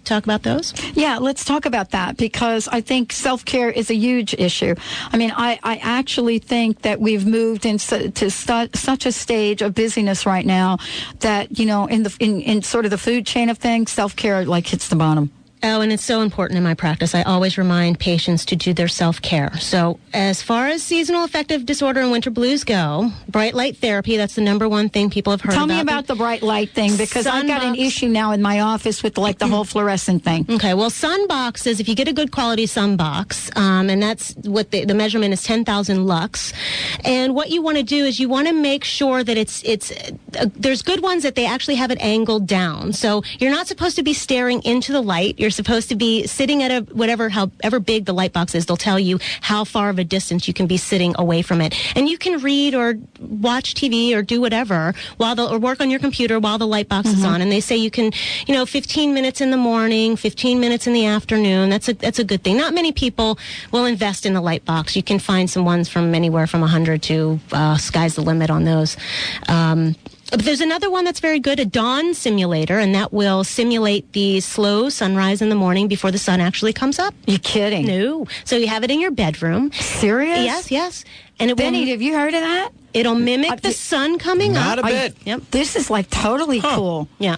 talk 0.04 0.24
about 0.24 0.44
those? 0.44 0.74
Yeah, 0.96 1.18
let's 1.18 1.44
talk 1.44 1.66
about 1.66 1.92
that 1.92 2.18
because 2.18 2.68
I 2.70 2.82
think 2.82 3.12
self 3.12 3.44
care 3.44 3.70
is 3.70 3.90
a 3.90 3.96
huge 3.96 4.34
issue. 4.34 4.76
I 5.12 5.18
mean, 5.18 5.34
I, 5.36 5.60
I 5.64 5.78
actually 5.78 6.40
think 6.40 6.84
that 6.84 7.00
we've 7.00 7.26
moved 7.26 7.66
into 7.66 8.10
to 8.12 8.32
stu- 8.32 8.70
such 8.74 9.06
a 9.06 9.12
stage 9.12 9.62
of 9.62 9.76
busyness 9.76 10.26
right 10.26 10.46
now 10.46 10.78
that 11.20 11.60
you 11.60 11.66
know, 11.66 11.88
in 11.88 12.04
the 12.04 12.16
in, 12.20 12.42
in 12.42 12.62
sort 12.62 12.86
of 12.86 12.92
the 12.92 12.98
food 12.98 13.26
chain 13.26 13.50
of 13.50 13.58
things, 13.58 13.92
self 13.92 14.16
care 14.16 14.46
like 14.46 14.68
hits 14.68 14.88
the 14.88 14.96
bottom. 14.96 15.32
Oh, 15.64 15.82
and 15.82 15.92
it's 15.92 16.04
so 16.04 16.22
important 16.22 16.58
in 16.58 16.64
my 16.64 16.76
practice. 16.76 17.16
I 17.16 17.24
always 17.24 17.58
remind 17.58 18.00
patients 18.00 18.46
to 18.46 18.56
do 18.56 18.74
their 18.74 18.88
self 18.88 19.22
care. 19.22 19.58
So, 19.58 20.00
as 20.14 20.42
far 20.42 20.68
as 20.68 20.84
seasonal 20.84 21.24
affective 21.24 21.66
disorder 21.66 22.02
and 22.02 22.12
winter 22.12 22.30
blues 22.30 22.64
go, 22.64 23.12
bright 23.28 23.54
light 23.54 23.78
therapy, 23.78 24.18
that's 24.18 24.36
the 24.36 24.42
number 24.42 24.70
one 24.70 24.90
thing 24.90 25.10
people 25.10 25.32
have 25.32 25.42
heard 25.42 25.54
Tell 25.54 25.66
about. 25.66 25.74
me 25.74 25.82
about 25.82 26.08
the 26.08 26.16
bright 26.16 26.44
light 26.44 26.70
thing 26.72 26.96
because 26.96 27.26
I've 27.26 27.48
got 27.48 27.64
an 27.64 27.76
issue 27.76 28.08
now 28.08 28.32
in 28.32 28.42
my 28.42 28.60
office 28.60 29.02
with 29.02 29.18
like 29.18 29.40
the 29.40 29.48
whole 29.48 29.66
fluorescent 29.74 30.24
thing. 30.24 30.46
Okay, 30.50 30.74
well, 30.74 30.92
sunbox 30.92 31.66
is 31.66 31.80
if 31.80 31.90
you 31.90 31.96
get 31.96 32.08
a 32.08 32.14
good 32.14 32.32
quality 32.32 32.66
sunbox, 32.66 33.56
um, 33.58 33.90
and 33.90 34.02
that's 34.02 34.36
what 34.44 34.72
the, 34.72 34.86
the 34.86 34.94
measurement 34.94 35.34
is 35.34 35.44
10,000 35.44 36.06
lux. 36.06 36.54
And 37.04 37.34
what 37.34 37.50
you 37.50 37.62
want 37.62 37.78
to 37.78 37.84
do 37.84 38.06
is 38.06 38.20
you 38.20 38.30
want 38.30 38.48
to 38.48 38.54
make 38.54 38.84
sure 38.84 39.24
that 39.24 39.38
it's 39.38 39.64
it's 39.64 39.92
uh, 39.92 40.48
there's 40.54 40.82
good 40.82 41.02
ones 41.02 41.24
that 41.24 41.36
they 41.36 41.46
actually 41.46 41.76
have 41.76 41.90
it 41.90 42.00
angled 42.00 42.46
down. 42.48 42.94
So 42.94 43.24
you're 43.40 43.52
not 43.52 43.68
supposed 43.68 43.96
to 43.96 44.04
be 44.04 44.14
staring 44.14 44.62
into 44.64 44.92
the 44.92 45.02
light. 45.02 45.40
You're 45.40 45.47
supposed 45.50 45.90
to 45.90 45.96
be 45.96 46.28
sitting 46.28 46.64
at 46.64 46.72
a 46.72 46.82
whatever 46.94 47.30
however 47.30 47.80
big 47.80 48.06
the 48.06 48.14
light 48.14 48.34
box 48.34 48.56
is. 48.56 48.66
They'll 48.66 48.78
tell 48.78 49.00
you 49.00 49.20
how 49.42 49.64
far 49.64 49.90
of 49.90 50.00
a 50.00 50.04
distance 50.04 50.48
you 50.48 50.54
can 50.54 50.68
be 50.68 50.78
sitting 50.78 51.16
away 51.18 51.42
from 51.42 51.62
it, 51.62 51.76
and 51.96 52.10
you 52.10 52.18
can 52.18 52.40
read 52.42 52.76
or 52.76 52.96
watch 53.20 53.74
TV 53.74 54.16
or 54.16 54.22
do 54.22 54.42
whatever 54.42 54.94
while 55.18 55.36
the 55.36 55.48
or 55.48 55.60
work 55.60 55.80
on 55.82 55.90
your 55.90 56.00
computer 56.00 56.40
while 56.40 56.58
the 56.58 56.68
light 56.68 56.90
box 56.90 57.10
is 57.10 57.24
on. 57.24 57.42
And 57.42 57.52
they 57.52 57.60
say 57.60 57.76
you 57.76 57.92
can, 57.92 58.12
you 58.46 58.54
know, 58.54 58.66
15 58.66 59.14
minutes 59.14 59.42
in 59.42 59.52
the 59.52 59.58
morning, 59.58 60.16
15 60.16 60.60
minutes 60.60 60.88
in 60.88 60.94
the 60.94 61.06
afternoon. 61.06 61.70
That's 61.70 61.90
a 61.90 61.94
that's 61.94 62.20
a 62.20 62.24
good 62.24 62.44
thing. 62.44 62.58
Not 62.58 62.74
many 62.74 62.92
people 62.92 63.38
will 63.72 63.86
invest 63.86 64.26
in 64.26 64.34
the 64.34 64.42
light 64.42 64.66
box. 64.66 64.96
You 64.96 65.04
can 65.04 65.20
find 65.20 65.50
some 65.50 65.66
ones 65.66 65.90
from 65.90 66.14
anywhere 66.14 66.48
from 66.48 66.62
100 66.62 67.02
to 67.04 67.40
uh, 67.52 67.78
sky's 67.78 68.16
the 68.16 68.22
limit 68.22 68.50
on 68.50 68.64
those. 68.64 68.98
Um, 69.48 69.96
but 70.32 70.42
there's 70.46 70.62
another 70.62 70.90
one 70.90 71.06
that's 71.06 71.20
very 71.20 71.40
good, 71.40 71.60
a 71.60 71.66
dawn 71.66 72.14
simulator, 72.14 72.80
and 72.80 72.94
that 72.96 73.14
will 73.14 73.44
simulate 73.44 74.12
the 74.14 74.40
slow 74.42 74.90
sunrise 74.90 75.42
in 75.42 75.50
the 75.50 75.56
morning 75.56 75.88
before 75.88 76.12
the 76.12 76.18
sun 76.18 76.42
actually 76.42 76.74
comes 76.74 77.00
up. 77.00 77.14
You 77.26 77.40
kidding? 77.40 77.86
No. 77.86 78.28
So 78.44 78.58
you 78.58 78.68
have 78.68 78.84
it 78.84 78.92
in 78.92 79.00
your 79.00 79.12
bedroom. 79.12 79.72
Serious? 79.74 80.40
Yes, 80.40 80.72
yes. 80.72 81.06
And 81.40 81.52
it 81.52 81.58
Benny, 81.58 81.82
will, 81.86 81.92
have 81.92 82.02
you 82.02 82.14
heard 82.16 82.34
of 82.34 82.42
that? 82.42 82.70
it'll 82.94 83.16
mimic 83.16 83.62
the 83.62 83.72
sun 83.72 84.18
coming 84.18 84.54
Not 84.54 84.80
up. 84.80 84.86
a 84.86 84.88
bit. 84.88 85.16
Yep. 85.26 85.42
This 85.52 85.76
is 85.76 85.90
like 85.90 86.10
totally 86.10 86.62
cool. 86.62 87.08
Yeah. 87.20 87.36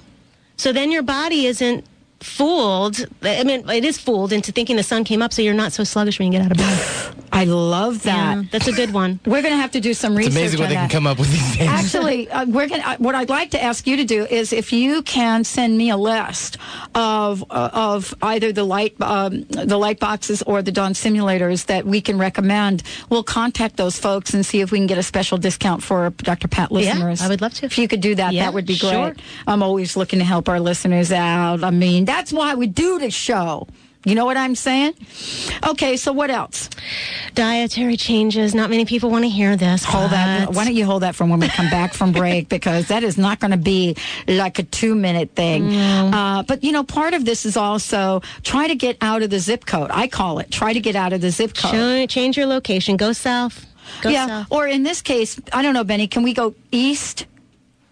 So 0.58 0.72
then 0.74 0.92
your 0.92 1.04
body 1.04 1.46
isn't 1.48 1.86
fooled. 2.24 3.06
I 3.24 3.44
mean, 3.44 3.68
it 3.70 3.86
is 3.86 3.98
fooled 3.98 4.32
into 4.34 4.52
thinking 4.52 4.76
the 4.76 4.84
sun 4.84 5.04
came 5.04 5.22
up, 5.22 5.34
so 5.34 5.42
you're 5.42 5.54
not 5.54 5.74
so 5.74 5.84
sluggish 5.84 6.20
when 6.20 6.32
you 6.32 6.38
get 6.40 6.46
out 6.46 6.52
of 6.52 6.58
bed. 6.58 7.16
I 7.32 7.44
love 7.46 8.04
that. 8.04 8.38
Yeah, 8.38 8.44
that's 8.52 8.68
a 8.68 8.72
good 8.72 8.92
one. 8.92 9.20
We're 9.26 9.42
going 9.42 9.54
to 9.54 9.62
have 9.62 9.72
to 9.72 9.80
do 9.80 9.94
some 9.94 10.14
It's 10.18 10.28
research. 10.28 10.34
amazing 10.42 10.60
what 10.60 10.66
on 10.66 10.70
they 10.70 10.76
can 10.76 10.90
come 10.90 11.08
up 11.08 11.20
with 11.20 11.32
these 11.32 11.58
days. 11.58 11.68
Actually, 11.70 12.30
uh, 12.30 12.46
we're 12.48 12.68
going. 12.68 12.82
to 12.82 12.96
What 12.98 13.16
I'd 13.16 13.30
like 13.30 13.52
to 13.52 13.64
ask 13.64 13.86
you 13.88 13.96
to 13.98 14.04
do 14.04 14.26
is, 14.26 14.52
if 14.52 14.74
you 14.74 15.02
can 15.04 15.44
send 15.44 15.78
me 15.78 15.90
a 15.92 15.98
list 15.98 16.58
of 16.96 17.44
uh, 17.50 17.70
of 17.74 18.14
either 18.24 18.52
the 18.52 18.64
light 18.64 19.00
um, 19.00 19.44
the 19.44 19.78
light 19.78 20.00
boxes 20.00 20.42
or 20.44 20.62
the 20.62 20.72
Dawn 20.72 20.94
simulators 20.94 21.68
that 21.68 21.86
we 21.86 22.02
can 22.02 22.18
recommend, 22.18 22.84
we'll 23.10 23.24
contact 23.24 23.78
those 23.78 23.98
folks 24.00 24.34
and 24.34 24.46
see 24.46 24.62
if 24.62 24.72
we 24.72 24.80
can 24.80 24.88
get 24.88 24.98
a 24.98 25.04
special 25.04 25.38
discount 25.38 25.84
for 25.84 26.10
Dr. 26.10 26.48
Pat 26.48 26.72
listeners. 26.72 27.20
Yeah. 27.22 27.28
I 27.28 27.30
would 27.30 27.42
love 27.42 27.54
to. 27.56 27.66
If 27.68 27.78
you 27.78 27.88
could 27.88 28.02
do 28.02 28.16
that, 28.16 28.34
Yeah, 28.34 28.46
that 28.46 28.54
would 28.54 28.66
be 28.66 28.78
great. 28.78 28.92
sure. 28.92 29.16
I'm 29.48 29.62
always 29.64 29.96
looking 29.96 30.20
to 30.20 30.26
help 30.26 30.50
our 30.50 30.60
listeners 30.60 31.12
out. 31.12 31.64
I 31.64 31.70
mean, 31.70 32.06
that's 32.10 32.34
why 32.34 32.55
we 32.55 32.66
do 32.66 32.97
this 32.97 33.14
show. 33.14 33.68
You 34.03 34.16
know 34.16 34.26
what 34.26 34.36
I'm 34.36 34.55
saying? 34.55 34.93
Okay, 35.68 35.95
so 35.95 36.12
what 36.12 36.32
else? 36.32 36.70
Dietary 37.36 37.97
changes. 37.97 38.55
Not 38.55 38.70
many 38.72 38.86
people 38.86 39.12
want 39.12 39.26
to 39.26 39.30
hear 39.30 39.55
this. 39.57 39.84
Hold 39.84 40.12
that. 40.12 40.53
Why 40.53 40.64
don't 40.66 40.74
you 40.74 40.86
hold 40.86 41.03
that 41.03 41.16
from 41.16 41.30
when 41.30 41.39
we 41.41 41.49
come 41.49 41.70
back 41.70 41.93
from 41.93 42.12
break? 42.12 42.49
Because 42.60 42.88
that 42.88 43.03
is 43.03 43.18
not 43.18 43.39
going 43.39 43.51
to 43.51 43.57
be 43.57 43.95
like 44.28 44.57
a 44.57 44.64
two 44.64 44.95
minute 44.95 45.36
thing. 45.36 45.72
Uh, 45.76 46.41
but 46.43 46.64
you 46.64 46.72
know, 46.72 46.84
part 46.84 47.14
of 47.14 47.26
this 47.26 47.45
is 47.45 47.55
also 47.55 48.22
try 48.43 48.68
to 48.68 48.76
get 48.76 48.97
out 49.01 49.22
of 49.22 49.30
the 49.30 49.39
zip 49.39 49.66
code. 49.66 49.91
I 49.93 50.07
call 50.07 50.39
it 50.39 50.49
try 50.49 50.74
to 50.74 50.80
get 50.80 50.95
out 50.95 51.14
of 51.14 51.22
the 51.22 51.30
zip 51.30 51.53
code. 51.53 51.72
Change, 51.72 52.12
change 52.12 52.38
your 52.38 52.47
location. 52.47 52.97
Go 52.97 53.14
south. 53.14 53.66
Go 54.01 54.10
yeah. 54.10 54.28
south. 54.28 54.47
Or 54.49 54.68
in 54.68 54.84
this 54.84 55.01
case, 55.01 55.39
I 55.53 55.62
don't 55.62 55.74
know, 55.74 55.84
Benny. 55.84 56.07
Can 56.07 56.24
we 56.24 56.34
go 56.34 56.55
east? 56.72 57.28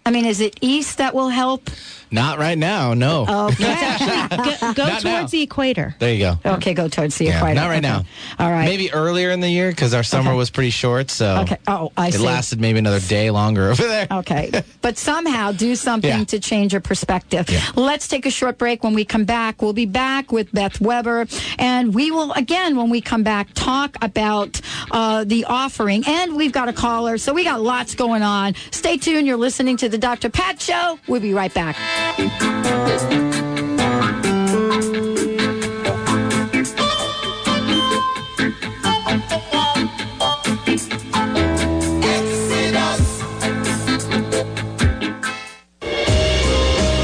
I 0.07 0.11
mean, 0.11 0.25
is 0.25 0.39
it 0.39 0.57
east 0.61 0.99
that 0.99 1.13
will 1.13 1.27
help? 1.29 1.69
Not 2.09 2.39
right 2.39 2.57
now, 2.57 2.93
no. 2.93 3.25
Okay. 3.49 3.97
Go, 4.29 4.73
go 4.73 4.85
towards 4.87 5.03
now. 5.03 5.27
the 5.27 5.41
equator. 5.41 5.93
There 5.99 6.13
you 6.13 6.19
go. 6.19 6.39
okay, 6.53 6.73
go 6.73 6.87
towards 6.87 7.17
the 7.17 7.25
Yeah, 7.25 7.37
equator. 7.37 7.55
not 7.55 7.67
right 7.67 7.83
Okay. 7.83 7.87
now. 7.93 8.05
All 8.39 8.49
right. 8.49 8.63
Maybe 8.63 8.93
earlier 8.93 9.31
in 9.31 9.41
the 9.41 9.49
year 9.49 9.69
because 9.71 9.93
our 9.93 10.03
summer 10.03 10.33
was 10.33 10.49
pretty 10.49 10.69
short, 10.69 11.11
so 11.11 11.39
Okay. 11.39 11.57
Oh, 11.67 11.91
I 11.97 12.07
it 12.07 12.13
see. 12.13 12.19
lasted 12.25 12.61
maybe 12.61 12.79
another 12.79 13.01
day 13.01 13.29
longer 13.29 13.69
over 13.71 13.83
there. 13.83 14.07
Okay. 14.09 14.51
But 14.81 14.97
somehow 14.97 15.51
do 15.51 15.75
something 15.75 16.09
Yeah. 16.19 16.23
to 16.25 16.39
change 16.39 16.71
your 16.71 16.79
perspective. 16.79 17.49
Let's 17.75 18.07
take 18.07 18.25
a 18.25 18.31
short 18.31 18.57
break. 18.57 18.85
When 18.85 18.93
we 18.93 19.03
come 19.03 19.25
back, 19.25 19.61
we'll 19.61 19.73
be 19.73 19.85
back 19.85 20.31
with 20.31 20.49
Beth 20.53 20.79
Weber. 20.79 21.27
And 21.59 21.93
we 21.93 22.09
will, 22.11 22.31
again, 22.31 22.77
when 22.77 22.89
we 22.89 23.01
come 23.01 23.23
back, 23.23 23.49
talk 23.53 23.97
about 24.01 24.61
uh, 24.91 25.25
the 25.25 25.43
offering. 25.43 26.03
And 26.07 26.37
we've 26.37 26.53
got 26.53 26.69
a 26.69 26.73
caller. 26.73 27.17
So 27.17 27.33
we 27.33 27.43
got 27.43 27.59
lots 27.61 27.95
going 27.95 28.21
on. 28.23 28.55
Stay 28.71 28.95
tuned. 28.95 29.27
You're 29.27 29.35
listening 29.35 29.75
to 29.77 29.89
the 29.89 29.96
Dr. 29.97 30.29
Pat 30.29 30.61
Show. 30.61 30.99
We'll 31.07 31.21
be 31.21 31.33
right 31.33 31.53
back. 31.53 31.75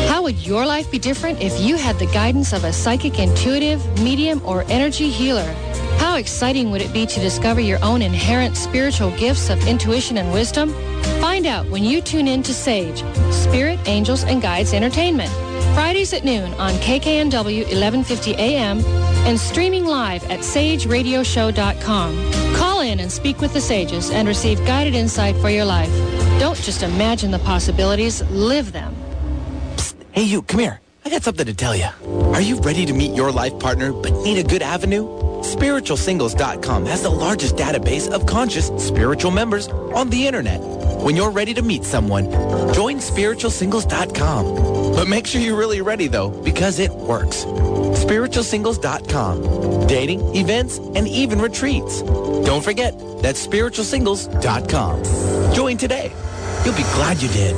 How 0.08 0.22
would 0.22 0.46
your 0.46 0.66
life 0.66 0.90
be 0.92 1.00
different 1.00 1.42
if 1.42 1.60
you 1.60 1.78
had 1.78 1.98
the 2.00 2.06
guidance 2.08 2.54
of 2.54 2.64
a 2.64 2.72
psychic 2.72 3.20
intuitive, 3.20 3.86
medium, 4.02 4.42
or 4.46 4.64
energy 4.70 5.10
healer? 5.10 5.54
How 5.98 6.18
exciting 6.18 6.70
would 6.72 6.82
it 6.82 6.94
be 6.94 7.06
to 7.06 7.20
discover 7.20 7.60
your 7.60 7.84
own 7.84 8.02
inherent 8.02 8.56
spiritual 8.56 9.12
gifts 9.18 9.50
of 9.50 9.66
intuition 9.68 10.18
and 10.18 10.32
wisdom? 10.32 10.74
Find 11.44 11.58
out 11.58 11.70
when 11.70 11.84
you 11.84 12.00
tune 12.00 12.30
in 12.30 12.42
to 12.44 12.54
Sage, 12.54 13.04
Spirit, 13.34 13.78
Angels, 13.86 14.24
and 14.24 14.42
Guides 14.42 14.74
Entertainment. 14.74 15.30
Fridays 15.74 16.14
at 16.14 16.24
noon 16.24 16.54
on 16.54 16.72
KKNW 16.76 17.64
1150 17.64 18.36
AM 18.36 18.80
and 19.28 19.38
streaming 19.38 19.86
live 19.86 20.24
at 20.32 20.40
sageradioshow.com. 20.40 22.56
Call 22.56 22.80
in 22.80 23.02
and 23.02 23.12
speak 23.12 23.42
with 23.42 23.52
the 23.52 23.60
sages 23.60 24.10
and 24.10 24.26
receive 24.26 24.66
guided 24.66 24.96
insight 24.96 25.36
for 25.36 25.50
your 25.50 25.66
life. 25.66 25.92
Don't 26.40 26.56
just 26.56 26.82
imagine 26.82 27.30
the 27.30 27.40
possibilities, 27.40 28.22
live 28.30 28.72
them. 28.72 28.96
Hey, 30.14 30.24
you, 30.24 30.44
come 30.44 30.62
here. 30.62 30.80
I 31.04 31.10
got 31.10 31.24
something 31.24 31.46
to 31.46 31.54
tell 31.54 31.76
you. 31.76 31.90
Are 32.34 32.40
you 32.40 32.62
ready 32.62 32.86
to 32.86 32.94
meet 32.94 33.14
your 33.14 33.34
life 33.34 33.60
partner 33.60 33.92
but 33.92 34.14
need 34.24 34.38
a 34.38 34.48
good 34.48 34.62
avenue? 34.62 35.04
SpiritualSingles.com 35.42 36.86
has 36.86 37.02
the 37.02 37.10
largest 37.10 37.58
database 37.58 38.10
of 38.10 38.26
conscious 38.26 38.72
spiritual 38.78 39.32
members 39.32 39.68
on 39.68 40.10
the 40.10 40.26
internet. 40.26 40.62
When 41.04 41.16
you're 41.18 41.32
ready 41.32 41.54
to 41.56 41.62
meet 41.62 41.84
someone, 41.84 42.32
join 42.74 43.00
SpiritualSingles.com. 43.00 44.96
But 44.96 45.10
make 45.10 45.28
sure 45.28 45.42
you're 45.42 45.58
really 45.58 45.82
ready, 45.82 46.08
though, 46.08 46.30
because 46.30 46.80
it 46.80 46.92
works. 46.92 47.44
SpiritualSingles.com. 47.44 49.88
Dating, 49.88 50.22
events, 50.34 50.78
and 50.78 51.06
even 51.06 51.42
retreats. 51.42 52.04
Don't 52.04 52.64
forget, 52.64 52.98
that's 53.22 53.46
SpiritualSingles.com. 53.46 55.54
Join 55.54 55.76
today. 55.76 56.14
You'll 56.64 56.78
be 56.78 56.84
glad 56.94 57.22
you 57.22 57.28
did. 57.28 57.54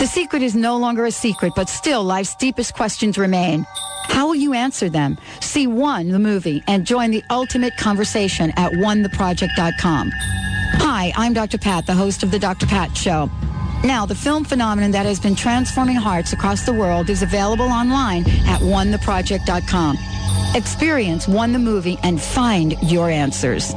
The 0.00 0.06
secret 0.06 0.42
is 0.42 0.56
no 0.56 0.78
longer 0.78 1.06
a 1.06 1.12
secret, 1.12 1.52
but 1.54 1.68
still 1.68 2.02
life's 2.02 2.34
deepest 2.34 2.74
questions 2.74 3.16
remain. 3.16 3.64
How 4.08 4.26
will 4.26 4.34
you 4.34 4.54
answer 4.54 4.90
them? 4.90 5.18
See 5.38 5.68
One, 5.68 6.08
the 6.08 6.18
movie, 6.18 6.64
and 6.66 6.84
join 6.84 7.12
the 7.12 7.22
ultimate 7.30 7.76
conversation 7.76 8.50
at 8.56 8.72
onetheproject.com. 8.72 10.10
Hi, 10.74 11.12
I'm 11.16 11.32
Dr. 11.32 11.58
Pat, 11.58 11.86
the 11.86 11.94
host 11.94 12.22
of 12.22 12.30
The 12.30 12.38
Dr. 12.38 12.66
Pat 12.66 12.96
Show. 12.96 13.30
Now, 13.84 14.06
the 14.06 14.14
film 14.14 14.44
phenomenon 14.44 14.92
that 14.92 15.06
has 15.06 15.18
been 15.18 15.34
transforming 15.34 15.96
hearts 15.96 16.32
across 16.32 16.64
the 16.64 16.72
world 16.72 17.10
is 17.10 17.22
available 17.22 17.66
online 17.66 18.22
at 18.46 18.60
onetheproject.com. 18.60 19.98
Experience 20.54 21.26
One 21.26 21.52
the 21.52 21.58
movie 21.58 21.98
and 22.02 22.20
find 22.20 22.80
your 22.82 23.10
answers. 23.10 23.72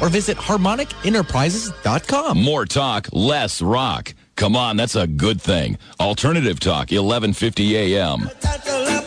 or 0.00 0.08
visit 0.08 0.36
harmonicenterprises.com. 0.36 2.42
More 2.42 2.64
talk, 2.64 3.08
less 3.12 3.62
rock. 3.62 4.14
Come 4.36 4.54
on, 4.54 4.76
that's 4.76 4.94
a 4.96 5.06
good 5.06 5.40
thing. 5.40 5.78
Alternative 5.98 6.60
Talk, 6.60 6.90
1150 6.90 7.74
AM. 7.76 8.20
Let 8.22 8.34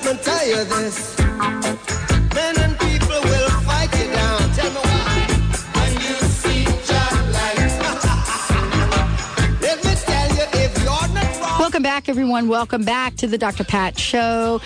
me 0.03 0.13
tell 0.23 0.47
you 0.47 0.63
this. 0.63 1.17
Men 1.19 2.57
and 2.57 2.79
people 2.79 3.21
will 3.21 3.49
fight 3.61 3.95
you 3.99 4.07
down. 4.11 4.39
Tell 4.53 4.71
me 4.71 4.79
why. 4.79 5.27
When 5.75 5.93
you 5.93 6.15
see 6.33 6.63
John 6.87 7.31
lights. 7.31 7.77
Let 9.61 9.83
me 9.85 9.93
tell 9.93 10.29
you, 10.35 10.43
if 10.65 10.75
you're 10.79 11.07
not 11.13 11.39
wrong. 11.41 11.59
Welcome 11.59 11.83
back, 11.83 12.09
everyone. 12.09 12.47
Welcome 12.47 12.83
back 12.83 13.15
to 13.17 13.27
the 13.27 13.37
Dr. 13.37 13.63
Pat 13.63 13.99
Show. 13.99 14.61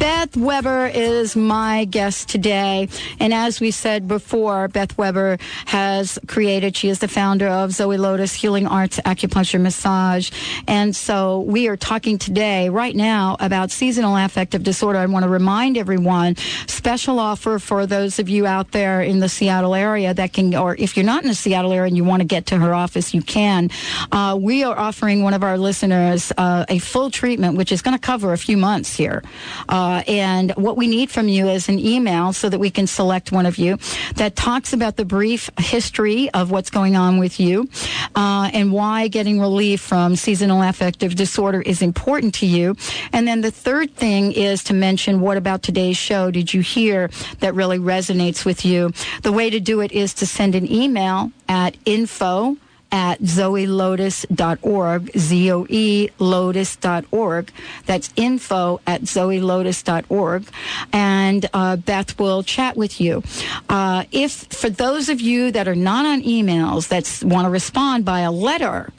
Beth 0.00 0.36
Weber 0.36 0.90
is 0.92 1.36
my 1.36 1.84
guest 1.84 2.28
today. 2.28 2.88
And 3.20 3.32
as 3.32 3.60
we 3.60 3.70
said 3.70 4.08
before, 4.08 4.66
Beth 4.66 4.98
Weber 4.98 5.38
has 5.66 6.18
created, 6.26 6.76
she 6.76 6.88
is 6.88 6.98
the 6.98 7.06
founder 7.06 7.46
of 7.46 7.70
Zoe 7.70 7.96
Lotus 7.96 8.34
Healing 8.34 8.66
Arts 8.66 8.98
Acupuncture 9.04 9.60
Massage. 9.60 10.32
And 10.66 10.96
so 10.96 11.42
we 11.42 11.68
are 11.68 11.76
talking 11.76 12.18
today, 12.18 12.68
right 12.68 12.94
now, 12.94 13.36
about 13.38 13.70
seasonal 13.70 14.16
affective 14.16 14.64
disorder. 14.64 14.98
I 14.98 15.06
want 15.06 15.22
to 15.22 15.28
remind 15.28 15.76
everyone, 15.76 16.34
special 16.66 17.20
offer 17.20 17.60
for 17.60 17.86
those 17.86 18.18
of 18.18 18.28
you 18.28 18.46
out 18.46 18.72
there 18.72 19.00
in 19.00 19.20
the 19.20 19.28
Seattle 19.28 19.76
area 19.76 20.12
that 20.12 20.32
can, 20.32 20.56
or 20.56 20.74
if 20.76 20.96
you're 20.96 21.06
not 21.06 21.22
in 21.22 21.28
the 21.28 21.34
Seattle 21.34 21.72
area 21.72 21.86
and 21.86 21.96
you 21.96 22.04
want 22.04 22.20
to 22.20 22.26
get 22.26 22.46
to 22.46 22.58
her 22.58 22.74
office, 22.74 23.14
you 23.14 23.22
can. 23.22 23.70
Uh, 24.10 24.36
we 24.40 24.64
are 24.64 24.76
offering 24.76 25.22
one 25.22 25.34
of 25.34 25.44
our 25.44 25.56
listeners 25.56 26.32
uh, 26.36 26.64
a 26.68 26.80
full 26.80 27.10
treatment, 27.10 27.56
which 27.56 27.70
is 27.70 27.80
going 27.80 27.96
to 27.96 28.00
cover 28.00 28.32
a 28.32 28.38
few 28.38 28.56
months 28.56 28.96
here. 28.96 29.22
Uh, 29.68 30.02
and 30.06 30.52
what 30.52 30.76
we 30.76 30.86
need 30.86 31.10
from 31.10 31.28
you 31.28 31.48
is 31.48 31.68
an 31.68 31.78
email 31.78 32.32
so 32.32 32.48
that 32.48 32.58
we 32.58 32.70
can 32.70 32.86
select 32.86 33.32
one 33.32 33.46
of 33.46 33.58
you 33.58 33.78
that 34.16 34.36
talks 34.36 34.72
about 34.72 34.96
the 34.96 35.04
brief 35.04 35.50
history 35.58 36.30
of 36.32 36.50
what's 36.50 36.70
going 36.70 36.96
on 36.96 37.18
with 37.18 37.38
you 37.38 37.68
uh, 38.14 38.50
and 38.52 38.72
why 38.72 39.08
getting 39.08 39.40
relief 39.40 39.80
from 39.80 40.16
seasonal 40.16 40.62
affective 40.62 41.14
disorder 41.14 41.60
is 41.62 41.82
important 41.82 42.34
to 42.34 42.46
you. 42.46 42.74
And 43.12 43.26
then 43.26 43.40
the 43.40 43.50
third 43.50 43.94
thing 43.94 44.32
is 44.32 44.64
to 44.64 44.74
mention 44.74 45.20
what 45.20 45.36
about 45.36 45.62
today's 45.62 45.96
show 45.96 46.30
did 46.30 46.52
you 46.52 46.60
hear 46.60 47.10
that 47.40 47.54
really 47.54 47.78
resonates 47.78 48.44
with 48.44 48.64
you? 48.64 48.92
The 49.22 49.32
way 49.32 49.50
to 49.50 49.60
do 49.60 49.80
it 49.80 49.92
is 49.92 50.14
to 50.14 50.26
send 50.26 50.54
an 50.54 50.70
email 50.70 51.32
at 51.48 51.76
info 51.84 52.56
at 52.90 53.20
zoelotus.org, 53.20 55.10
Z-O-E 55.16 56.10
lotus.org. 56.18 57.52
That's 57.86 58.10
info 58.16 58.80
at 58.86 59.02
zoelotus.org. 59.02 60.44
And 60.92 61.50
uh, 61.52 61.76
Beth 61.76 62.18
will 62.18 62.42
chat 62.42 62.76
with 62.76 63.00
you. 63.00 63.22
Uh, 63.68 64.04
if, 64.12 64.32
for 64.46 64.70
those 64.70 65.08
of 65.08 65.20
you 65.20 65.50
that 65.52 65.68
are 65.68 65.74
not 65.74 66.06
on 66.06 66.22
emails, 66.22 66.88
that 66.88 67.08
want 67.26 67.46
to 67.46 67.50
respond 67.50 68.04
by 68.04 68.20
a 68.20 68.32
letter, 68.32 68.92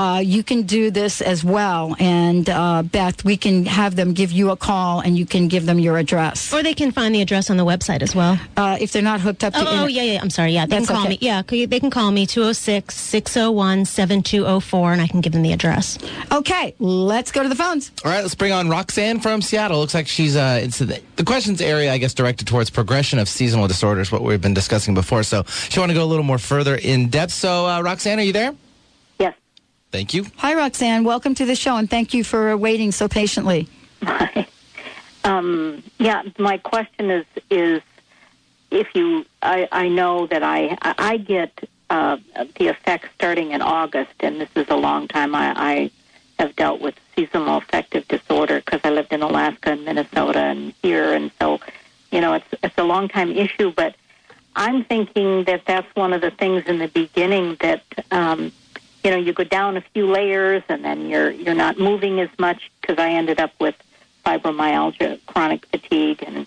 uh, 0.00 0.18
you 0.18 0.42
can 0.42 0.62
do 0.62 0.90
this 0.90 1.20
as 1.20 1.44
well. 1.44 1.94
And 2.00 2.48
uh, 2.48 2.82
Beth, 2.82 3.22
we 3.22 3.36
can 3.36 3.66
have 3.66 3.96
them 3.96 4.14
give 4.14 4.32
you 4.32 4.50
a 4.50 4.56
call 4.56 5.00
and 5.00 5.18
you 5.18 5.26
can 5.26 5.46
give 5.48 5.66
them 5.66 5.78
your 5.78 5.98
address. 5.98 6.54
Or 6.54 6.62
they 6.62 6.72
can 6.72 6.90
find 6.90 7.14
the 7.14 7.20
address 7.20 7.50
on 7.50 7.58
the 7.58 7.66
website 7.66 8.00
as 8.00 8.14
well. 8.14 8.40
Uh, 8.56 8.78
if 8.80 8.92
they're 8.92 9.02
not 9.02 9.20
hooked 9.20 9.44
up 9.44 9.52
to 9.52 9.60
Oh, 9.60 9.82
oh 9.82 9.86
yeah, 9.86 10.02
yeah. 10.02 10.20
I'm 10.22 10.30
sorry. 10.30 10.52
Yeah, 10.52 10.64
they 10.64 10.76
That's 10.76 10.86
can 10.86 10.96
call 10.96 11.04
okay. 11.04 11.10
me. 11.10 11.18
Yeah, 11.20 11.42
they 11.42 11.80
can 11.80 11.90
call 11.90 12.10
me 12.12 12.24
206 12.26 12.96
601 12.96 13.84
7204 13.84 14.92
and 14.92 15.02
I 15.02 15.06
can 15.06 15.20
give 15.20 15.34
them 15.34 15.42
the 15.42 15.52
address. 15.52 15.98
Okay, 16.32 16.74
let's 16.78 17.30
go 17.30 17.42
to 17.42 17.48
the 17.50 17.54
phones. 17.54 17.92
All 18.02 18.10
right, 18.10 18.22
let's 18.22 18.34
bring 18.34 18.52
on 18.52 18.70
Roxanne 18.70 19.20
from 19.20 19.42
Seattle. 19.42 19.80
Looks 19.80 19.94
like 19.94 20.08
she's 20.08 20.34
uh, 20.34 20.60
it's 20.62 20.78
the, 20.78 21.02
the 21.16 21.24
questions 21.24 21.60
area, 21.60 21.92
I 21.92 21.98
guess, 21.98 22.14
directed 22.14 22.48
towards 22.48 22.70
progression 22.70 23.18
of 23.18 23.28
seasonal 23.28 23.68
disorders, 23.68 24.10
what 24.10 24.22
we've 24.22 24.40
been 24.40 24.54
discussing 24.54 24.94
before. 24.94 25.24
So 25.24 25.44
she 25.68 25.78
want 25.78 25.90
to 25.90 25.94
go 25.94 26.04
a 26.04 26.06
little 26.06 26.24
more 26.24 26.38
further 26.38 26.74
in 26.76 27.10
depth. 27.10 27.32
So, 27.32 27.66
uh, 27.66 27.82
Roxanne, 27.82 28.18
are 28.18 28.22
you 28.22 28.32
there? 28.32 28.54
Yes. 29.92 29.98
Thank 29.98 30.14
you. 30.14 30.26
Hi, 30.36 30.54
Roxanne. 30.54 31.04
Welcome 31.04 31.34
to 31.36 31.44
the 31.44 31.56
show, 31.56 31.76
and 31.76 31.88
thank 31.88 32.14
you 32.14 32.24
for 32.24 32.56
waiting 32.56 32.92
so 32.92 33.08
patiently. 33.08 33.68
Um, 35.22 35.82
yeah, 35.98 36.22
my 36.38 36.56
question 36.56 37.10
is 37.10 37.26
is 37.50 37.82
if 38.70 38.88
you 38.94 39.26
I, 39.42 39.68
I 39.70 39.88
know 39.88 40.26
that 40.28 40.42
I 40.42 40.78
I 40.80 41.18
get 41.18 41.68
uh, 41.90 42.16
the 42.56 42.68
effects 42.68 43.10
starting 43.16 43.52
in 43.52 43.60
August, 43.60 44.14
and 44.20 44.40
this 44.40 44.48
is 44.56 44.66
a 44.70 44.76
long 44.76 45.08
time. 45.08 45.34
I, 45.34 45.52
I 45.56 45.90
have 46.38 46.56
dealt 46.56 46.80
with 46.80 46.94
seasonal 47.14 47.58
affective 47.58 48.08
disorder 48.08 48.62
because 48.64 48.80
I 48.82 48.88
lived 48.88 49.12
in 49.12 49.20
Alaska 49.20 49.72
and 49.72 49.84
Minnesota 49.84 50.38
and 50.38 50.72
here, 50.82 51.12
and 51.12 51.30
so 51.38 51.60
you 52.10 52.22
know 52.22 52.32
it's 52.32 52.48
it's 52.62 52.78
a 52.78 52.84
long 52.84 53.08
time 53.08 53.30
issue. 53.30 53.74
But 53.76 53.96
I'm 54.56 54.84
thinking 54.84 55.44
that 55.44 55.66
that's 55.66 55.94
one 55.94 56.14
of 56.14 56.22
the 56.22 56.30
things 56.30 56.64
in 56.66 56.78
the 56.78 56.88
beginning 56.88 57.58
that 57.60 57.82
um, 58.10 58.52
you 59.02 59.10
know 59.10 59.16
you 59.16 59.32
go 59.32 59.44
down 59.44 59.76
a 59.76 59.80
few 59.80 60.06
layers 60.06 60.62
and 60.68 60.84
then 60.84 61.08
you're 61.08 61.30
you're 61.30 61.54
not 61.54 61.78
moving 61.78 62.20
as 62.20 62.28
much 62.38 62.70
because 62.80 62.98
I 62.98 63.10
ended 63.10 63.40
up 63.40 63.52
with 63.58 63.74
fibromyalgia, 64.24 65.20
chronic 65.26 65.66
fatigue, 65.66 66.22
and 66.26 66.46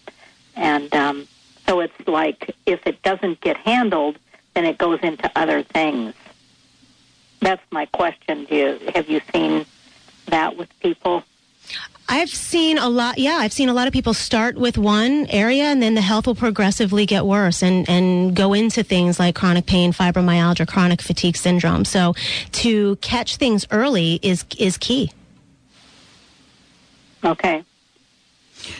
and 0.56 0.94
um, 0.94 1.28
so 1.68 1.80
it's 1.80 2.08
like 2.08 2.56
if 2.66 2.86
it 2.86 3.02
doesn't 3.02 3.42
get 3.42 3.58
handled, 3.58 4.18
then 4.54 4.66
it 4.66 4.78
goes 4.78 5.00
into 5.02 5.32
other 5.36 5.64
things. 5.64 6.14
That's 7.42 7.64
my 7.72 7.86
question. 7.88 8.46
Do 8.46 8.56
you 8.56 8.80
have 8.94 9.10
you 9.10 9.22
seen 9.34 9.66
that 10.28 10.56
with 10.56 10.70
people? 10.80 11.24
I've 12.10 12.30
seen 12.30 12.78
a 12.78 12.90
lot. 12.90 13.18
Yeah, 13.18 13.38
I've 13.38 13.54
seen 13.54 13.70
a 13.70 13.74
lot 13.74 13.88
of 13.88 13.94
people 13.94 14.14
start 14.14 14.56
with 14.56 14.78
one 14.78 15.26
area, 15.30 15.64
and 15.64 15.82
then 15.82 15.96
the 15.96 16.02
health 16.02 16.28
will 16.28 16.36
progressively 16.36 17.06
get 17.06 17.26
worse, 17.26 17.64
and 17.64 17.90
and 17.90 18.36
go 18.36 18.54
into 18.54 18.84
things 18.84 19.20
like 19.20 19.36
chronic 19.36 19.66
pain, 19.66 19.94
fibromyalgia, 19.94 20.68
chronic 20.68 21.02
fatigue 21.02 21.38
syndrome. 21.38 21.86
So, 21.86 22.14
to 22.54 22.98
catch 22.98 23.38
things 23.38 23.66
early 23.72 24.20
is 24.22 24.46
is 24.58 24.78
key. 24.78 25.12
Okay. 27.24 27.64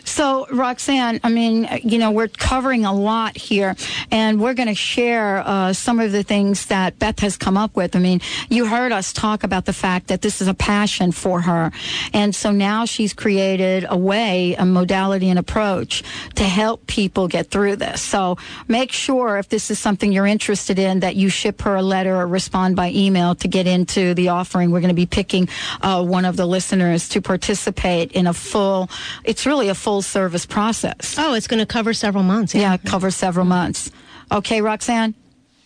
So, 0.06 0.48
Roxanne, 0.52 1.20
I 1.24 1.30
mean, 1.30 1.68
you 1.84 1.98
know, 1.98 2.12
we're 2.12 2.28
covering 2.28 2.86
a 2.86 2.94
lot 2.94 3.38
here, 3.38 3.76
and 4.12 4.40
we're 4.40 4.54
going 4.54 4.68
to 4.68 4.76
share 4.76 5.44
uh, 5.46 5.74
some 5.74 6.00
of 6.00 6.12
the 6.12 6.24
things 6.24 6.68
that 6.68 7.00
Beth 7.00 7.20
has 7.20 7.38
come 7.38 7.58
up 7.58 7.76
with. 7.76 7.96
I 7.96 8.00
mean, 8.00 8.22
you 8.50 8.66
heard 8.66 8.92
us 8.92 9.14
talk 9.14 9.44
about 9.44 9.66
the 9.66 9.74
fact 9.74 10.08
that 10.08 10.22
this 10.22 10.42
is 10.42 10.48
a 10.48 10.54
passion 10.54 11.12
for 11.12 11.42
her. 11.42 11.72
And 12.14 12.36
so 12.36 12.52
now 12.52 12.86
she's 12.86 13.14
created 13.14 13.86
a 13.90 13.98
way, 13.98 14.56
a 14.56 14.66
modality, 14.66 15.30
and 15.30 15.40
approach 15.40 16.04
to 16.36 16.44
help 16.44 16.88
people 16.88 17.28
get 17.28 17.48
through 17.48 17.78
this. 17.78 18.02
So 18.02 18.38
make 18.68 18.92
sure 18.92 19.38
if 19.38 19.50
this 19.50 19.72
is 19.72 19.80
something 19.80 20.12
you're 20.12 20.28
interested 20.28 20.80
in 20.80 21.02
that 21.02 21.16
you 21.16 21.30
ship 21.30 21.62
her 21.62 21.76
a 21.76 21.82
letter 21.82 22.16
or 22.16 22.28
respond 22.28 22.76
by 22.76 22.92
email 22.92 23.36
to 23.36 23.48
get 23.48 23.68
into 23.68 24.14
the 24.14 24.30
offering. 24.30 24.72
We're 24.72 24.82
going 24.82 24.90
to 24.90 24.96
be 24.96 25.06
picking 25.06 25.50
uh, 25.82 26.04
one 26.04 26.26
of 26.26 26.38
the 26.38 26.46
listeners 26.46 27.10
to 27.10 27.22
participate 27.22 28.12
in 28.12 28.28
a 28.28 28.34
full, 28.34 28.90
it's 29.24 29.46
really 29.46 29.70
a 29.70 29.73
full 29.76 30.02
service 30.02 30.46
process. 30.46 31.16
Oh, 31.18 31.34
it's 31.34 31.48
going 31.48 31.60
to 31.60 31.66
cover 31.66 31.94
several 31.94 32.24
months. 32.24 32.56
Yeah, 32.56 32.78
cover 32.78 33.12
several 33.12 33.46
months. 33.46 33.92
Okay, 34.32 34.62
Roxanne? 34.62 35.16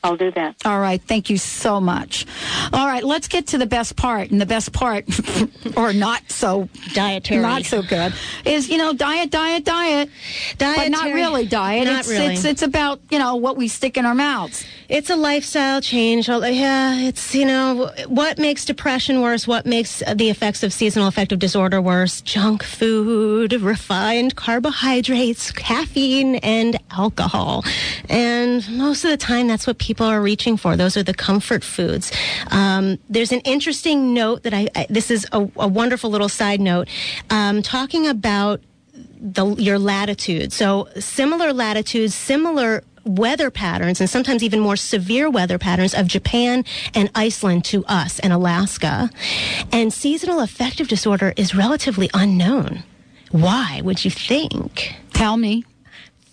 I'll 0.04 0.16
do 0.16 0.32
that. 0.32 0.56
All 0.66 0.80
right. 0.80 1.02
Thank 1.02 1.30
you 1.30 1.38
so 1.38 1.82
much. 1.82 2.26
All 2.72 2.86
right. 2.86 3.04
Let's 3.04 3.28
get 3.28 3.48
to 3.48 3.58
the 3.58 3.66
best 3.66 3.96
part. 3.96 4.30
And 4.32 4.40
the 4.40 4.46
best 4.46 4.72
part, 4.72 5.06
or 5.76 5.92
not 5.92 6.32
so 6.32 6.70
dietary, 6.94 7.42
not 7.42 7.66
so 7.66 7.82
good, 7.82 8.14
is 8.46 8.70
you 8.70 8.78
know 8.78 8.94
diet, 8.94 9.32
diet, 9.32 9.66
diet, 9.66 10.10
diet, 10.58 10.78
but 10.78 10.92
not 10.92 11.14
really 11.14 11.46
diet. 11.46 11.86
Not 11.86 12.02
it's, 12.02 12.10
really. 12.10 12.34
It's 12.34 12.46
it's 12.46 12.62
about 12.62 13.02
you 13.10 13.20
know 13.20 13.36
what 13.36 13.58
we 13.58 13.68
stick 13.68 13.98
in 13.98 14.06
our 14.06 14.16
mouths. 14.16 14.66
It's 14.90 15.10
a 15.10 15.18
lifestyle 15.18 15.82
change. 15.82 16.30
Yeah, 16.30 16.96
it's, 17.02 17.36
you 17.36 17.46
know, 17.46 17.92
what 18.08 18.38
makes 18.38 18.64
depression 18.64 19.20
worse? 19.22 19.46
What 19.46 19.66
makes 19.66 20.02
the 20.16 20.30
effects 20.30 20.64
of 20.64 20.72
seasonal 20.72 21.10
affective 21.10 21.40
disorder 21.40 21.82
worse? 21.82 22.22
Junk 22.22 22.64
food, 22.64 23.52
refined 23.52 24.38
carbohydrates, 24.38 25.52
caffeine, 25.52 26.36
and 26.36 26.78
alcohol. 26.92 27.66
And 28.08 28.68
most 28.78 29.04
of 29.04 29.12
the 29.12 29.18
time, 29.18 29.48
that's 29.48 29.68
what 29.68 29.78
people 29.78 30.06
are 30.06 30.22
reaching 30.22 30.56
for. 30.56 30.78
Those 30.78 30.96
are 30.96 31.04
the 31.04 31.14
comfort 31.14 31.66
foods. 31.66 32.10
Um, 32.52 32.98
there's 33.10 33.34
an 33.34 33.42
interesting 33.42 34.14
note 34.14 34.44
that 34.44 34.54
I, 34.54 34.70
I 34.74 34.88
this 34.90 35.12
is 35.12 35.28
a, 35.34 35.50
a 35.58 35.68
wonderful 35.68 36.10
little 36.10 36.30
side 36.30 36.62
note, 36.62 36.88
um, 37.30 37.62
talking 37.62 38.08
about 38.08 38.62
the, 39.20 39.48
your 39.56 39.80
latitude. 39.80 40.54
So 40.54 40.88
similar 40.98 41.52
latitudes, 41.52 42.16
similar 42.16 42.84
weather 43.08 43.50
patterns, 43.50 44.00
and 44.00 44.10
sometimes 44.10 44.44
even 44.44 44.60
more 44.60 44.76
severe 44.76 45.30
weather 45.30 45.58
patterns 45.58 45.94
of 45.94 46.08
Japan 46.08 46.66
and 46.94 47.10
Iceland 47.16 47.66
to 47.66 47.86
us 47.86 48.20
and 48.20 48.34
Alaska. 48.34 49.10
And 49.72 49.94
seasonal 49.94 50.40
affective 50.40 50.88
disorder 50.88 51.34
is 51.38 51.56
relatively 51.56 52.10
unknown. 52.14 52.84
Why 53.32 53.82
would 53.84 54.06
you 54.06 54.12
think? 54.12 54.96
Tell 55.14 55.38
me. 55.38 55.66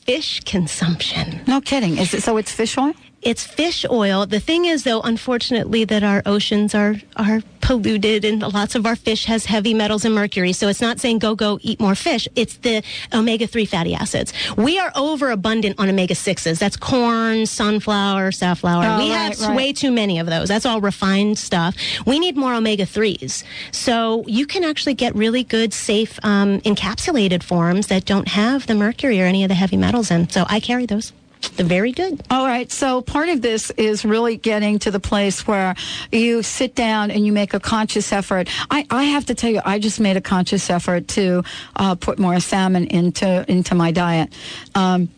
Fish 0.04 0.40
consumption. 0.40 1.40
No 1.46 1.60
kidding. 1.60 1.96
Is 1.98 2.12
it 2.12 2.22
so? 2.22 2.36
It's 2.36 2.52
fish 2.52 2.76
oil. 2.76 2.92
It's 3.24 3.42
fish 3.42 3.86
oil. 3.90 4.26
The 4.26 4.40
thing 4.40 4.66
is, 4.66 4.84
though, 4.84 5.00
unfortunately, 5.00 5.84
that 5.84 6.02
our 6.02 6.22
oceans 6.26 6.74
are 6.74 6.96
are 7.16 7.40
polluted, 7.62 8.26
and 8.26 8.42
lots 8.42 8.74
of 8.74 8.84
our 8.84 8.94
fish 8.94 9.24
has 9.24 9.46
heavy 9.46 9.72
metals 9.72 10.04
and 10.04 10.14
mercury. 10.14 10.52
So 10.52 10.68
it's 10.68 10.82
not 10.82 11.00
saying 11.00 11.20
go 11.20 11.34
go 11.34 11.58
eat 11.62 11.80
more 11.80 11.94
fish. 11.94 12.28
It's 12.36 12.58
the 12.58 12.82
omega 13.14 13.46
three 13.46 13.64
fatty 13.64 13.94
acids. 13.94 14.34
We 14.58 14.78
are 14.78 14.92
overabundant 14.94 15.76
on 15.78 15.88
omega 15.88 16.14
sixes. 16.14 16.58
That's 16.58 16.76
corn, 16.76 17.46
sunflower, 17.46 18.32
safflower. 18.32 18.84
Oh, 18.84 18.98
we 18.98 19.10
right, 19.10 19.34
have 19.34 19.40
right. 19.40 19.56
way 19.56 19.72
too 19.72 19.90
many 19.90 20.18
of 20.18 20.26
those. 20.26 20.48
That's 20.48 20.66
all 20.66 20.82
refined 20.82 21.38
stuff. 21.38 21.74
We 22.06 22.18
need 22.18 22.36
more 22.36 22.54
omega 22.54 22.84
threes. 22.84 23.42
So 23.72 24.24
you 24.26 24.46
can 24.46 24.64
actually 24.64 24.94
get 24.94 25.14
really 25.14 25.44
good, 25.44 25.72
safe, 25.72 26.18
um, 26.22 26.60
encapsulated 26.60 27.42
forms 27.42 27.86
that 27.86 28.04
don't 28.04 28.28
have 28.28 28.66
the 28.66 28.74
mercury 28.74 29.22
or 29.22 29.24
any 29.24 29.42
of 29.42 29.48
the 29.48 29.54
heavy 29.54 29.78
metals 29.78 30.10
in. 30.10 30.28
So 30.28 30.44
I 30.48 30.60
carry 30.60 30.84
those. 30.84 31.12
They're 31.50 31.66
very 31.66 31.92
good. 31.92 32.22
All 32.30 32.46
right. 32.46 32.70
So 32.70 33.02
part 33.02 33.28
of 33.28 33.42
this 33.42 33.70
is 33.72 34.04
really 34.04 34.36
getting 34.36 34.78
to 34.80 34.90
the 34.90 35.00
place 35.00 35.46
where 35.46 35.74
you 36.10 36.42
sit 36.42 36.74
down 36.74 37.10
and 37.10 37.26
you 37.26 37.32
make 37.32 37.54
a 37.54 37.60
conscious 37.60 38.12
effort. 38.12 38.48
I, 38.70 38.86
I 38.90 39.04
have 39.04 39.26
to 39.26 39.34
tell 39.34 39.50
you, 39.50 39.60
I 39.64 39.78
just 39.78 40.00
made 40.00 40.16
a 40.16 40.20
conscious 40.20 40.70
effort 40.70 41.08
to 41.08 41.44
uh, 41.76 41.94
put 41.94 42.18
more 42.18 42.38
salmon 42.40 42.86
into 42.86 43.44
into 43.48 43.74
my 43.74 43.92
diet. 43.92 44.32
Um, 44.74 45.08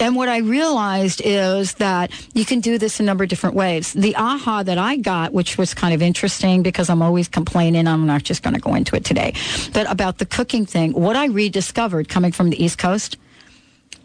and 0.00 0.14
what 0.14 0.28
I 0.28 0.38
realized 0.38 1.20
is 1.24 1.74
that 1.74 2.10
you 2.34 2.44
can 2.44 2.60
do 2.60 2.78
this 2.78 3.00
a 3.00 3.02
number 3.02 3.24
of 3.24 3.30
different 3.30 3.56
ways. 3.56 3.92
The 3.92 4.14
aha 4.16 4.62
that 4.62 4.78
I 4.78 4.96
got, 4.96 5.32
which 5.32 5.58
was 5.58 5.74
kind 5.74 5.92
of 5.92 6.02
interesting 6.02 6.62
because 6.62 6.88
I'm 6.88 7.02
always 7.02 7.26
complaining, 7.26 7.88
I'm 7.88 8.06
not 8.06 8.22
just 8.22 8.42
going 8.42 8.54
to 8.54 8.60
go 8.60 8.74
into 8.74 8.94
it 8.94 9.04
today, 9.04 9.34
but 9.72 9.90
about 9.90 10.18
the 10.18 10.26
cooking 10.26 10.66
thing, 10.66 10.92
what 10.92 11.16
I 11.16 11.26
rediscovered 11.26 12.08
coming 12.08 12.32
from 12.32 12.50
the 12.50 12.62
East 12.62 12.78
Coast 12.78 13.16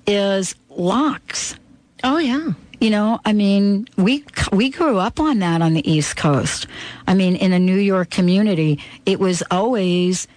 is 0.07 0.55
lox. 0.75 1.55
Oh 2.03 2.17
yeah. 2.17 2.51
You 2.79 2.89
know, 2.89 3.19
I 3.23 3.31
mean, 3.31 3.87
we 3.95 4.25
we 4.51 4.69
grew 4.69 4.97
up 4.97 5.19
on 5.19 5.39
that 5.39 5.61
on 5.61 5.73
the 5.73 5.89
East 5.89 6.17
Coast. 6.17 6.67
I 7.07 7.13
mean, 7.13 7.35
in 7.37 7.53
a 7.53 7.59
New 7.59 7.77
York 7.77 8.09
community, 8.09 8.79
it 9.05 9.19
was 9.19 9.41
always 9.49 10.27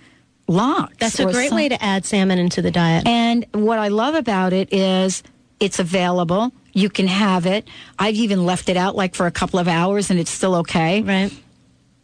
lox. 0.47 0.95
That's 0.99 1.18
a 1.18 1.24
great 1.24 1.49
some- 1.49 1.57
way 1.57 1.68
to 1.68 1.82
add 1.82 2.05
salmon 2.05 2.39
into 2.39 2.62
the 2.62 2.70
diet. 2.70 3.07
And 3.07 3.45
what 3.53 3.78
I 3.78 3.89
love 3.89 4.14
about 4.14 4.53
it 4.53 4.72
is 4.72 5.24
it's 5.59 5.78
available. 5.80 6.53
You 6.72 6.89
can 6.89 7.09
have 7.09 7.47
it. 7.47 7.66
I've 7.99 8.14
even 8.14 8.45
left 8.47 8.68
it 8.68 8.76
out 8.76 8.95
like 8.95 9.14
for 9.14 9.26
a 9.26 9.30
couple 9.32 9.59
of 9.59 9.66
hours 9.66 10.11
and 10.11 10.20
it's 10.20 10.30
still 10.30 10.55
okay. 10.57 11.03
Right. 11.03 11.32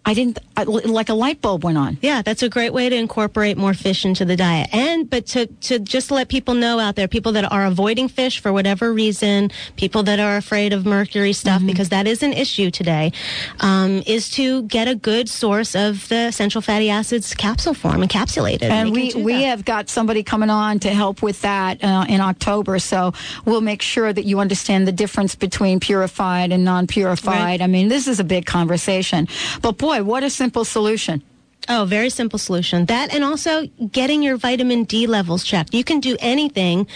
I 0.04 0.14
didn't 0.14 0.38
I, 0.56 0.64
like 0.64 1.08
a 1.08 1.14
light 1.14 1.40
bulb 1.40 1.62
went 1.64 1.78
on. 1.78 1.96
Yeah, 2.02 2.22
that's 2.22 2.42
a 2.42 2.48
great 2.48 2.72
way 2.72 2.88
to 2.88 2.96
incorporate 2.96 3.56
more 3.56 3.72
fish 3.72 4.04
into 4.04 4.24
the 4.24 4.36
diet. 4.36 4.68
And 4.72 5.08
but 5.08 5.26
to 5.28 5.46
to 5.46 5.78
just 5.78 6.10
let 6.10 6.28
people 6.28 6.54
know 6.54 6.78
out 6.80 6.96
there, 6.96 7.06
people 7.08 7.32
that 7.32 7.50
are 7.52 7.64
avoiding 7.66 8.08
fish 8.08 8.40
for 8.40 8.52
whatever 8.52 8.92
reason, 8.92 9.50
people 9.76 10.02
that 10.04 10.18
are 10.18 10.36
afraid 10.36 10.72
of 10.72 10.84
mercury 10.84 11.32
stuff 11.32 11.52
Mm-hmm. 11.52 11.66
because 11.66 11.90
that 11.90 12.06
is 12.06 12.22
an 12.22 12.32
issue 12.32 12.70
today, 12.70 13.12
um, 13.60 14.02
is 14.06 14.30
to 14.30 14.62
get 14.64 14.88
a 14.88 14.94
good 14.94 15.28
source 15.28 15.74
of 15.76 16.08
the 16.08 16.26
essential 16.28 16.60
fatty 16.62 16.88
acids 16.90 17.34
capsule 17.34 17.74
form 17.74 18.00
encapsulated. 18.02 18.62
And 18.64 18.88
They 18.88 19.12
we, 19.14 19.22
we 19.22 19.32
that. 19.34 19.40
have 19.44 19.64
got 19.64 19.88
somebody 19.90 20.22
coming 20.22 20.50
on 20.50 20.78
to 20.80 20.90
help 20.90 21.22
with 21.22 21.42
that 21.42 21.82
uh, 21.84 22.06
in 22.08 22.20
October. 22.20 22.78
So 22.78 23.12
we'll 23.44 23.60
make 23.60 23.82
sure 23.82 24.12
that 24.12 24.24
you 24.24 24.40
understand 24.40 24.88
the 24.88 24.92
difference 24.92 25.34
between 25.34 25.78
purified 25.78 26.52
and 26.52 26.64
non 26.64 26.86
purified. 26.86 27.60
I 27.60 27.66
mean, 27.66 27.88
this 27.88 28.08
is 28.08 28.18
a 28.18 28.24
big 28.24 28.46
conversation. 28.46 29.28
But 29.60 29.76
boy, 29.78 29.91
what 30.00 30.22
a 30.22 30.30
simple 30.30 30.64
solution. 30.64 31.22
Oh, 31.68 31.84
very 31.84 32.10
simple 32.10 32.40
solution. 32.40 32.86
That 32.86 33.14
and 33.14 33.22
also 33.22 33.66
getting 33.92 34.22
your 34.22 34.36
vitamin 34.36 34.82
D 34.82 35.06
levels 35.06 35.44
checked. 35.44 35.72
You 35.72 35.84
can 35.84 36.00
do 36.00 36.16
anything, 36.18 36.88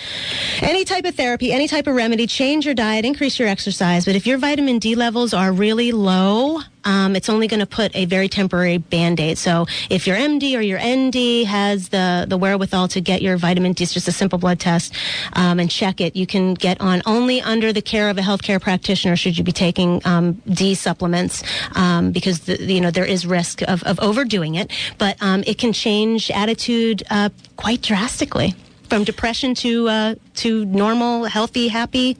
any 0.60 0.84
type 0.84 1.04
of 1.04 1.14
therapy, 1.14 1.52
any 1.52 1.68
type 1.68 1.86
of 1.86 1.94
remedy, 1.94 2.26
change 2.26 2.64
your 2.64 2.74
diet, 2.74 3.04
increase 3.04 3.38
your 3.38 3.46
exercise. 3.46 4.04
But 4.04 4.16
if 4.16 4.26
your 4.26 4.38
vitamin 4.38 4.80
D 4.80 4.96
levels 4.96 5.32
are 5.32 5.52
really 5.52 5.92
low, 5.92 6.62
um, 6.86 7.16
it's 7.16 7.28
only 7.28 7.48
going 7.48 7.60
to 7.60 7.66
put 7.66 7.94
a 7.94 8.06
very 8.06 8.28
temporary 8.28 8.78
band 8.78 9.20
aid. 9.20 9.36
So 9.36 9.66
if 9.90 10.06
your 10.06 10.16
MD 10.16 10.56
or 10.56 10.62
your 10.62 10.78
ND 10.78 11.46
has 11.46 11.90
the, 11.90 12.24
the 12.28 12.38
wherewithal 12.38 12.88
to 12.88 13.00
get 13.00 13.20
your 13.20 13.36
vitamin 13.36 13.72
D, 13.72 13.82
it's 13.82 13.92
just 13.92 14.08
a 14.08 14.12
simple 14.12 14.38
blood 14.38 14.58
test 14.58 14.94
um, 15.34 15.60
and 15.60 15.70
check 15.70 16.00
it. 16.00 16.16
You 16.16 16.26
can 16.26 16.54
get 16.54 16.80
on 16.80 17.02
only 17.04 17.42
under 17.42 17.72
the 17.72 17.82
care 17.82 18.08
of 18.08 18.16
a 18.16 18.22
healthcare 18.22 18.60
practitioner 18.60 19.16
should 19.16 19.36
you 19.36 19.44
be 19.44 19.52
taking 19.52 20.00
um, 20.04 20.34
D 20.48 20.74
supplements 20.74 21.42
um, 21.74 22.12
because 22.12 22.40
the, 22.40 22.62
you 22.62 22.80
know 22.80 22.90
there 22.90 23.04
is 23.04 23.26
risk 23.26 23.62
of, 23.62 23.82
of 23.82 23.98
overdoing 24.00 24.54
it, 24.54 24.70
but 24.98 25.16
um, 25.20 25.42
it 25.46 25.58
can 25.58 25.72
change 25.72 26.30
attitude 26.30 27.02
uh, 27.10 27.28
quite 27.56 27.82
drastically 27.82 28.54
from 28.88 29.04
depression 29.04 29.54
to 29.56 29.88
uh, 29.88 30.14
to 30.36 30.64
normal, 30.66 31.24
healthy, 31.24 31.68
happy. 31.68 32.16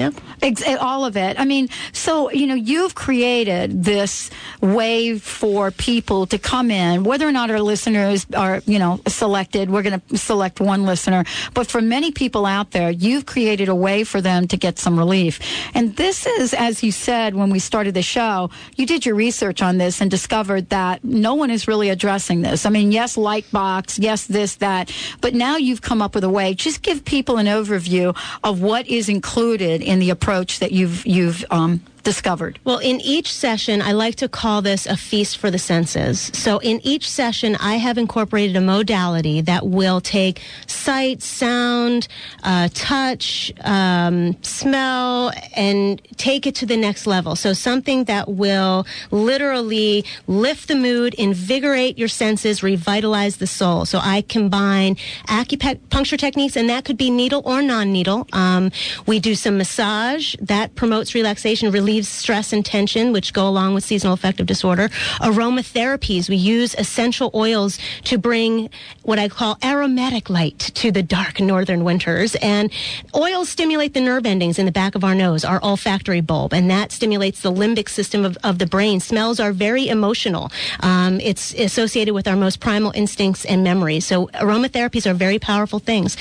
Yeah. 0.00 0.10
Ex- 0.40 0.66
eh, 0.66 0.76
all 0.76 1.04
of 1.04 1.18
it. 1.18 1.38
I 1.38 1.44
mean, 1.44 1.68
so, 1.92 2.30
you 2.30 2.46
know, 2.46 2.54
you've 2.54 2.94
created 2.94 3.84
this 3.84 4.30
way 4.62 5.18
for 5.18 5.70
people 5.70 6.24
to 6.28 6.38
come 6.38 6.70
in, 6.70 7.04
whether 7.04 7.28
or 7.28 7.32
not 7.32 7.50
our 7.50 7.60
listeners 7.60 8.26
are, 8.34 8.62
you 8.64 8.78
know, 8.78 8.98
selected. 9.06 9.68
We're 9.68 9.82
going 9.82 10.00
to 10.00 10.16
select 10.16 10.58
one 10.58 10.86
listener. 10.86 11.24
But 11.52 11.66
for 11.66 11.82
many 11.82 12.12
people 12.12 12.46
out 12.46 12.70
there, 12.70 12.90
you've 12.90 13.26
created 13.26 13.68
a 13.68 13.74
way 13.74 14.04
for 14.04 14.22
them 14.22 14.48
to 14.48 14.56
get 14.56 14.78
some 14.78 14.98
relief. 14.98 15.38
And 15.74 15.94
this 15.96 16.26
is, 16.26 16.54
as 16.54 16.82
you 16.82 16.92
said 16.92 17.34
when 17.34 17.50
we 17.50 17.58
started 17.58 17.92
the 17.92 18.00
show, 18.00 18.48
you 18.76 18.86
did 18.86 19.04
your 19.04 19.16
research 19.16 19.60
on 19.60 19.76
this 19.76 20.00
and 20.00 20.10
discovered 20.10 20.70
that 20.70 21.04
no 21.04 21.34
one 21.34 21.50
is 21.50 21.68
really 21.68 21.90
addressing 21.90 22.40
this. 22.40 22.64
I 22.64 22.70
mean, 22.70 22.90
yes, 22.90 23.16
Lightbox, 23.16 23.98
yes, 24.00 24.24
this, 24.26 24.54
that. 24.56 24.90
But 25.20 25.34
now 25.34 25.58
you've 25.58 25.82
come 25.82 26.00
up 26.00 26.14
with 26.14 26.24
a 26.24 26.30
way. 26.30 26.54
Just 26.54 26.80
give 26.80 27.04
people 27.04 27.36
an 27.36 27.46
overview 27.46 28.16
of 28.42 28.62
what 28.62 28.88
is 28.88 29.10
included 29.10 29.82
in 29.90 29.98
the 29.98 30.10
approach 30.10 30.60
that 30.60 30.70
you've 30.70 31.04
you've 31.04 31.44
um, 31.50 31.80
discovered. 32.02 32.58
Well, 32.64 32.78
in 32.78 33.00
each 33.00 33.32
session, 33.32 33.82
I 33.82 33.92
like 33.92 34.16
to 34.16 34.28
call 34.28 34.62
this 34.62 34.86
a 34.86 34.96
feast 34.96 35.38
for 35.38 35.50
the 35.50 35.58
senses. 35.58 36.30
So, 36.34 36.58
in 36.58 36.80
each 36.84 37.08
session, 37.08 37.56
I 37.56 37.76
have 37.76 37.98
incorporated 37.98 38.56
a 38.56 38.60
modality 38.60 39.40
that 39.42 39.66
will 39.66 40.00
take 40.00 40.40
sight, 40.66 41.22
sound, 41.22 42.08
uh, 42.42 42.68
touch, 42.74 43.52
um, 43.62 44.40
smell, 44.42 45.32
and 45.54 46.00
take 46.16 46.46
it 46.46 46.54
to 46.56 46.66
the 46.66 46.76
next 46.76 47.06
level. 47.06 47.36
So, 47.36 47.52
something 47.52 48.04
that 48.04 48.28
will 48.28 48.86
literally 49.10 50.04
lift 50.26 50.68
the 50.68 50.76
mood, 50.76 51.14
invigorate 51.14 51.98
your 51.98 52.08
senses, 52.08 52.62
revitalize 52.62 53.38
the 53.38 53.46
soul. 53.46 53.84
So, 53.84 54.00
I 54.02 54.22
combine 54.22 54.96
acupuncture 55.28 56.18
techniques, 56.18 56.56
and 56.56 56.68
that 56.68 56.84
could 56.84 56.96
be 56.96 57.10
needle 57.10 57.42
or 57.44 57.62
non 57.62 57.92
needle. 57.92 58.26
Um, 58.32 58.70
we 59.06 59.20
do 59.20 59.34
some 59.34 59.58
massage 59.58 60.34
that 60.40 60.74
promotes 60.74 61.14
relaxation, 61.14 61.70
relieves 61.90 62.08
stress 62.08 62.52
and 62.52 62.64
tension, 62.64 63.12
which 63.12 63.32
go 63.32 63.48
along 63.48 63.74
with 63.74 63.82
seasonal 63.82 64.14
affective 64.14 64.46
disorder. 64.46 64.88
Aromatherapies, 65.20 66.28
we 66.28 66.36
use 66.36 66.72
essential 66.76 67.32
oils 67.34 67.80
to 68.04 68.16
bring 68.16 68.70
what 69.02 69.18
I 69.18 69.28
call 69.28 69.58
aromatic 69.64 70.30
light 70.30 70.58
to 70.74 70.92
the 70.92 71.02
dark 71.02 71.40
northern 71.40 71.82
winters. 71.82 72.36
And 72.36 72.70
oils 73.12 73.48
stimulate 73.48 73.92
the 73.92 74.00
nerve 74.00 74.24
endings 74.24 74.56
in 74.60 74.66
the 74.66 74.72
back 74.72 74.94
of 74.94 75.02
our 75.02 75.16
nose, 75.16 75.44
our 75.44 75.60
olfactory 75.64 76.20
bulb, 76.20 76.54
and 76.54 76.70
that 76.70 76.92
stimulates 76.92 77.40
the 77.42 77.50
limbic 77.50 77.88
system 77.88 78.24
of, 78.24 78.38
of 78.44 78.60
the 78.60 78.66
brain. 78.66 79.00
Smells 79.00 79.40
are 79.40 79.52
very 79.52 79.88
emotional. 79.88 80.52
Um, 80.80 81.18
it's 81.20 81.52
associated 81.54 82.14
with 82.14 82.28
our 82.28 82.36
most 82.36 82.60
primal 82.60 82.92
instincts 82.92 83.44
and 83.44 83.64
memories. 83.64 84.06
So 84.06 84.28
aromatherapies 84.28 85.10
are 85.10 85.14
very 85.14 85.40
powerful 85.40 85.80
things 85.80 86.16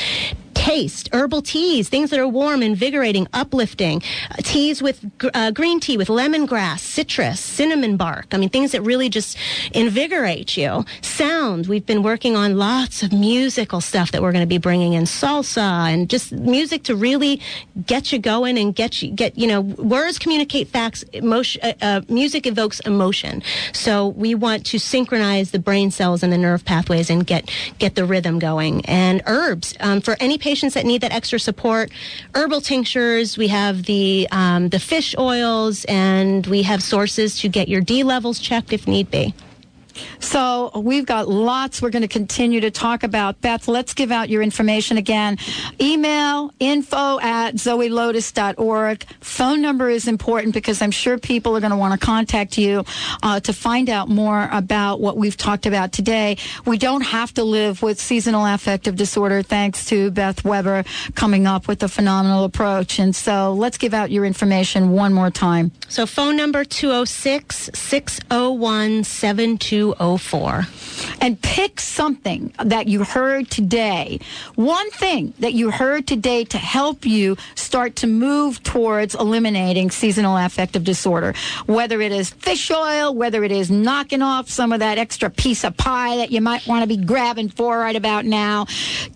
taste, 0.59 1.07
herbal 1.13 1.41
teas, 1.41 1.87
things 1.87 2.09
that 2.09 2.19
are 2.19 2.27
warm, 2.27 2.61
invigorating, 2.61 3.25
uplifting, 3.31 4.03
uh, 4.29 4.35
teas 4.43 4.81
with 4.81 5.09
uh, 5.33 5.51
green 5.51 5.79
tea 5.79 5.95
with 5.95 6.09
lemongrass, 6.09 6.79
citrus, 6.79 7.39
cinnamon 7.39 7.95
bark. 7.95 8.27
I 8.33 8.37
mean, 8.37 8.49
things 8.49 8.73
that 8.73 8.81
really 8.81 9.07
just 9.07 9.37
invigorate 9.71 10.57
you. 10.57 10.83
Sound, 11.01 11.67
we've 11.67 11.85
been 11.85 12.03
working 12.03 12.35
on 12.35 12.57
lots 12.57 13.03
of 13.03 13.13
musical 13.13 13.79
stuff 13.79 14.11
that 14.11 14.21
we're 14.21 14.33
going 14.33 14.43
to 14.43 14.47
be 14.47 14.57
bringing 14.57 14.93
in 14.93 15.05
salsa 15.05 15.93
and 15.93 16.09
just 16.09 16.33
music 16.33 16.83
to 16.83 16.95
really 16.95 17.39
get 17.85 18.11
you 18.11 18.19
going 18.19 18.57
and 18.57 18.75
get 18.75 19.01
you 19.01 19.11
get 19.11 19.37
you 19.37 19.47
know 19.47 19.61
words 19.61 20.19
communicate 20.19 20.67
facts. 20.67 21.03
Emotion, 21.13 21.61
uh, 21.63 21.73
uh, 21.81 22.01
music 22.09 22.45
evokes 22.45 22.81
emotion. 22.81 23.41
So 23.71 24.09
we 24.09 24.35
want 24.35 24.65
to 24.67 24.77
synchronize 24.77 25.51
the 25.51 25.59
brain 25.59 25.89
cells 25.89 26.21
and 26.21 26.33
the 26.33 26.37
nerve 26.37 26.65
pathways 26.65 27.09
and 27.09 27.25
get 27.25 27.49
get 27.77 27.95
the 27.95 28.03
rhythm 28.03 28.39
going. 28.39 28.85
And 28.85 29.21
herbs 29.25 29.73
um, 29.79 30.01
for 30.01 30.17
any 30.19 30.37
patients 30.49 30.73
that 30.73 30.83
need 30.83 31.01
that 31.01 31.11
extra 31.11 31.39
support. 31.39 31.91
Herbal 32.33 32.61
tinctures. 32.61 33.37
We 33.37 33.49
have 33.49 33.83
the 33.83 34.27
um, 34.31 34.69
the 34.69 34.79
fish 34.79 35.13
oils, 35.15 35.85
and 35.85 36.47
we 36.47 36.63
have 36.63 36.81
sources 36.81 37.39
to 37.41 37.47
get 37.47 37.67
your 37.67 37.81
D 37.81 38.01
levels 38.01 38.39
checked 38.39 38.73
if 38.73 38.87
need 38.87 39.11
be. 39.11 39.35
So 40.19 40.71
we've 40.75 41.05
got 41.05 41.27
lots 41.27 41.81
we're 41.81 41.89
going 41.89 42.01
to 42.01 42.07
continue 42.07 42.61
to 42.61 42.71
talk 42.71 43.03
about. 43.03 43.41
Beth, 43.41 43.67
let's 43.67 43.93
give 43.93 44.11
out 44.11 44.29
your 44.29 44.41
information 44.41 44.97
again. 44.97 45.37
Email 45.81 46.53
info 46.59 47.19
at 47.19 47.55
zoelotus.org. 47.55 49.05
Phone 49.21 49.61
number 49.61 49.89
is 49.89 50.07
important 50.07 50.53
because 50.53 50.81
I'm 50.81 50.91
sure 50.91 51.17
people 51.17 51.55
are 51.55 51.59
going 51.59 51.71
to 51.71 51.77
want 51.77 51.99
to 51.99 52.05
contact 52.05 52.57
you 52.57 52.83
uh, 53.23 53.39
to 53.41 53.53
find 53.53 53.89
out 53.89 54.09
more 54.09 54.49
about 54.51 54.99
what 54.99 55.17
we've 55.17 55.37
talked 55.37 55.65
about 55.65 55.91
today. 55.91 56.37
We 56.65 56.77
don't 56.77 57.01
have 57.01 57.33
to 57.35 57.43
live 57.43 57.81
with 57.81 57.99
seasonal 57.99 58.45
affective 58.45 58.95
disorder 58.95 59.41
thanks 59.41 59.85
to 59.85 60.11
Beth 60.11 60.43
Weber 60.43 60.83
coming 61.15 61.47
up 61.47 61.67
with 61.67 61.81
a 61.83 61.87
phenomenal 61.87 62.43
approach. 62.43 62.99
And 62.99 63.15
so 63.15 63.53
let's 63.53 63.77
give 63.77 63.93
out 63.93 64.11
your 64.11 64.25
information 64.25 64.91
one 64.91 65.13
more 65.13 65.31
time. 65.31 65.71
So 65.87 66.05
phone 66.05 66.35
number 66.35 66.63
206 66.63 67.69
601 67.73 69.03
7204. 69.97 70.67
And 71.21 71.41
pick 71.41 71.79
something 71.79 72.53
that 72.63 72.87
you 72.87 73.03
heard 73.03 73.49
today. 73.49 74.19
One 74.55 74.89
thing 74.91 75.33
that 75.39 75.53
you 75.53 75.71
heard 75.71 76.07
today 76.07 76.43
to 76.45 76.57
help 76.57 77.05
you 77.05 77.37
start 77.55 77.95
to 77.97 78.07
move 78.07 78.61
towards 78.63 79.15
eliminating 79.15 79.91
seasonal 79.91 80.37
affective 80.37 80.83
disorder. 80.83 81.33
Whether 81.65 82.01
it 82.01 82.11
is 82.11 82.29
fish 82.29 82.71
oil, 82.71 83.13
whether 83.13 83.43
it 83.43 83.51
is 83.51 83.69
knocking 83.71 84.21
off 84.21 84.49
some 84.49 84.71
of 84.71 84.79
that 84.79 84.97
extra 84.97 85.29
piece 85.29 85.63
of 85.63 85.75
pie 85.77 86.17
that 86.17 86.31
you 86.31 86.41
might 86.41 86.65
want 86.67 86.83
to 86.83 86.87
be 86.87 86.97
grabbing 86.97 87.49
for 87.49 87.77
right 87.79 87.95
about 87.95 88.25
now. 88.25 88.65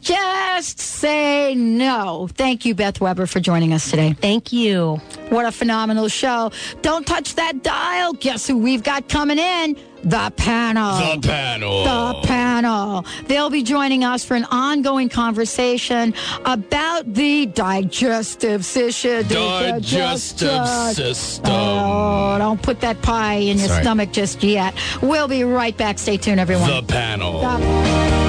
Just 0.02 0.80
say 0.80 1.56
no. 1.56 2.30
Thank 2.34 2.66
you, 2.66 2.76
Beth 2.76 3.00
Weber, 3.02 3.26
for 3.26 3.40
joining 3.40 3.74
us 3.74 3.90
today. 3.90 4.14
Thank 4.14 4.54
you. 4.54 5.02
What 5.30 5.46
a 5.46 5.52
phenomenal 5.52 6.08
show. 6.08 6.52
Don't 6.82 7.06
touch 7.06 7.36
that 7.36 7.64
dial. 7.64 8.14
Guess 8.14 8.48
who 8.48 8.58
we've 8.58 8.84
got 8.84 9.10
coming 9.10 9.40
in? 9.40 9.76
The 10.04 10.34
panel. 10.36 11.16
The 11.16 11.28
panel. 11.28 11.84
The 11.86 12.28
panel. 12.28 13.06
They'll 13.28 13.50
be 13.50 13.64
joining 13.64 14.04
us 14.04 14.26
for 14.26 14.36
an 14.36 14.44
ongoing 14.46 15.08
conversation 15.10 16.14
about 16.46 17.14
the 17.14 17.46
digestive 17.46 18.66
system. 18.66 19.28
Digestive 19.28 20.68
system. 20.94 21.46
Oh, 21.48 22.36
don't 22.38 22.62
put 22.62 22.82
that 22.82 23.02
pie 23.02 23.36
in 23.36 23.58
your 23.60 23.68
Sorry. 23.70 23.82
stomach 23.82 24.12
just 24.12 24.44
yet. 24.44 24.74
We'll 25.02 25.28
be 25.30 25.44
right 25.44 25.76
back. 25.78 26.00
Stay 26.00 26.18
tuned, 26.18 26.40
everyone. 26.40 26.70
The 26.70 26.84
panel. 26.84 27.42
The- 27.42 28.23